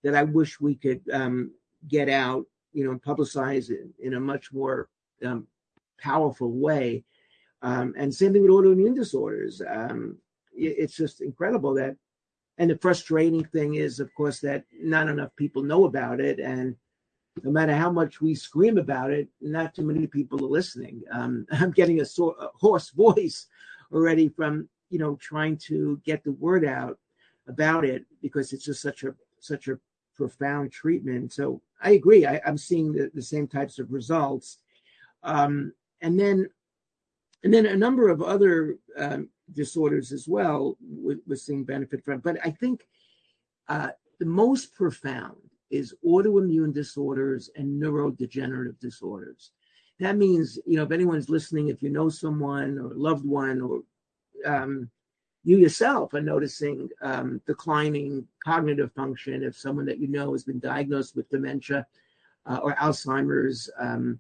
that 0.04 0.16
I 0.16 0.24
wish 0.24 0.62
we 0.62 0.76
could 0.76 1.02
um, 1.12 1.52
get 1.90 2.08
out, 2.08 2.46
you 2.78 2.84
know, 2.84 2.92
and 2.92 3.02
publicize 3.02 3.72
it 3.72 3.88
in 3.98 4.14
a 4.14 4.20
much 4.20 4.54
more 4.54 4.88
um, 5.26 5.48
powerful 6.00 6.52
way. 6.52 7.04
Um, 7.64 7.96
and 7.98 8.14
same 8.14 8.34
thing 8.34 8.44
with 8.44 8.52
autoimmune 8.52 8.94
disorders. 8.94 9.64
Um, 9.68 10.20
it, 10.54 10.76
it's 10.78 10.96
just 10.96 11.22
incredible 11.22 11.74
that, 11.74 11.96
and 12.60 12.70
the 12.70 12.78
frustrating 12.78 13.44
thing 13.46 13.74
is, 13.74 14.00
of 14.00 14.14
course, 14.14 14.40
that 14.42 14.64
not 14.80 15.10
enough 15.10 15.36
people 15.36 15.64
know 15.64 15.86
about 15.86 16.20
it, 16.20 16.38
and 16.40 16.76
no 17.44 17.50
matter 17.50 17.74
how 17.76 17.92
much 17.92 18.22
we 18.22 18.36
scream 18.36 18.78
about 18.78 19.10
it, 19.10 19.28
not 19.42 19.74
too 19.74 19.84
many 19.84 20.06
people 20.06 20.46
are 20.46 20.48
listening. 20.48 21.02
Um, 21.12 21.48
I'm 21.52 21.72
getting 21.72 22.02
a, 22.02 22.06
so, 22.06 22.36
a 22.40 22.50
hoarse 22.60 22.92
voice 22.92 23.48
already 23.92 24.30
from 24.30 24.70
you 24.92 25.00
know 25.00 25.16
trying 25.16 25.58
to 25.70 26.00
get 26.06 26.24
the 26.24 26.34
word 26.34 26.64
out 26.64 27.00
about 27.48 27.86
it 27.86 28.06
because 28.22 28.54
it's 28.54 28.66
just 28.66 28.84
such 28.84 29.04
a 29.04 29.16
such 29.40 29.68
a 29.68 29.80
profound 30.16 30.72
treatment. 30.72 31.34
So 31.34 31.60
I 31.82 31.92
agree. 31.92 32.26
I, 32.26 32.42
am 32.46 32.58
seeing 32.58 32.92
the, 32.92 33.12
the, 33.14 33.22
same 33.22 33.48
types 33.48 33.80
of 33.80 33.92
results, 33.92 34.58
um, 35.24 35.74
and 36.02 36.20
then 36.20 36.50
and 37.44 37.54
then 37.54 37.66
a 37.66 37.76
number 37.76 38.10
of 38.10 38.22
other 38.22 38.78
um, 38.98 39.30
disorders 39.54 40.12
as 40.12 40.28
well. 40.28 40.78
We're, 40.82 41.36
seeing 41.36 41.64
benefit 41.64 42.04
from, 42.04 42.20
but 42.20 42.38
I 42.44 42.50
think 42.50 42.88
uh, 43.68 43.90
the 44.20 44.26
most 44.26 44.74
profound 44.74 45.38
is 45.70 45.94
autoimmune 46.06 46.74
disorders 46.74 47.50
and 47.56 47.82
neurodegenerative 47.82 48.80
disorders. 48.80 49.52
That 50.00 50.18
means, 50.18 50.60
you 50.66 50.78
know, 50.78 50.84
if 50.84 50.92
anyone's 50.92 51.30
listening, 51.30 51.68
if 51.68 51.82
you 51.82 51.90
know 51.90 52.10
someone 52.10 52.78
or 52.80 52.94
loved 52.96 53.26
one 53.26 53.62
or 53.62 53.82
um, 54.46 54.90
you 55.48 55.58
yourself 55.58 56.14
are 56.14 56.22
noticing 56.22 56.90
um, 57.02 57.42
declining 57.48 58.28
cognitive 58.44 58.92
function, 58.92 59.44
if 59.44 59.58
someone 59.58 59.86
that 59.86 59.98
you 59.98 60.10
know 60.10 60.34
has 60.34 60.44
been 60.44 60.60
diagnosed 60.60 61.16
with 61.16 61.30
dementia 61.30 61.88
uh, 62.46 62.58
or 62.58 62.76
Alzheimer's, 62.76 63.70
um, 63.80 64.20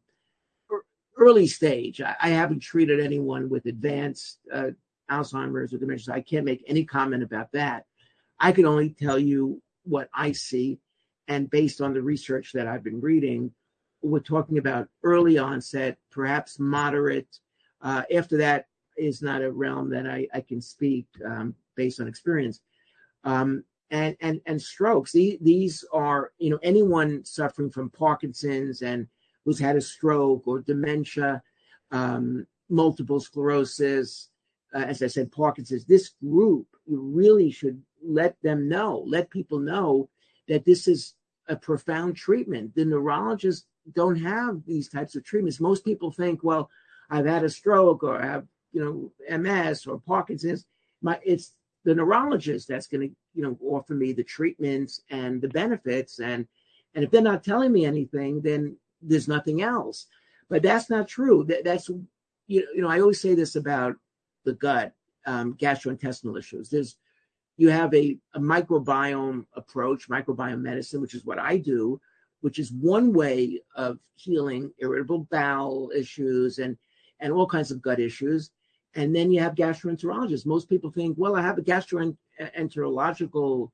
early 1.18 1.46
stage. 1.46 2.00
I, 2.00 2.16
I, 2.22 2.30
haven't 2.30 2.60
treated 2.60 3.02
anyone 3.02 3.50
with 3.50 3.66
advanced 3.66 4.40
uh, 4.54 4.70
Alzheimer's 5.12 5.74
or 5.74 5.80
dementia, 5.80 6.06
so 6.06 6.14
I 6.14 6.22
can't 6.22 6.46
make 6.46 6.64
any 6.66 6.86
comment 6.86 7.24
about 7.24 7.52
that. 7.52 7.86
I 8.40 8.54
can 8.54 8.66
only 8.66 8.92
tell 8.92 9.20
you 9.20 9.62
what 9.84 10.10
I 10.14 10.32
see 10.32 10.80
and 11.28 11.50
based 11.50 11.82
on 11.82 11.94
the 11.94 12.02
research 12.02 12.54
that 12.54 12.68
I've 12.68 12.86
been 12.86 13.02
reading, 13.02 13.52
we're 14.02 14.20
talking 14.20 14.60
about 14.60 14.88
early 15.04 15.38
onset, 15.38 15.98
perhaps 16.10 16.58
moderate. 16.58 17.28
Uh, 17.82 18.04
after 18.16 18.38
that 18.38 18.68
is 18.98 19.22
not 19.22 19.42
a 19.42 19.52
realm 19.52 19.90
that 19.92 20.08
I, 20.08 20.28
I 20.34 20.42
can 20.42 20.62
speak 20.62 21.06
um, 21.26 21.56
based 21.76 22.00
on 22.00 22.08
experience. 22.08 22.62
Um, 23.24 23.64
and, 23.92 24.18
and, 24.20 24.42
and 24.46 24.62
strokes, 24.62 25.12
these, 25.14 25.38
these 25.42 25.86
are, 25.94 26.32
you 26.40 26.50
know, 26.50 26.60
anyone 26.62 27.24
suffering 27.24 27.70
from 27.70 27.90
Parkinson's 27.90 28.82
and 28.82 29.08
who's 29.46 29.60
had 29.60 29.78
a 29.78 29.82
stroke 29.82 30.46
or 30.46 30.60
dementia, 30.60 31.42
um, 31.92 32.46
multiple 32.70 33.20
sclerosis, 33.20 34.30
uh, 34.74 34.80
as 34.80 35.02
I 35.02 35.08
said, 35.08 35.32
Parkinson's, 35.32 35.86
this 35.86 36.12
group, 36.22 36.68
you 36.86 37.00
really 37.00 37.50
should 37.50 37.82
let 38.04 38.36
them 38.42 38.68
know, 38.68 39.04
let 39.08 39.30
people 39.30 39.60
know 39.60 40.10
that 40.48 40.66
this 40.66 40.88
is 40.88 41.14
a 41.48 41.56
profound 41.56 42.18
treatment. 42.18 42.76
The 42.76 42.84
neurologists 42.86 43.68
don't 43.94 44.18
have 44.18 44.62
these 44.66 44.90
types 44.90 45.16
of 45.16 45.24
treatments. 45.24 45.62
Most 45.62 45.86
people 45.86 46.12
think, 46.12 46.44
well, 46.44 46.70
I've 47.10 47.26
had 47.26 47.46
a 47.46 47.50
stroke 47.50 48.04
or 48.04 48.22
I 48.22 48.26
have, 48.26 48.48
you 48.72 49.12
know, 49.30 49.38
MS 49.38 49.86
or 49.88 50.00
Parkinson's. 50.00 50.66
My 51.02 51.20
it's 51.24 51.54
the 51.84 51.96
neurologist 51.96 52.68
that's 52.68 52.88
going 52.88 53.10
to, 53.10 53.16
you 53.34 53.44
know, 53.44 53.58
offer 53.64 53.94
me 53.94 54.12
the 54.14 54.24
treatments 54.24 55.02
and 55.10 55.42
the 55.42 55.48
benefits. 55.48 56.20
And 56.20 56.48
and 56.96 57.04
if 57.04 57.12
they're 57.12 57.22
not 57.22 57.44
telling 57.44 57.72
me 57.72 57.86
anything, 57.86 58.42
then 58.42 58.76
there's 59.02 59.28
nothing 59.28 59.62
else. 59.62 60.08
But 60.50 60.64
that's 60.64 60.90
not 60.90 61.08
true. 61.08 61.44
That, 61.46 61.64
that's 61.64 61.90
you 61.90 62.62
know, 62.62 62.68
you 62.76 62.82
know, 62.82 62.90
I 62.90 63.00
always 63.02 63.22
say 63.22 63.36
this 63.36 63.56
about 63.56 63.96
the 64.46 64.54
gut. 64.54 64.94
um, 65.28 65.54
gastrointestinal 65.56 66.38
issues. 66.40 66.70
There's 66.70 66.96
you 67.58 67.70
have 67.70 67.94
a, 67.94 68.18
a 68.34 68.40
microbiome 68.40 69.46
approach, 69.54 70.10
microbiome 70.10 70.62
medicine, 70.62 71.02
which 71.02 71.16
is 71.16 71.26
what 71.26 71.40
I 71.40 71.58
do, 71.58 72.00
which 72.42 72.60
is 72.60 72.72
one 72.72 73.14
way 73.14 73.62
of 73.76 74.00
healing 74.16 74.72
irritable 74.80 75.28
bowel 75.30 75.92
issues 75.96 76.60
and 76.60 76.78
and 77.20 77.34
all 77.34 77.48
kinds 77.48 77.72
of 77.72 77.82
gut 77.82 78.00
issues. 78.00 78.52
And 78.98 79.16
then 79.16 79.32
you 79.32 79.40
have 79.40 79.54
gastroenterologists. 79.54 80.48
Most 80.48 80.68
people 80.68 80.90
think, 80.90 81.20
well, 81.20 81.36
I 81.36 81.44
have 81.44 81.60
a 81.60 81.62
gastroenterological 81.62 83.70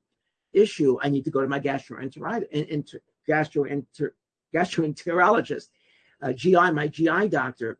issue. 0.52 0.98
I 1.02 1.08
need 1.08 1.24
to 1.24 1.30
go 1.30 1.40
to 1.40 1.48
my 1.48 1.58
gastroenterologist, 1.58 2.96
gastroenter, 3.26 4.10
gastroenterologist, 4.54 5.68
uh, 6.22 6.34
GI, 6.34 6.72
my 6.72 6.88
GI 6.88 7.28
doctor. 7.28 7.78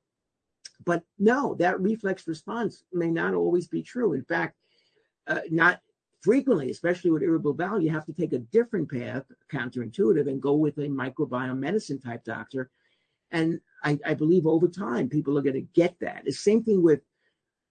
But 0.86 1.02
no, 1.18 1.54
that 1.56 1.82
reflex 1.82 2.26
response 2.26 2.84
may 2.94 3.10
not 3.10 3.34
always 3.34 3.68
be 3.68 3.82
true. 3.82 4.14
In 4.14 4.24
fact, 4.24 4.56
uh, 5.26 5.40
not 5.50 5.82
frequently, 6.22 6.70
especially 6.70 7.10
with 7.10 7.22
irritable 7.22 7.52
bowel, 7.52 7.78
you 7.78 7.90
have 7.90 8.06
to 8.06 8.14
take 8.14 8.32
a 8.32 8.38
different 8.38 8.90
path, 8.90 9.24
counterintuitive, 9.52 10.28
and 10.28 10.40
go 10.40 10.54
with 10.54 10.78
a 10.78 10.88
microbiome 10.88 11.58
medicine 11.58 12.00
type 12.00 12.24
doctor. 12.24 12.70
And 13.32 13.60
I, 13.82 13.98
I 14.06 14.14
believe 14.14 14.46
over 14.46 14.66
time, 14.66 15.10
people 15.10 15.36
are 15.36 15.42
going 15.42 15.52
to 15.54 15.68
get 15.74 15.94
that. 16.00 16.24
The 16.24 16.32
same 16.32 16.64
thing 16.64 16.82
with 16.82 17.00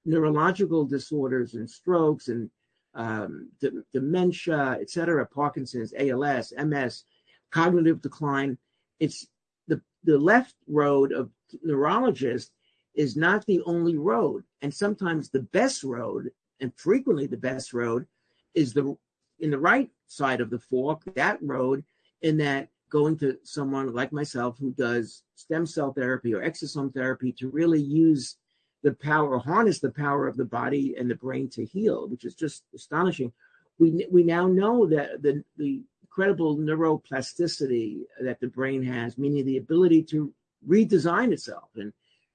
neurological 0.06 0.86
disorders 0.86 1.54
and 1.54 1.70
strokes 1.70 2.28
and 2.28 2.50
um, 2.96 3.50
dementia, 3.94 4.78
et 4.80 4.90
cetera, 4.90 5.26
Parkinson's, 5.26 5.94
ALS, 5.98 6.54
MS, 6.58 7.04
cognitive 7.52 8.02
decline. 8.02 8.58
It's 9.00 9.28
the, 9.68 9.82
the 10.04 10.18
left 10.18 10.56
road 10.68 11.12
of 11.12 11.30
neurologists 11.64 12.52
is 12.96 13.16
not 13.16 13.46
the 13.46 13.62
only 13.66 13.98
road. 13.98 14.44
And 14.62 14.74
sometimes 14.74 15.30
the 15.30 15.42
best 15.42 15.84
road, 15.84 16.30
and 16.60 16.72
frequently 16.76 17.26
the 17.26 17.38
best 17.38 17.74
road, 17.74 18.06
is 18.54 18.74
the 18.74 18.96
in 19.40 19.50
the 19.50 19.60
right 19.60 19.90
side 20.08 20.40
of 20.40 20.50
the 20.50 20.60
fork, 20.60 21.02
that 21.16 21.40
road, 21.42 21.84
in 22.22 22.38
that 22.38 22.70
going 22.90 23.18
to 23.18 23.38
someone 23.44 23.92
like 23.94 24.14
myself 24.14 24.58
who 24.60 24.72
does 24.72 25.24
stem 25.36 25.66
cell 25.66 25.92
therapy 25.92 26.34
or 26.34 26.44
exosome 26.44 26.94
therapy 26.94 27.32
to 27.32 27.50
really 27.50 27.82
use 27.82 28.38
the 28.84 28.94
power, 28.94 29.38
harness 29.40 29.80
the 29.80 29.92
power 29.92 30.28
of 30.28 30.38
the 30.38 30.46
body 30.46 30.96
and 30.98 31.10
the 31.10 31.16
brain 31.16 31.50
to 31.50 31.66
heal, 31.66 32.08
which 32.08 32.26
is 32.26 32.36
just 32.36 32.64
astonishing. 32.76 33.32
We 33.80 34.06
we 34.12 34.24
now 34.24 34.48
know 34.48 34.86
that 34.88 35.22
the 35.22 35.44
the 35.58 35.82
incredible 36.04 36.58
neuroplasticity 36.58 38.02
that 38.22 38.40
the 38.40 38.48
brain 38.48 38.84
has, 38.84 39.18
meaning 39.18 39.46
the 39.46 39.58
ability 39.58 40.04
to 40.04 40.32
redesign 40.68 41.32
itself 41.32 41.70
and 41.76 41.92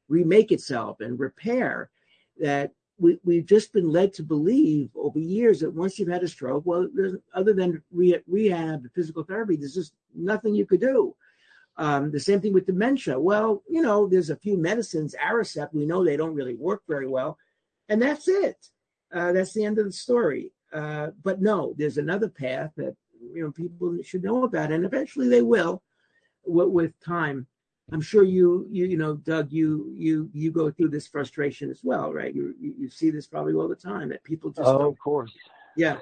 remake 0.08 0.50
itself 0.50 1.00
and 1.00 1.20
repair, 1.20 1.90
that 2.40 2.72
we, 2.98 3.18
we've 3.24 3.46
just 3.46 3.72
been 3.72 3.88
led 3.88 4.12
to 4.14 4.22
believe 4.22 4.90
over 4.96 5.18
years 5.18 5.60
that 5.60 5.72
once 5.72 5.98
you've 5.98 6.08
had 6.08 6.24
a 6.24 6.28
stroke, 6.28 6.64
well, 6.66 6.88
other 7.34 7.52
than 7.52 7.80
re- 7.92 8.20
rehab, 8.26 8.84
physical 8.94 9.22
therapy, 9.22 9.54
there's 9.54 9.74
just 9.74 9.92
nothing 10.14 10.54
you 10.54 10.66
could 10.66 10.80
do. 10.80 11.14
Um, 11.78 12.10
the 12.10 12.18
same 12.18 12.40
thing 12.40 12.52
with 12.52 12.66
dementia. 12.66 13.18
Well, 13.18 13.62
you 13.68 13.80
know, 13.80 14.08
there's 14.08 14.30
a 14.30 14.36
few 14.36 14.56
medicines, 14.58 15.14
Aricept, 15.24 15.72
we 15.72 15.86
know 15.86 16.04
they 16.04 16.16
don't 16.16 16.34
really 16.34 16.54
work 16.54 16.82
very 16.88 17.06
well, 17.06 17.38
and 17.88 18.02
that's 18.02 18.26
it. 18.26 18.56
Uh, 19.12 19.32
that's 19.32 19.54
the 19.54 19.64
end 19.64 19.78
of 19.78 19.84
the 19.84 19.92
story. 19.92 20.52
Uh, 20.72 21.08
but 21.22 21.40
no, 21.40 21.74
there's 21.78 21.96
another 21.96 22.28
path 22.28 22.72
that 22.76 22.96
you 23.32 23.42
know 23.42 23.52
people 23.52 23.96
should 24.02 24.24
know 24.24 24.42
about, 24.44 24.72
and 24.72 24.84
eventually 24.84 25.28
they 25.28 25.42
will, 25.42 25.82
with, 26.44 26.68
with 26.68 27.00
time. 27.00 27.46
I'm 27.90 28.02
sure 28.02 28.22
you 28.22 28.66
you 28.70 28.84
you 28.84 28.98
know, 28.98 29.14
Doug, 29.14 29.50
you 29.50 29.90
you 29.96 30.28
you 30.34 30.50
go 30.50 30.70
through 30.70 30.90
this 30.90 31.06
frustration 31.06 31.70
as 31.70 31.80
well, 31.82 32.12
right? 32.12 32.34
You 32.34 32.54
you 32.60 32.90
see 32.90 33.10
this 33.10 33.26
probably 33.26 33.54
all 33.54 33.68
the 33.68 33.76
time 33.76 34.10
that 34.10 34.24
people 34.24 34.50
just. 34.50 34.68
Oh, 34.68 34.90
of 34.90 34.98
course. 34.98 35.32
Yeah. 35.78 35.98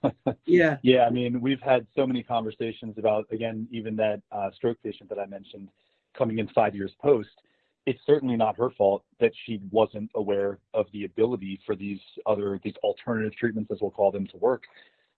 yeah. 0.46 0.78
Yeah. 0.82 1.04
I 1.04 1.10
mean, 1.10 1.40
we've 1.42 1.60
had 1.60 1.86
so 1.94 2.06
many 2.06 2.22
conversations 2.22 2.96
about 2.96 3.26
again, 3.30 3.68
even 3.70 3.94
that 3.96 4.22
uh, 4.32 4.50
stroke 4.52 4.78
patient 4.82 5.10
that 5.10 5.18
I 5.18 5.26
mentioned 5.26 5.68
coming 6.16 6.38
in 6.38 6.48
five 6.48 6.74
years 6.74 6.92
post. 7.00 7.28
It's 7.84 8.00
certainly 8.06 8.36
not 8.36 8.56
her 8.56 8.70
fault 8.70 9.04
that 9.20 9.32
she 9.44 9.60
wasn't 9.70 10.10
aware 10.14 10.58
of 10.72 10.86
the 10.92 11.04
ability 11.04 11.60
for 11.66 11.76
these 11.76 12.00
other 12.24 12.58
these 12.64 12.76
alternative 12.82 13.36
treatments, 13.36 13.70
as 13.70 13.78
we'll 13.82 13.90
call 13.90 14.10
them, 14.10 14.26
to 14.28 14.36
work. 14.38 14.62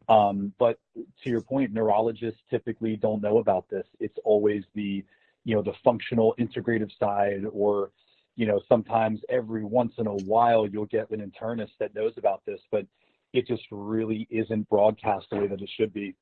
Um, 0.09 0.53
but 0.59 0.81
to 1.23 1.31
your 1.31 1.41
point, 1.41 1.73
neurologists 1.73 2.41
typically 2.51 2.97
don't 2.97 3.23
know 3.23 3.39
about 3.39 3.69
this. 3.71 3.87
It's 4.01 4.19
always 4.25 4.65
the 4.75 5.05
you 5.45 5.55
know 5.55 5.63
the 5.63 5.75
functional 5.85 6.35
integrative 6.41 6.91
side 6.99 7.45
or 7.53 7.93
you 8.35 8.47
know 8.47 8.61
sometimes 8.69 9.21
every 9.29 9.65
once 9.65 9.95
in 9.99 10.09
a 10.09 10.17
while 10.25 10.67
you'll 10.67 10.87
get 10.87 11.11
an 11.11 11.21
internist 11.21 11.73
that 11.79 11.95
knows 11.95 12.13
about 12.19 12.43
this 12.45 12.61
but 12.71 12.87
it 13.33 13.47
just 13.47 13.63
really 13.71 14.27
isn't 14.31 14.69
broadcast 14.69 15.27
the 15.31 15.39
way 15.39 15.47
that 15.47 15.61
it 15.61 15.71
should 15.77 15.93
be. 15.93 16.15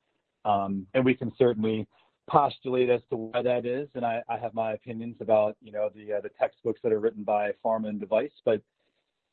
Um, 0.45 0.87
and 0.93 1.03
we 1.03 1.13
can 1.13 1.31
certainly 1.37 1.87
postulate 2.29 2.89
as 2.89 3.01
to 3.09 3.15
why 3.17 3.41
that 3.41 3.65
is. 3.65 3.89
And 3.95 4.05
i, 4.05 4.21
I 4.29 4.37
have 4.37 4.53
my 4.53 4.73
opinions 4.73 5.17
about 5.19 5.57
you 5.61 5.71
know 5.71 5.89
the 5.93 6.13
uh, 6.13 6.21
the 6.21 6.29
textbooks 6.29 6.79
that 6.83 6.91
are 6.91 6.99
written 6.99 7.23
by 7.23 7.53
pharma 7.65 7.89
and 7.89 7.99
device. 7.99 8.41
But 8.45 8.61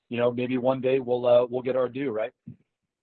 you 0.08 0.16
know 0.18 0.32
maybe 0.32 0.58
one 0.58 0.80
day 0.80 0.98
we'll 1.00 1.26
uh, 1.26 1.46
we'll 1.46 1.62
get 1.62 1.76
our 1.76 1.88
due 1.88 2.10
right? 2.10 2.32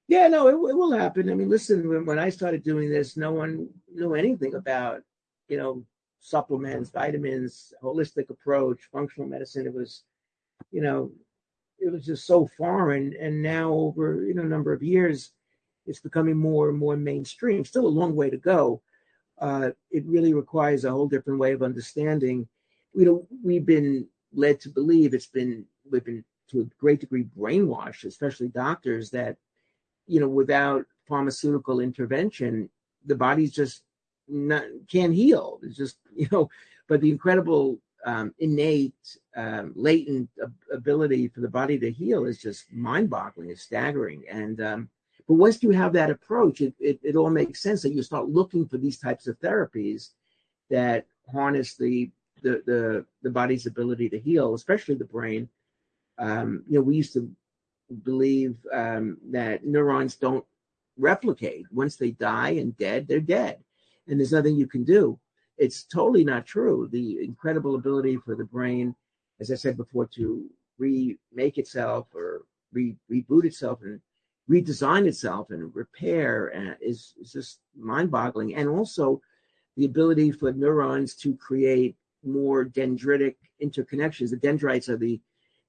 Yeah 0.08 0.28
no 0.28 0.48
it, 0.48 0.54
it 0.54 0.76
will 0.76 0.92
happen. 0.92 1.30
I 1.30 1.36
mean 1.36 1.50
listen 1.50 1.88
when, 1.88 2.06
when 2.06 2.20
i 2.20 2.30
started 2.30 2.64
doing 2.64 2.90
this 2.90 3.16
no 3.16 3.32
one 3.32 3.70
knew 3.94 4.16
anything 4.16 4.56
about 4.56 5.02
you 5.48 5.58
know 5.58 5.86
supplements, 6.24 6.90
vitamins, 6.90 7.74
holistic 7.84 8.30
approach, 8.30 8.80
functional 8.92 9.28
medicine. 9.28 9.68
It 9.68 9.74
was, 9.74 10.04
you 10.72 10.82
know, 10.82 11.12
it 11.84 11.92
was 11.92 12.06
just 12.06 12.26
so 12.26 12.48
foreign. 12.58 13.16
And 13.20 13.42
now 13.42 13.72
over, 13.72 14.24
you 14.24 14.34
know, 14.34 14.44
a 14.44 14.46
number 14.46 14.74
of 14.74 14.84
years, 14.84 15.32
it's 15.86 16.00
becoming 16.00 16.38
more 16.38 16.70
and 16.70 16.78
more 16.78 16.96
mainstream. 16.96 17.66
Still 17.66 17.86
a 17.86 17.88
long 17.88 18.16
way 18.16 18.30
to 18.30 18.38
go. 18.38 18.82
Uh, 19.40 19.72
it 19.92 20.06
really 20.06 20.34
requires 20.34 20.86
a 20.86 20.92
whole 20.92 21.08
different 21.08 21.40
way 21.40 21.52
of 21.52 21.64
understanding. 21.64 22.48
You 22.94 23.06
know, 23.06 23.28
we've 23.44 23.66
been 23.66 24.08
led 24.34 24.60
to 24.62 24.70
believe 24.70 25.14
it's 25.14 25.28
been 25.28 25.66
we've 25.90 26.06
been 26.06 26.24
to 26.50 26.62
a 26.62 26.66
great 26.80 27.02
degree 27.02 27.26
brainwashed, 27.38 28.06
especially 28.06 28.48
doctors, 28.48 29.10
that 29.10 29.38
you 30.08 30.20
know 30.20 30.30
without 30.30 30.86
pharmaceutical 31.08 31.80
intervention, 31.80 32.70
the 33.06 33.16
body's 33.16 33.52
just 33.52 33.82
not, 34.28 34.64
can't 34.90 35.14
heal. 35.14 35.60
It's 35.64 35.76
just 35.76 35.98
you 36.16 36.28
know, 36.32 36.50
but 36.88 37.02
the 37.02 37.12
incredible 37.12 37.80
um, 38.06 38.34
innate 38.40 39.18
um, 39.36 39.74
latent 39.76 40.30
ability 40.72 41.28
for 41.28 41.42
the 41.42 41.48
body 41.48 41.80
to 41.80 41.92
heal 41.92 42.26
is 42.26 42.42
just 42.42 42.72
mind-boggling. 42.72 43.50
It's 43.50 43.62
staggering. 43.62 44.24
And 44.30 44.62
um, 44.62 44.90
but 45.28 45.36
once 45.36 45.64
you 45.64 45.72
have 45.72 45.94
that 45.94 46.10
approach, 46.10 46.62
it, 46.62 46.74
it, 46.80 47.00
it 47.02 47.16
all 47.16 47.30
makes 47.30 47.62
sense 47.62 47.82
that 47.84 47.94
you 47.94 48.04
start 48.04 48.30
looking 48.30 48.68
for 48.68 48.78
these 48.78 49.00
types 49.00 49.28
of 49.28 49.40
therapies 49.40 50.10
that 50.70 51.06
harness 51.32 51.76
the 51.76 52.12
the 52.42 52.62
the, 52.66 53.06
the 53.22 53.30
body's 53.30 53.66
ability 53.66 54.10
to 54.10 54.20
heal, 54.20 54.54
especially 54.54 54.96
the 54.96 55.06
brain. 55.06 55.48
Um, 56.18 56.64
you 56.68 56.78
know, 56.78 56.84
we 56.84 56.96
used 56.96 57.14
to 57.14 57.32
believe 58.04 58.58
um, 58.72 59.18
that 59.32 59.66
neurons 59.66 60.16
don't 60.16 60.46
replicate. 60.98 61.66
Once 61.72 61.96
they 61.96 62.12
die 62.12 62.52
and 62.52 62.78
dead, 62.78 63.08
they're 63.08 63.20
dead 63.20 63.58
and 64.08 64.20
there's 64.20 64.32
nothing 64.32 64.56
you 64.56 64.68
can 64.68 64.84
do. 64.84 65.20
It's 65.58 65.84
totally 65.84 66.24
not 66.24 66.46
true. 66.46 66.90
The 66.92 67.24
incredible 67.24 67.76
ability 67.76 68.18
for 68.18 68.36
the 68.36 68.46
brain, 68.46 68.96
as 69.40 69.52
I 69.52 69.56
said 69.56 69.78
before, 69.78 70.08
to 70.16 70.50
remake 70.78 71.58
itself 71.58 72.08
or 72.14 72.44
re- 72.72 72.98
reboot 73.12 73.46
itself 73.46 73.82
and 73.84 74.02
redesign 74.50 75.08
itself 75.08 75.52
and 75.52 75.74
repair 75.76 76.48
and 76.48 76.76
is, 76.82 77.14
is 77.22 77.32
just 77.32 77.60
mind-boggling. 77.78 78.56
And 78.56 78.68
also 78.68 79.22
the 79.78 79.86
ability 79.86 80.32
for 80.32 80.52
neurons 80.52 81.16
to 81.16 81.36
create 81.36 81.96
more 82.24 82.66
dendritic 82.66 83.36
interconnections. 83.62 84.32
The 84.32 84.38
dendrites 84.38 84.90
are 84.90 84.98
the 84.98 85.20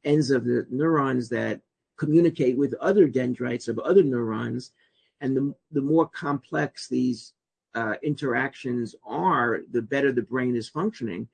ends 0.04 0.30
of 0.30 0.44
the 0.44 0.66
neurons 0.70 1.28
that 1.28 1.60
communicate 1.96 2.56
with 2.56 2.74
other 2.74 3.06
dendrites 3.06 3.68
of 3.68 3.78
other 3.78 4.02
neurons. 4.02 4.72
And 5.20 5.36
the, 5.36 5.54
the 5.72 5.80
more 5.80 6.08
complex 6.08 6.88
these 6.88 7.32
uh, 7.74 7.94
interactions 8.02 8.94
are, 9.06 9.60
the 9.72 9.82
better 9.82 10.12
the 10.12 10.22
brain 10.22 10.56
is 10.56 10.68
functioning. 10.68 11.28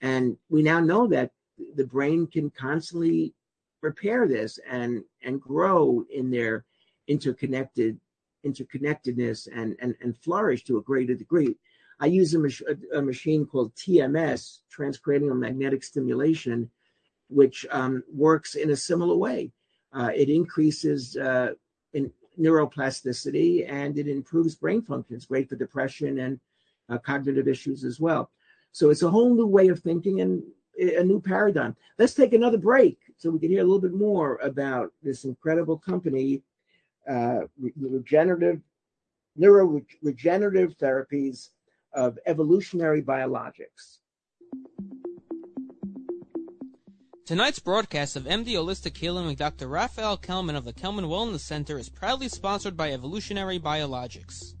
And 0.00 0.36
we 0.48 0.62
now 0.62 0.80
know 0.80 1.06
that 1.08 1.30
the 1.76 1.86
brain 1.86 2.26
can 2.26 2.50
constantly 2.50 3.34
repair 3.80 4.26
this 4.26 4.58
and 4.68 5.04
and 5.22 5.40
grow 5.40 6.04
in 6.12 6.30
their 6.30 6.64
interconnected 7.06 7.98
interconnectedness 8.44 9.48
and 9.54 9.76
and, 9.80 9.94
and 10.00 10.16
flourish 10.18 10.64
to 10.64 10.78
a 10.78 10.82
greater 10.82 11.14
degree. 11.14 11.56
I 12.00 12.06
use 12.06 12.34
a, 12.34 12.38
mach- 12.38 12.68
a 12.92 13.00
machine 13.00 13.46
called 13.46 13.74
TMS, 13.76 14.60
transcranial 14.76 15.38
magnetic 15.38 15.84
stimulation, 15.84 16.68
which 17.28 17.64
um, 17.70 18.02
works 18.12 18.56
in 18.56 18.70
a 18.70 18.76
similar 18.76 19.16
way. 19.16 19.52
Uh, 19.92 20.10
it 20.14 20.28
increases 20.28 21.16
uh, 21.16 21.52
in 21.92 22.10
neuroplasticity 22.40 23.70
and 23.70 23.98
it 23.98 24.08
improves 24.08 24.54
brain 24.54 24.82
function. 24.82 25.16
It's 25.16 25.26
great 25.26 25.48
for 25.48 25.56
depression 25.56 26.18
and 26.18 26.40
uh, 26.88 26.98
cognitive 26.98 27.48
issues 27.48 27.84
as 27.84 28.00
well. 28.00 28.30
So 28.72 28.90
it's 28.90 29.02
a 29.02 29.10
whole 29.10 29.34
new 29.34 29.46
way 29.46 29.68
of 29.68 29.80
thinking. 29.80 30.20
And 30.20 30.42
a 30.78 31.04
new 31.04 31.20
paradigm. 31.20 31.76
Let's 31.98 32.14
take 32.14 32.32
another 32.32 32.58
break 32.58 32.98
so 33.16 33.30
we 33.30 33.38
can 33.38 33.50
hear 33.50 33.60
a 33.60 33.64
little 33.64 33.80
bit 33.80 33.94
more 33.94 34.36
about 34.42 34.92
this 35.02 35.24
incredible 35.24 35.78
company, 35.78 36.42
uh, 37.08 37.42
regenerative 37.76 38.60
neuro 39.36 39.82
regenerative 40.02 40.76
therapies 40.78 41.50
of 41.92 42.18
evolutionary 42.26 43.02
biologics. 43.02 43.98
Tonight's 47.26 47.58
broadcast 47.58 48.16
of 48.16 48.24
MD 48.24 48.48
Holistic 48.48 48.98
Healing 48.98 49.24
with 49.24 49.38
Dr. 49.38 49.66
Raphael 49.66 50.18
Kellman 50.18 50.56
of 50.56 50.66
the 50.66 50.74
Kellman 50.74 51.06
Wellness 51.06 51.40
Center 51.40 51.78
is 51.78 51.88
proudly 51.88 52.28
sponsored 52.28 52.76
by 52.76 52.92
Evolutionary 52.92 53.58
Biologics. 53.58 54.52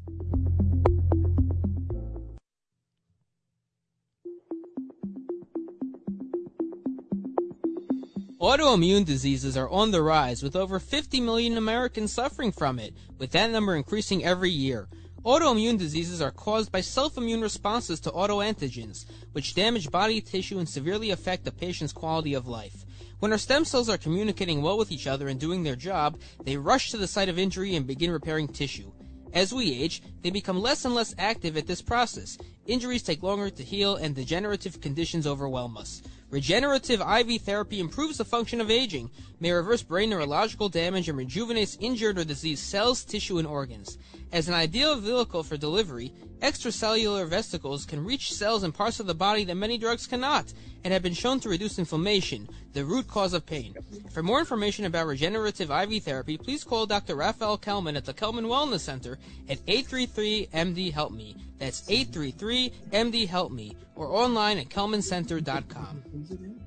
Autoimmune 8.40 9.04
diseases 9.04 9.58
are 9.58 9.68
on 9.68 9.90
the 9.90 10.00
rise, 10.00 10.42
with 10.42 10.56
over 10.56 10.78
50 10.78 11.20
million 11.20 11.58
Americans 11.58 12.14
suffering 12.14 12.50
from 12.50 12.78
it, 12.78 12.94
with 13.18 13.32
that 13.32 13.50
number 13.50 13.76
increasing 13.76 14.24
every 14.24 14.50
year. 14.50 14.88
Autoimmune 15.24 15.78
diseases 15.78 16.20
are 16.20 16.30
caused 16.30 16.70
by 16.70 16.82
self-immune 16.82 17.40
responses 17.40 17.98
to 17.98 18.10
autoantigens, 18.10 19.06
which 19.32 19.54
damage 19.54 19.90
body 19.90 20.20
tissue 20.20 20.58
and 20.58 20.68
severely 20.68 21.12
affect 21.12 21.46
the 21.46 21.50
patient's 21.50 21.94
quality 21.94 22.34
of 22.34 22.46
life. 22.46 22.84
When 23.20 23.32
our 23.32 23.38
stem 23.38 23.64
cells 23.64 23.88
are 23.88 23.96
communicating 23.96 24.60
well 24.60 24.76
with 24.76 24.92
each 24.92 25.06
other 25.06 25.28
and 25.28 25.40
doing 25.40 25.62
their 25.62 25.76
job, 25.76 26.18
they 26.44 26.58
rush 26.58 26.90
to 26.90 26.98
the 26.98 27.06
site 27.06 27.30
of 27.30 27.38
injury 27.38 27.74
and 27.74 27.86
begin 27.86 28.10
repairing 28.10 28.48
tissue. 28.48 28.92
As 29.32 29.54
we 29.54 29.72
age, 29.82 30.02
they 30.20 30.28
become 30.28 30.60
less 30.60 30.84
and 30.84 30.94
less 30.94 31.14
active 31.16 31.56
at 31.56 31.66
this 31.66 31.80
process. 31.80 32.36
Injuries 32.66 33.02
take 33.02 33.22
longer 33.22 33.48
to 33.48 33.62
heal 33.62 33.96
and 33.96 34.14
degenerative 34.14 34.82
conditions 34.82 35.26
overwhelm 35.26 35.78
us. 35.78 36.02
Regenerative 36.30 37.00
IV 37.00 37.42
therapy 37.42 37.80
improves 37.80 38.18
the 38.18 38.24
function 38.24 38.60
of 38.60 38.70
aging, 38.70 39.10
may 39.40 39.52
reverse 39.52 39.82
brain 39.82 40.10
neurological 40.10 40.68
damage, 40.68 41.08
and 41.08 41.16
rejuvenates 41.16 41.76
injured 41.80 42.18
or 42.18 42.24
diseased 42.24 42.62
cells, 42.62 43.04
tissue, 43.04 43.38
and 43.38 43.46
organs. 43.46 43.98
As 44.34 44.48
an 44.48 44.54
ideal 44.54 44.96
vehicle 44.96 45.44
for 45.44 45.56
delivery, 45.56 46.12
extracellular 46.40 47.24
vesicles 47.28 47.86
can 47.86 48.04
reach 48.04 48.32
cells 48.32 48.64
and 48.64 48.74
parts 48.74 48.98
of 48.98 49.06
the 49.06 49.14
body 49.14 49.44
that 49.44 49.54
many 49.54 49.78
drugs 49.78 50.08
cannot, 50.08 50.52
and 50.82 50.92
have 50.92 51.04
been 51.04 51.14
shown 51.14 51.38
to 51.38 51.48
reduce 51.48 51.78
inflammation, 51.78 52.48
the 52.72 52.84
root 52.84 53.06
cause 53.06 53.32
of 53.32 53.46
pain. 53.46 53.76
For 54.10 54.24
more 54.24 54.40
information 54.40 54.86
about 54.86 55.06
regenerative 55.06 55.70
IV 55.70 56.02
therapy, 56.02 56.36
please 56.36 56.64
call 56.64 56.84
Dr. 56.84 57.14
Raphael 57.14 57.58
Kellman 57.58 57.94
at 57.94 58.06
the 58.06 58.12
Kellman 58.12 58.46
Wellness 58.46 58.80
Center 58.80 59.20
at 59.48 59.64
833-MD-HELP-ME. 59.66 61.36
That's 61.60 61.82
833-MD-HELP-ME 61.82 63.76
or 63.94 64.08
online 64.08 64.58
at 64.58 64.68
kellmancenter.com. 64.68 66.63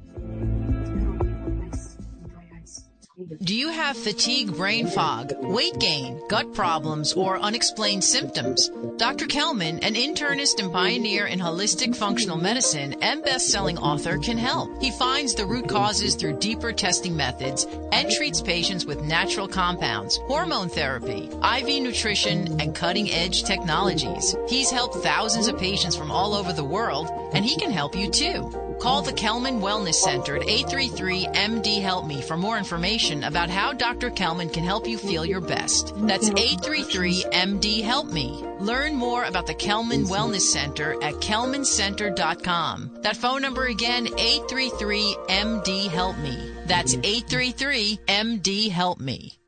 Do 3.17 3.55
you 3.55 3.69
have 3.69 3.97
fatigue, 3.97 4.55
brain 4.55 4.85
fog, 4.85 5.33
weight 5.39 5.79
gain, 5.79 6.21
gut 6.29 6.53
problems, 6.53 7.13
or 7.13 7.39
unexplained 7.39 8.03
symptoms? 8.03 8.69
Dr. 8.97 9.25
Kellman, 9.25 9.79
an 9.79 9.95
internist 9.95 10.59
and 10.59 10.71
pioneer 10.71 11.25
in 11.25 11.39
holistic 11.39 11.95
functional 11.95 12.37
medicine 12.37 12.93
and 13.01 13.23
best-selling 13.23 13.79
author, 13.79 14.19
can 14.19 14.37
help. 14.37 14.69
He 14.79 14.91
finds 14.91 15.33
the 15.33 15.47
root 15.47 15.67
causes 15.67 16.13
through 16.13 16.37
deeper 16.37 16.71
testing 16.71 17.15
methods 17.17 17.65
and 17.91 18.11
treats 18.11 18.39
patients 18.39 18.85
with 18.85 19.01
natural 19.01 19.47
compounds, 19.47 20.17
hormone 20.27 20.69
therapy, 20.69 21.27
IV 21.43 21.81
nutrition, 21.81 22.61
and 22.61 22.75
cutting-edge 22.75 23.45
technologies. 23.45 24.35
He's 24.47 24.69
helped 24.69 24.97
thousands 24.97 25.47
of 25.47 25.57
patients 25.57 25.95
from 25.95 26.11
all 26.11 26.35
over 26.35 26.53
the 26.53 26.63
world, 26.63 27.09
and 27.33 27.43
he 27.43 27.55
can 27.57 27.71
help 27.71 27.95
you 27.95 28.11
too. 28.11 28.51
Call 28.79 29.01
the 29.01 29.11
Kellman 29.11 29.59
Wellness 29.59 29.95
Center 29.95 30.35
at 30.35 30.43
833-MD 30.43 31.81
Help 31.81 32.05
Me 32.05 32.21
for 32.21 32.37
more 32.37 32.59
information 32.59 33.06
about 33.07 33.49
how 33.49 33.73
Dr. 33.73 34.09
Kellman 34.09 34.49
can 34.49 34.63
help 34.63 34.87
you 34.87 34.97
feel 34.97 35.25
your 35.25 35.39
best. 35.39 35.93
That's 35.95 36.29
833-MD 36.29 37.81
Help 37.81 38.07
Me. 38.07 38.43
Learn 38.59 38.95
more 38.95 39.23
about 39.23 39.47
the 39.47 39.53
Kellman 39.53 40.05
Wellness 40.05 40.41
Center 40.41 41.01
at 41.01 41.13
kellmancenter.com. 41.15 42.97
That 43.01 43.15
phone 43.15 43.41
number 43.41 43.67
again, 43.67 44.07
833-MD 44.07 45.87
Help 45.87 46.17
Me. 46.17 46.51
That's 46.65 46.95
833-MD 46.95 48.69
Help 48.71 48.99
Me. 48.99 49.39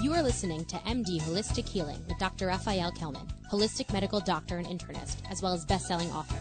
You 0.00 0.12
are 0.12 0.22
listening 0.22 0.66
to 0.66 0.76
MD 0.76 1.18
Holistic 1.22 1.66
Healing 1.66 2.04
with 2.06 2.18
Dr. 2.18 2.48
Raphael 2.48 2.92
Kellman, 2.92 3.26
holistic 3.50 3.90
medical 3.90 4.20
doctor 4.20 4.58
and 4.58 4.66
internist, 4.66 5.16
as 5.30 5.40
well 5.40 5.54
as 5.54 5.64
best-selling 5.64 6.10
author. 6.10 6.36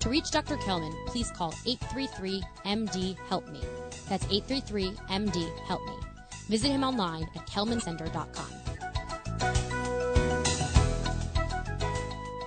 To 0.00 0.08
reach 0.08 0.30
Dr. 0.30 0.56
Kellman, 0.56 0.94
please 1.06 1.30
call 1.30 1.52
833-MD-HELP-ME. 1.52 3.60
That's 4.08 4.24
833-MD-HELP-ME. 4.26 6.06
Visit 6.48 6.68
him 6.68 6.84
online 6.84 7.24
at 7.34 7.46
kellmancenter.com. 7.46 8.46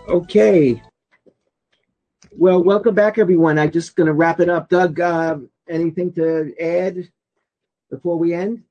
Okay. 0.08 0.82
Well, 2.32 2.64
welcome 2.64 2.96
back, 2.96 3.18
everyone. 3.18 3.60
I'm 3.60 3.72
just 3.72 3.96
going 3.96 4.08
to 4.08 4.14
wrap 4.14 4.40
it 4.40 4.50
up. 4.50 4.70
Doug, 4.70 5.00
uh, 5.00 5.38
anything 5.68 6.14
to 6.14 6.54
add 6.60 7.10
before 7.90 8.18
we 8.18 8.34
end? 8.34 8.64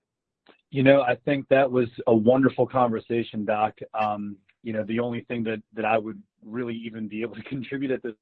You 0.71 0.83
know, 0.83 1.03
I 1.03 1.17
think 1.25 1.49
that 1.49 1.71
was 1.71 1.89
a 2.07 2.15
wonderful 2.15 2.67
conversation, 2.67 3.45
Doc. 3.45 3.79
Um, 3.95 4.37
you 4.63 4.73
know, 4.73 4.85
the 4.85 5.01
only 5.01 5.23
thing 5.23 5.45
that, 5.45 5.63
that 5.75 5.85
I 5.85 5.99
would 5.99 6.21
really 6.45 6.75
even 6.75 7.09
be 7.09 7.23
able 7.23 7.37
to 7.37 7.43
contribute 7.43 7.91
at 7.91 8.03
this 8.03 8.15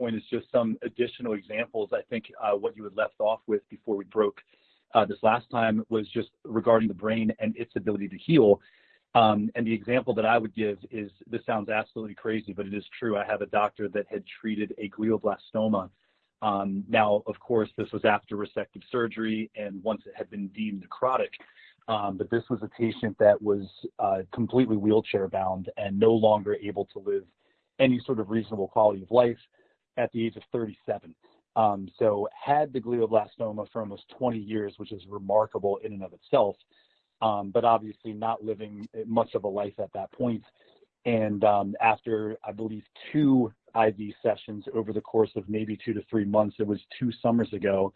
point 0.00 0.16
is 0.16 0.22
just 0.30 0.50
some 0.50 0.78
additional 0.82 1.34
examples. 1.34 1.90
I 1.92 2.00
think 2.08 2.24
uh, 2.42 2.56
what 2.56 2.76
you 2.76 2.84
had 2.84 2.96
left 2.96 3.20
off 3.20 3.40
with 3.46 3.68
before 3.68 3.96
we 3.96 4.04
broke 4.06 4.40
uh, 4.94 5.04
this 5.04 5.18
last 5.22 5.48
time 5.50 5.84
was 5.90 6.08
just 6.08 6.30
regarding 6.44 6.88
the 6.88 6.94
brain 6.94 7.32
and 7.38 7.56
its 7.56 7.72
ability 7.76 8.08
to 8.08 8.18
heal. 8.18 8.60
Um, 9.14 9.50
and 9.54 9.66
the 9.66 9.74
example 9.74 10.14
that 10.14 10.24
I 10.24 10.38
would 10.38 10.54
give 10.54 10.78
is 10.90 11.10
this 11.28 11.44
sounds 11.44 11.68
absolutely 11.68 12.14
crazy, 12.14 12.52
but 12.52 12.66
it 12.66 12.74
is 12.74 12.84
true. 12.98 13.16
I 13.16 13.24
have 13.24 13.42
a 13.42 13.46
doctor 13.46 13.88
that 13.88 14.06
had 14.08 14.24
treated 14.40 14.74
a 14.78 14.88
glioblastoma 14.88 15.90
um, 16.42 16.84
now, 16.88 17.22
of 17.26 17.38
course, 17.38 17.68
this 17.76 17.90
was 17.92 18.04
after 18.04 18.36
resective 18.36 18.82
surgery 18.90 19.50
and 19.56 19.82
once 19.82 20.02
it 20.06 20.12
had 20.16 20.30
been 20.30 20.48
deemed 20.48 20.84
necrotic. 20.88 21.28
Um, 21.88 22.16
but 22.16 22.30
this 22.30 22.44
was 22.48 22.60
a 22.62 22.68
patient 22.68 23.16
that 23.18 23.40
was 23.42 23.66
uh, 23.98 24.20
completely 24.32 24.76
wheelchair 24.76 25.28
bound 25.28 25.70
and 25.76 25.98
no 25.98 26.12
longer 26.12 26.54
able 26.54 26.86
to 26.92 26.98
live 27.00 27.24
any 27.78 28.00
sort 28.06 28.20
of 28.20 28.30
reasonable 28.30 28.68
quality 28.68 29.02
of 29.02 29.10
life 29.10 29.38
at 29.96 30.10
the 30.12 30.26
age 30.26 30.36
of 30.36 30.42
37. 30.52 31.14
Um, 31.56 31.88
so 31.98 32.28
had 32.32 32.72
the 32.72 32.80
glioblastoma 32.80 33.66
for 33.72 33.80
almost 33.80 34.04
20 34.16 34.38
years, 34.38 34.74
which 34.76 34.92
is 34.92 35.02
remarkable 35.08 35.78
in 35.78 35.92
and 35.92 36.04
of 36.04 36.12
itself, 36.12 36.56
um, 37.22 37.50
but 37.50 37.64
obviously 37.64 38.12
not 38.12 38.44
living 38.44 38.88
much 39.06 39.34
of 39.34 39.44
a 39.44 39.48
life 39.48 39.74
at 39.78 39.92
that 39.92 40.12
point. 40.12 40.44
And 41.06 41.44
um, 41.44 41.74
after, 41.80 42.36
I 42.44 42.52
believe, 42.52 42.84
two 43.12 43.52
IV 43.74 44.14
sessions 44.22 44.64
over 44.74 44.92
the 44.92 45.00
course 45.00 45.30
of 45.34 45.48
maybe 45.48 45.78
two 45.82 45.92
to 45.94 46.02
three 46.08 46.24
months, 46.24 46.56
it 46.58 46.66
was 46.66 46.80
two 46.98 47.10
summers 47.22 47.52
ago, 47.52 47.92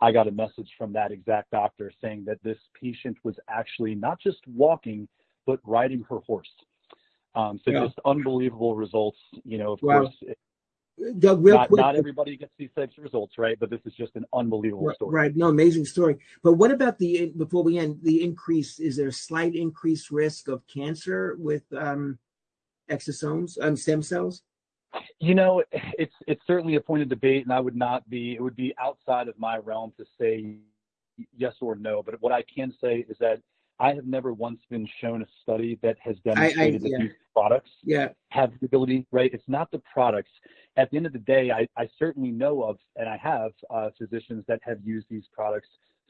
I 0.00 0.12
got 0.12 0.28
a 0.28 0.32
message 0.32 0.70
from 0.76 0.92
that 0.92 1.10
exact 1.10 1.50
doctor 1.50 1.92
saying 2.00 2.24
that 2.26 2.42
this 2.42 2.58
patient 2.80 3.16
was 3.24 3.34
actually 3.48 3.94
not 3.94 4.20
just 4.20 4.38
walking, 4.46 5.08
but 5.46 5.60
riding 5.64 6.04
her 6.08 6.18
horse. 6.18 6.50
Um, 7.34 7.60
so 7.64 7.70
yeah. 7.70 7.84
just 7.84 7.98
unbelievable 8.04 8.74
results. 8.74 9.18
You 9.44 9.58
know, 9.58 9.72
of 9.72 9.80
wow. 9.82 10.02
course, 10.02 10.14
Doug, 11.18 11.44
real 11.44 11.56
not, 11.56 11.68
quick, 11.68 11.80
not 11.80 11.96
everybody 11.96 12.36
gets 12.36 12.52
these 12.58 12.70
types 12.76 12.96
of 12.98 13.04
results, 13.04 13.38
right? 13.38 13.58
But 13.58 13.70
this 13.70 13.80
is 13.84 13.94
just 13.94 14.16
an 14.16 14.24
unbelievable 14.32 14.86
right, 14.86 14.96
story. 14.96 15.12
Right. 15.12 15.36
No, 15.36 15.48
amazing 15.48 15.84
story. 15.84 16.16
But 16.42 16.54
what 16.54 16.70
about 16.70 16.98
the 16.98 17.32
before 17.36 17.62
we 17.62 17.78
end 17.78 18.00
the 18.02 18.22
increase? 18.22 18.78
Is 18.80 18.96
there 18.96 19.08
a 19.08 19.12
slight 19.12 19.54
increased 19.54 20.10
risk 20.10 20.48
of 20.48 20.62
cancer 20.66 21.36
with 21.38 21.62
um, 21.76 22.18
exosomes, 22.90 23.56
um, 23.60 23.76
stem 23.76 24.02
cells? 24.02 24.42
You 25.20 25.34
know, 25.34 25.62
it's 25.72 26.14
it's 26.26 26.42
certainly 26.46 26.76
a 26.76 26.80
point 26.80 27.02
of 27.02 27.08
debate, 27.08 27.44
and 27.44 27.52
I 27.52 27.60
would 27.60 27.76
not 27.76 28.08
be. 28.08 28.34
It 28.34 28.42
would 28.42 28.56
be 28.56 28.74
outside 28.80 29.28
of 29.28 29.38
my 29.38 29.58
realm 29.58 29.92
to 29.98 30.04
say 30.20 30.56
yes 31.36 31.54
or 31.60 31.76
no. 31.76 32.02
But 32.02 32.20
what 32.20 32.32
I 32.32 32.42
can 32.42 32.72
say 32.80 33.04
is 33.08 33.16
that 33.18 33.40
I 33.80 33.94
have 33.94 34.06
never 34.06 34.32
once 34.32 34.60
been 34.70 34.88
shown 35.00 35.22
a 35.22 35.26
study 35.42 35.78
that 35.82 35.96
has 36.00 36.16
demonstrated 36.24 36.82
I, 36.82 36.86
I, 36.86 36.88
yeah. 36.88 36.98
that 36.98 37.02
these 37.02 37.16
products 37.32 37.70
have 38.30 38.52
the 38.60 38.66
ability. 38.66 39.06
Right? 39.12 39.32
It's 39.32 39.48
not 39.48 39.70
the 39.70 39.80
products. 39.92 40.30
At 40.76 40.90
the 40.90 40.96
end 40.96 41.06
of 41.06 41.12
the 41.12 41.18
day, 41.18 41.50
I, 41.50 41.66
I 41.76 41.88
certainly 41.98 42.30
know 42.30 42.62
of, 42.62 42.78
and 42.96 43.08
I 43.08 43.16
have 43.16 43.52
uh, 43.70 43.90
physicians 43.98 44.44
that 44.46 44.60
have 44.62 44.78
used 44.84 45.06
these 45.10 45.24
products 45.32 45.68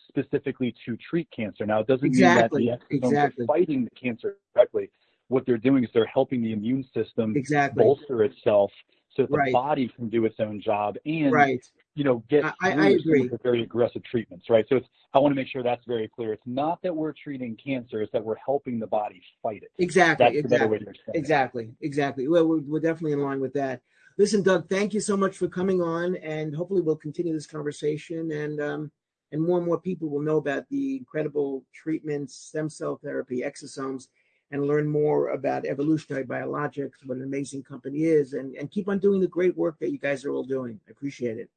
specifically 0.09 0.75
to 0.87 0.97
treat 0.97 1.29
cancer. 1.31 1.66
Now, 1.66 1.81
it 1.81 1.87
doesn't 1.87 2.11
mean 2.11 2.21
that 2.23 2.51
the 2.51 2.79
exactly. 2.91 3.45
are 3.45 3.47
fighting 3.47 3.85
the 3.85 3.91
cancer 3.91 4.37
directly 4.55 4.91
what 5.29 5.45
they're 5.47 5.59
doing 5.59 5.85
is 5.85 5.91
they're 5.95 6.07
helping 6.07 6.43
the 6.43 6.53
immune 6.53 6.85
system 6.95 7.37
exactly. 7.37 7.85
bolster 7.85 8.25
itself 8.25 8.73
so 9.19 9.27
the 9.27 9.37
right. 9.37 9.53
body 9.53 9.89
can 9.89 10.09
do 10.09 10.25
its 10.25 10.37
own 10.39 10.61
job 10.61 10.97
and 11.05 11.33
right. 11.33 11.64
you 11.95 12.05
know 12.05 12.23
get 12.31 12.45
I, 12.45 12.73
I 12.73 12.89
agree. 12.91 13.29
very 13.43 13.62
aggressive 13.62 14.05
treatments, 14.05 14.49
right? 14.49 14.64
So 14.69 14.77
it's, 14.77 14.87
I 15.12 15.19
want 15.19 15.33
to 15.33 15.37
make 15.37 15.49
sure 15.49 15.62
that's 15.62 15.85
very 15.87 16.09
clear. 16.09 16.33
It's 16.33 16.47
not 16.47 16.81
that 16.83 16.95
we're 16.95 17.12
treating 17.12 17.57
cancer; 17.57 18.01
it's 18.03 18.12
that 18.12 18.25
we're 18.25 18.37
helping 18.37 18.79
the 18.79 18.87
body 18.87 19.21
fight 19.43 19.62
it. 19.62 19.71
Exactly. 19.79 20.27
That's 20.27 20.53
exactly. 20.53 20.87
Exactly. 21.14 21.71
Exactly. 21.81 22.29
Well, 22.29 22.47
we're, 22.47 22.61
we're 22.61 22.81
definitely 22.81 23.12
in 23.12 23.23
line 23.23 23.41
with 23.41 23.55
that. 23.55 23.81
Listen, 24.19 24.43
Doug, 24.43 24.69
thank 24.69 24.95
you 24.95 25.01
so 25.01 25.16
much 25.16 25.37
for 25.37 25.49
coming 25.49 25.81
on, 25.81 26.16
and 26.16 26.55
hopefully 26.55 26.81
we'll 26.81 26.97
continue 26.97 27.33
this 27.33 27.47
conversation, 27.47 28.31
and 28.31 28.61
um, 28.61 28.93
and 29.33 29.43
more 29.43 29.59
and 29.59 29.66
more 29.66 29.81
people 29.81 30.09
will 30.09 30.23
know 30.23 30.37
about 30.37 30.69
the 30.71 30.97
incredible 30.97 31.64
treatments, 31.75 32.37
stem 32.37 32.69
cell 32.69 33.01
therapy, 33.03 33.43
exosomes, 33.43 34.09
and 34.51 34.66
learn 34.66 34.88
more 34.88 35.28
about 35.28 35.66
evolutionary 35.66 36.24
biologics, 36.24 37.05
what 37.05 37.18
an 37.18 37.24
amazing 37.24 37.62
company 37.62 38.05
is, 38.05 38.32
and 38.32 38.55
and 38.57 38.70
keep 38.70 38.88
on 38.88 38.99
doing 38.99 39.20
the 39.20 39.26
great 39.26 39.57
work 39.57 39.76
that 39.80 39.90
you 39.90 39.99
guys 39.99 40.24
are 40.24 40.30
all 40.30 40.44
doing. 40.44 40.80
I 40.88 40.90
appreciate 40.90 41.38
it. 41.38 41.51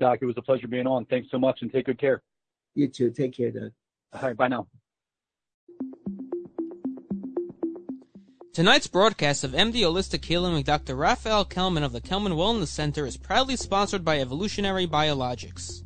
Doc, 0.00 0.18
it 0.20 0.26
was 0.26 0.36
a 0.36 0.42
pleasure 0.42 0.68
being 0.68 0.86
on. 0.86 1.04
Thanks 1.06 1.30
so 1.30 1.38
much, 1.38 1.62
and 1.62 1.72
take 1.72 1.86
good 1.86 1.98
care. 1.98 2.22
You 2.74 2.88
too. 2.88 3.10
Take 3.10 3.36
care, 3.36 3.50
Doug. 3.50 3.72
All 4.12 4.22
right. 4.22 4.36
Bye 4.36 4.48
now. 4.48 4.66
Tonight's 8.52 8.86
broadcast 8.86 9.44
of 9.44 9.50
MD 9.50 9.82
Holistic 9.82 10.24
Healing 10.24 10.54
with 10.54 10.64
Dr. 10.64 10.96
Raphael 10.96 11.44
Kellman 11.44 11.82
of 11.82 11.92
the 11.92 12.00
Kellman 12.00 12.32
Wellness 12.32 12.68
Center 12.68 13.04
is 13.04 13.18
proudly 13.18 13.54
sponsored 13.54 14.02
by 14.02 14.18
Evolutionary 14.18 14.86
Biologics. 14.86 15.82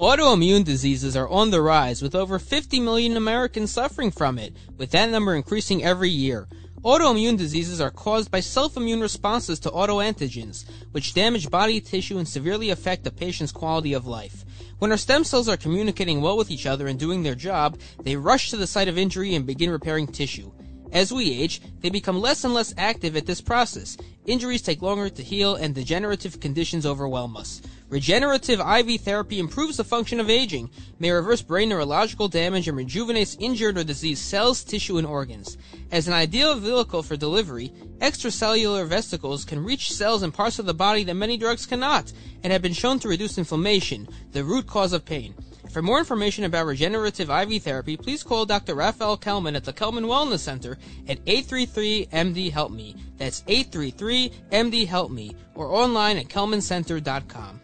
Autoimmune 0.00 0.64
diseases 0.64 1.14
are 1.14 1.28
on 1.28 1.50
the 1.50 1.60
rise, 1.60 2.00
with 2.00 2.14
over 2.14 2.38
50 2.38 2.80
million 2.80 3.18
Americans 3.18 3.70
suffering 3.70 4.10
from 4.10 4.38
it, 4.38 4.56
with 4.78 4.92
that 4.92 5.10
number 5.10 5.34
increasing 5.34 5.84
every 5.84 6.08
year. 6.08 6.48
Autoimmune 6.82 7.36
diseases 7.36 7.82
are 7.82 7.90
caused 7.90 8.30
by 8.30 8.40
self-immune 8.40 9.02
responses 9.02 9.60
to 9.60 9.70
autoantigens, 9.70 10.64
which 10.92 11.12
damage 11.12 11.50
body 11.50 11.82
tissue 11.82 12.16
and 12.16 12.26
severely 12.26 12.70
affect 12.70 13.06
a 13.06 13.10
patient's 13.10 13.52
quality 13.52 13.92
of 13.92 14.06
life. 14.06 14.46
When 14.78 14.90
our 14.90 14.96
stem 14.96 15.22
cells 15.22 15.50
are 15.50 15.58
communicating 15.58 16.22
well 16.22 16.38
with 16.38 16.50
each 16.50 16.64
other 16.64 16.86
and 16.86 16.98
doing 16.98 17.22
their 17.22 17.34
job, 17.34 17.78
they 18.02 18.16
rush 18.16 18.48
to 18.48 18.56
the 18.56 18.66
site 18.66 18.88
of 18.88 18.96
injury 18.96 19.34
and 19.34 19.44
begin 19.44 19.68
repairing 19.68 20.06
tissue. 20.06 20.50
As 20.92 21.12
we 21.12 21.30
age, 21.30 21.60
they 21.80 21.90
become 21.90 22.22
less 22.22 22.42
and 22.42 22.54
less 22.54 22.72
active 22.78 23.16
at 23.16 23.26
this 23.26 23.42
process. 23.42 23.98
Injuries 24.24 24.62
take 24.62 24.80
longer 24.80 25.10
to 25.10 25.22
heal 25.22 25.56
and 25.56 25.74
degenerative 25.74 26.40
conditions 26.40 26.86
overwhelm 26.86 27.36
us. 27.36 27.60
Regenerative 27.90 28.60
IV 28.60 29.00
therapy 29.00 29.40
improves 29.40 29.76
the 29.76 29.82
function 29.82 30.20
of 30.20 30.30
aging, 30.30 30.70
may 31.00 31.10
reverse 31.10 31.42
brain 31.42 31.70
neurological 31.70 32.28
damage, 32.28 32.68
and 32.68 32.76
rejuvenates 32.76 33.36
injured 33.40 33.76
or 33.76 33.82
diseased 33.82 34.22
cells, 34.22 34.62
tissue, 34.62 34.96
and 34.98 35.06
organs. 35.06 35.58
As 35.90 36.06
an 36.06 36.14
ideal 36.14 36.54
vehicle 36.54 37.02
for 37.02 37.16
delivery, 37.16 37.72
extracellular 37.98 38.86
vesicles 38.86 39.44
can 39.44 39.64
reach 39.64 39.92
cells 39.92 40.22
and 40.22 40.32
parts 40.32 40.60
of 40.60 40.66
the 40.66 40.74
body 40.74 41.02
that 41.02 41.14
many 41.14 41.36
drugs 41.36 41.66
cannot, 41.66 42.12
and 42.44 42.52
have 42.52 42.62
been 42.62 42.72
shown 42.72 43.00
to 43.00 43.08
reduce 43.08 43.38
inflammation, 43.38 44.06
the 44.30 44.44
root 44.44 44.68
cause 44.68 44.92
of 44.92 45.04
pain. 45.04 45.34
For 45.72 45.82
more 45.82 45.98
information 45.98 46.44
about 46.44 46.66
regenerative 46.66 47.28
IV 47.28 47.60
therapy, 47.64 47.96
please 47.96 48.22
call 48.22 48.46
Dr. 48.46 48.76
Raphael 48.76 49.16
Kellman 49.16 49.56
at 49.56 49.64
the 49.64 49.72
Kellman 49.72 50.04
Wellness 50.04 50.38
Center 50.40 50.78
at 51.08 51.24
833-MD-HELP-ME. 51.24 52.96
That's 53.18 53.42
833-MD-HELP-ME 53.42 55.36
or 55.54 55.66
online 55.72 56.18
at 56.18 56.28
kellmancenter.com. 56.28 57.59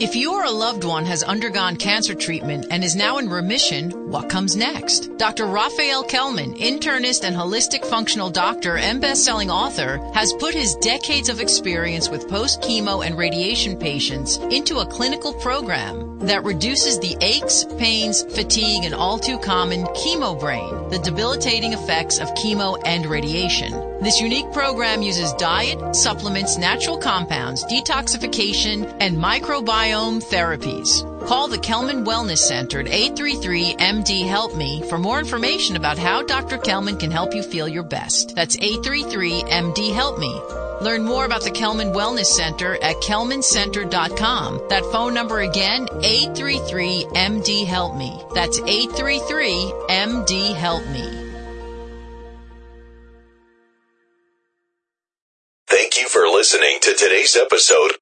If 0.00 0.16
you 0.16 0.32
or 0.32 0.44
a 0.44 0.50
loved 0.50 0.82
one 0.82 1.04
has 1.04 1.22
undergone 1.22 1.76
cancer 1.76 2.14
treatment 2.14 2.68
and 2.70 2.82
is 2.82 2.96
now 2.96 3.18
in 3.18 3.28
remission, 3.28 4.10
what 4.10 4.30
comes 4.30 4.56
next? 4.56 5.14
Dr. 5.18 5.44
Raphael 5.44 6.04
Kellman, 6.04 6.54
internist 6.54 7.22
and 7.22 7.36
holistic 7.36 7.84
functional 7.84 8.30
doctor 8.30 8.78
and 8.78 9.00
best-selling 9.00 9.50
author, 9.50 9.98
has 10.14 10.32
put 10.32 10.54
his 10.54 10.74
decades 10.76 11.28
of 11.28 11.38
experience 11.38 12.08
with 12.08 12.28
post-chemo 12.28 13.06
and 13.06 13.18
radiation 13.18 13.76
patients 13.76 14.38
into 14.38 14.78
a 14.78 14.86
clinical 14.86 15.34
program 15.34 16.09
that 16.20 16.44
reduces 16.44 16.98
the 16.98 17.16
aches, 17.20 17.64
pains, 17.78 18.22
fatigue, 18.22 18.84
and 18.84 18.94
all 18.94 19.18
too 19.18 19.38
common 19.38 19.84
chemo 19.86 20.38
brain, 20.38 20.88
the 20.90 20.98
debilitating 20.98 21.72
effects 21.72 22.18
of 22.18 22.28
chemo 22.34 22.80
and 22.84 23.06
radiation. 23.06 23.72
This 24.00 24.20
unique 24.20 24.50
program 24.52 25.02
uses 25.02 25.32
diet, 25.34 25.94
supplements, 25.94 26.56
natural 26.56 26.98
compounds, 26.98 27.64
detoxification, 27.64 28.96
and 29.00 29.16
microbiome 29.16 30.22
therapies. 30.22 31.06
Call 31.26 31.48
the 31.48 31.58
Kellman 31.58 32.06
Wellness 32.06 32.38
Center 32.38 32.80
at 32.80 32.86
833-MD-HELP-ME 32.86 34.88
for 34.88 34.98
more 34.98 35.18
information 35.18 35.76
about 35.76 35.98
how 35.98 36.22
Dr. 36.22 36.56
Kellman 36.56 36.98
can 36.98 37.10
help 37.10 37.34
you 37.34 37.42
feel 37.42 37.68
your 37.68 37.82
best. 37.82 38.34
That's 38.34 38.56
833-MD-HELP-ME. 38.56 40.69
Learn 40.80 41.04
more 41.04 41.24
about 41.24 41.42
the 41.42 41.50
Kellman 41.50 41.92
Wellness 41.92 42.26
Center 42.26 42.76
at 42.82 42.94
kellmancenter.com. 42.96 44.60
That 44.68 44.84
phone 44.84 45.14
number 45.14 45.40
again, 45.40 45.86
833-MD-HELP-ME. 45.86 48.22
That's 48.34 48.60
833-MD-HELP-ME. 48.60 51.30
Thank 55.66 56.00
you 56.00 56.08
for 56.08 56.28
listening 56.28 56.78
to 56.82 56.94
today's 56.94 57.36
episode 57.36 57.96